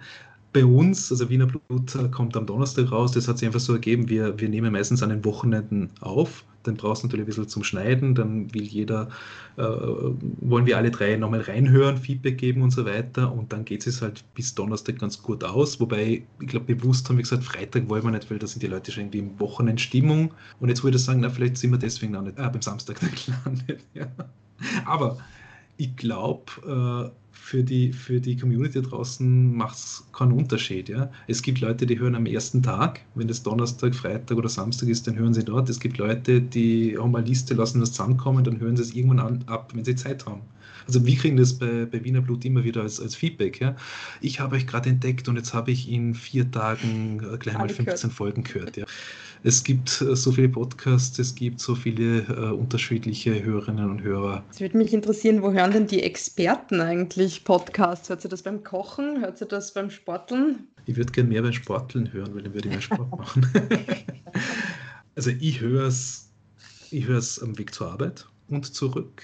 bei 0.54 0.64
uns, 0.64 1.10
also 1.10 1.28
Wiener 1.28 1.46
Blut 1.46 1.94
äh, 1.96 2.08
kommt 2.08 2.36
am 2.36 2.46
Donnerstag 2.46 2.90
raus, 2.92 3.12
das 3.12 3.28
hat 3.28 3.38
sich 3.38 3.46
einfach 3.46 3.60
so 3.60 3.74
ergeben, 3.74 4.08
wir, 4.08 4.38
wir 4.38 4.48
nehmen 4.48 4.72
meistens 4.72 5.02
an 5.02 5.10
den 5.10 5.24
Wochenenden 5.24 5.90
auf, 6.00 6.44
dann 6.62 6.76
brauchst 6.76 7.02
du 7.02 7.08
natürlich 7.08 7.24
ein 7.24 7.26
bisschen 7.26 7.48
zum 7.48 7.64
Schneiden, 7.64 8.14
dann 8.14 8.54
will 8.54 8.62
jeder, 8.62 9.08
äh, 9.56 9.62
wollen 9.62 10.64
wir 10.64 10.78
alle 10.78 10.92
drei 10.92 11.16
nochmal 11.16 11.40
reinhören, 11.40 11.96
Feedback 11.96 12.38
geben 12.38 12.62
und 12.62 12.70
so 12.70 12.86
weiter. 12.86 13.32
Und 13.32 13.52
dann 13.52 13.64
geht 13.64 13.86
es 13.86 14.00
halt 14.00 14.24
bis 14.34 14.54
Donnerstag 14.54 15.00
ganz 15.00 15.20
gut 15.20 15.44
aus, 15.44 15.78
wobei 15.80 16.22
ich 16.40 16.46
glaube 16.46 16.74
bewusst 16.74 17.08
haben 17.08 17.16
wir 17.16 17.22
gesagt, 17.22 17.44
Freitag 17.44 17.88
wollen 17.88 18.04
wir 18.04 18.12
nicht, 18.12 18.30
weil 18.30 18.38
da 18.38 18.46
sind 18.46 18.62
die 18.62 18.68
Leute 18.68 18.92
schon 18.92 19.04
irgendwie 19.04 19.18
im 19.18 19.40
Wochenendstimmung. 19.40 20.32
Und 20.60 20.68
jetzt 20.68 20.82
würde 20.84 20.96
ich 20.96 21.04
sagen, 21.04 21.20
na 21.20 21.28
vielleicht 21.28 21.58
sind 21.58 21.72
wir 21.72 21.78
deswegen 21.78 22.16
auch 22.16 22.22
nicht, 22.22 22.38
äh, 22.38 22.48
beim 22.48 22.62
Samstag 22.62 23.02
nicht 23.10 23.26
gelandet, 23.26 23.84
ja. 23.92 24.06
aber 24.86 25.18
ich 25.76 25.96
glaube, 25.96 27.10
äh, 27.10 27.10
für 27.44 27.62
die, 27.62 27.92
für 27.92 28.20
die 28.20 28.36
Community 28.36 28.80
draußen 28.80 29.54
macht 29.54 29.76
es 29.76 30.04
keinen 30.12 30.32
Unterschied. 30.32 30.88
Ja? 30.88 31.10
Es 31.26 31.42
gibt 31.42 31.60
Leute, 31.60 31.84
die 31.84 31.98
hören 31.98 32.14
am 32.14 32.24
ersten 32.24 32.62
Tag, 32.62 33.00
wenn 33.16 33.28
es 33.28 33.42
Donnerstag, 33.42 33.94
Freitag 33.94 34.38
oder 34.38 34.48
Samstag 34.48 34.88
ist, 34.88 35.06
dann 35.06 35.16
hören 35.16 35.34
sie 35.34 35.44
dort. 35.44 35.68
Es 35.68 35.78
gibt 35.78 35.98
Leute, 35.98 36.40
die 36.40 36.96
haben 36.96 37.14
eine 37.14 37.26
Liste, 37.26 37.54
lassen 37.54 37.80
das 37.80 37.92
zusammenkommen, 37.92 38.44
dann 38.44 38.60
hören 38.60 38.76
sie 38.76 38.82
es 38.82 38.94
irgendwann 38.94 39.18
an, 39.20 39.44
ab, 39.46 39.72
wenn 39.74 39.84
sie 39.84 39.94
Zeit 39.94 40.24
haben. 40.24 40.40
Also 40.86 41.04
wir 41.04 41.16
kriegen 41.16 41.36
das 41.36 41.54
bei, 41.54 41.86
bei 41.86 42.02
Wiener 42.04 42.20
Blut 42.20 42.44
immer 42.44 42.64
wieder 42.64 42.82
als, 42.82 43.00
als 43.00 43.14
Feedback. 43.14 43.60
Ja? 43.60 43.76
Ich 44.20 44.40
habe 44.40 44.56
euch 44.56 44.66
gerade 44.66 44.88
entdeckt 44.88 45.28
und 45.28 45.36
jetzt 45.36 45.52
habe 45.52 45.70
ich 45.70 45.90
in 45.90 46.14
vier 46.14 46.50
Tagen 46.50 47.18
gleich 47.38 47.58
mal 47.58 47.68
15 47.68 48.10
Folgen 48.10 48.44
gehört. 48.44 48.76
Ja? 48.76 48.86
Es 49.44 49.62
gibt 49.62 50.00
äh, 50.00 50.16
so 50.16 50.32
viele 50.32 50.48
Podcasts, 50.48 51.18
es 51.18 51.34
gibt 51.34 51.60
so 51.60 51.74
viele 51.74 52.22
äh, 52.22 52.50
unterschiedliche 52.50 53.44
Hörerinnen 53.44 53.90
und 53.90 54.02
Hörer. 54.02 54.42
Es 54.50 54.60
würde 54.60 54.78
mich 54.78 54.92
interessieren, 54.92 55.42
wo 55.42 55.52
hören 55.52 55.70
denn 55.70 55.86
die 55.86 56.02
Experten 56.02 56.80
eigentlich 56.80 57.44
Podcasts? 57.44 58.08
Hört 58.08 58.22
sie 58.22 58.28
das 58.28 58.42
beim 58.42 58.64
Kochen? 58.64 59.20
Hört 59.20 59.38
sie 59.38 59.46
das 59.46 59.74
beim 59.74 59.90
Sporteln? 59.90 60.66
Ich 60.86 60.96
würde 60.96 61.12
gerne 61.12 61.28
mehr 61.28 61.42
beim 61.42 61.52
Sporteln 61.52 62.10
hören, 62.12 62.34
weil 62.34 62.42
dann 62.42 62.54
würde 62.54 62.68
ich 62.68 62.74
mehr 62.74 62.82
Sport 62.82 63.10
machen. 63.18 63.46
also 65.14 65.30
ich 65.30 65.60
höre 65.60 65.88
es 65.88 66.30
ich 66.90 67.06
am 67.42 67.58
Weg 67.58 67.74
zur 67.74 67.90
Arbeit 67.90 68.26
und 68.48 68.74
zurück. 68.74 69.22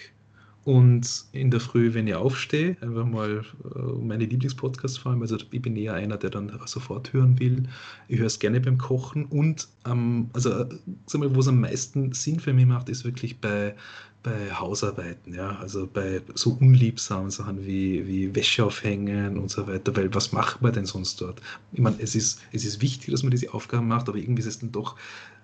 Und 0.65 1.25
in 1.33 1.51
der 1.51 1.61
Früh, 1.61 1.95
wenn 1.95 2.07
ich 2.07 2.15
aufstehe, 2.15 2.77
einfach 2.83 3.07
mal 3.07 3.43
äh, 3.75 3.79
meine 3.79 4.27
Lieblingspodcasts 4.27 4.99
vor 4.99 5.13
allem. 5.13 5.23
Also 5.23 5.37
ich 5.37 5.63
bin 5.63 5.75
eher 5.75 5.95
einer, 5.95 6.19
der 6.19 6.31
dann 6.31 6.53
sofort 6.67 7.13
hören 7.15 7.39
will. 7.41 7.63
Ich 8.09 8.19
höre 8.19 8.27
es 8.27 8.39
gerne 8.39 8.61
beim 8.61 8.77
Kochen 8.77 9.25
und 9.25 9.69
ähm, 9.87 10.29
also 10.35 10.67
sag 11.07 11.21
mal, 11.21 11.35
wo 11.35 11.41
es 11.41 11.49
am 11.49 11.61
meisten 11.61 12.13
Sinn 12.13 12.41
für 12.41 12.53
mich 12.53 12.67
macht, 12.67 12.91
ist 12.91 13.05
wirklich 13.05 13.41
bei, 13.41 13.75
bei 14.23 14.53
Hausarbeiten, 14.53 15.33
ja, 15.33 15.57
also 15.57 15.89
bei 15.91 16.21
so 16.35 16.51
unliebsamen 16.61 17.31
Sachen 17.31 17.65
wie, 17.65 18.07
wie 18.07 18.35
Wäsche 18.35 18.65
aufhängen 18.65 19.39
und 19.39 19.51
so 19.51 19.67
weiter, 19.67 19.97
weil 19.97 20.13
was 20.15 20.33
macht 20.33 20.61
man 20.61 20.75
denn 20.75 20.85
sonst 20.85 21.23
dort? 21.23 21.41
Ich 21.73 21.81
meine, 21.81 21.97
es 22.01 22.15
ist, 22.15 22.43
es 22.53 22.67
ist 22.67 22.83
wichtig, 22.83 23.11
dass 23.13 23.23
man 23.23 23.31
diese 23.31 23.55
Aufgaben 23.55 23.89
macht, 23.89 24.11
aber 24.11 24.19
irgendwie 24.19 24.41
ist 24.41 24.47
es 24.47 24.59
dann 24.59 24.73
doch 24.73 24.97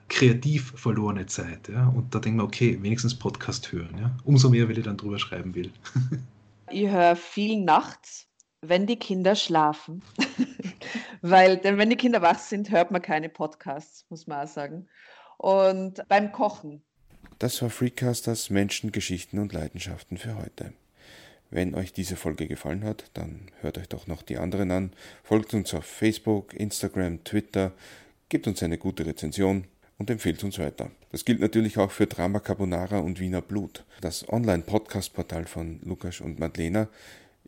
kreativ 0.09 0.73
verlorene 0.77 1.27
Zeit. 1.27 1.69
Ja? 1.69 1.89
Und 1.89 2.15
da 2.15 2.19
denke 2.19 2.37
ich 2.37 2.43
mir, 2.43 2.45
okay, 2.45 2.79
wenigstens 2.83 3.15
Podcast 3.15 3.73
hören. 3.73 3.97
Ja? 3.99 4.17
Umso 4.25 4.49
mehr, 4.49 4.69
weil 4.69 4.79
ich 4.79 4.85
dann 4.85 4.97
drüber 4.97 5.19
schreiben 5.19 5.55
will. 5.55 5.73
ich 6.71 6.89
höre 6.89 7.17
viel 7.17 7.61
nachts, 7.61 8.27
wenn 8.61 8.87
die 8.87 8.97
Kinder 8.97 9.35
schlafen. 9.35 10.03
Weil, 11.23 11.57
denn 11.57 11.79
wenn 11.79 11.91
die 11.91 11.97
Kinder 11.97 12.23
wach 12.23 12.39
sind, 12.39 12.71
hört 12.71 12.91
man 12.91 13.03
keine 13.03 13.29
Podcasts, 13.29 14.07
muss 14.11 14.27
man 14.27 14.47
auch 14.47 14.51
sagen. 14.51 14.87
Und 15.39 16.07
beim 16.09 16.31
Kochen. 16.33 16.83
Das 17.39 17.61
war 17.61 17.71
Freecasters 17.71 18.51
Menschen, 18.51 18.93
Geschichten 18.93 19.39
und 19.39 19.53
Leidenschaften 19.53 20.19
für 20.19 20.37
heute. 20.37 20.73
Wenn 21.51 21.75
euch 21.75 21.93
diese 21.93 22.17
Folge 22.17 22.49
gefallen 22.49 22.85
hat, 22.85 23.11
dann 23.15 23.51
hört 23.61 23.79
euch 23.79 23.89
doch 23.89 24.07
noch 24.07 24.23
die 24.23 24.39
anderen 24.39 24.71
an. 24.71 24.93
Folgt 25.23 25.55
uns 25.55 25.75
auf 25.75 25.85
Facebook, 25.85 26.55
Instagram, 26.55 27.23
Twitter, 27.25 27.73
gebt 28.29 28.47
uns 28.47 28.63
eine 28.63 28.79
gute 28.79 29.07
Rezension 29.07 29.65
und 29.99 30.11
empfehlt 30.11 30.45
uns 30.45 30.59
weiter. 30.59 30.91
Das 31.13 31.25
gilt 31.25 31.41
natürlich 31.41 31.79
auch 31.79 31.91
für 31.91 32.07
Drama 32.07 32.41
Carbonara 32.41 32.99
und 32.99 33.21
Wiener 33.21 33.41
Blut. 33.43 33.85
Das 34.01 34.29
Online-Podcast-Portal 34.29 35.47
von 35.47 35.81
Lukas 35.85 36.21
und 36.21 36.39
Madlena 36.39 36.89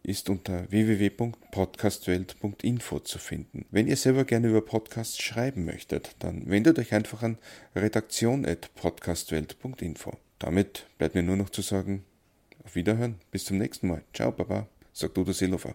ist 0.03 0.29
unter 0.31 0.71
www.podcastwelt.info 0.71 3.01
zu 3.01 3.19
finden. 3.19 3.67
Wenn 3.71 3.89
ihr 3.89 3.97
selber 3.97 4.25
gerne 4.25 4.49
über 4.49 4.63
Podcasts 4.63 5.21
schreiben 5.21 5.65
möchtet, 5.65 6.15
dann 6.21 6.49
wendet 6.49 6.79
euch 6.79 6.95
einfach 6.95 7.23
an 7.23 7.37
redaktion.podcastwelt.info. 7.75 10.13
Damit 10.39 10.87
bleibt 10.99 11.15
mir 11.15 11.23
nur 11.23 11.37
noch 11.37 11.51
zu 11.51 11.63
sagen, 11.63 12.05
auf 12.65 12.75
Wiederhören, 12.75 13.17
bis 13.31 13.45
zum 13.45 13.59
nächsten 13.59 13.89
Mal. 13.89 14.03
Ciao, 14.15 14.33
Baba, 14.33 14.67
sagt 14.93 15.19
Udo 15.19 15.33
Seelofer. 15.33 15.67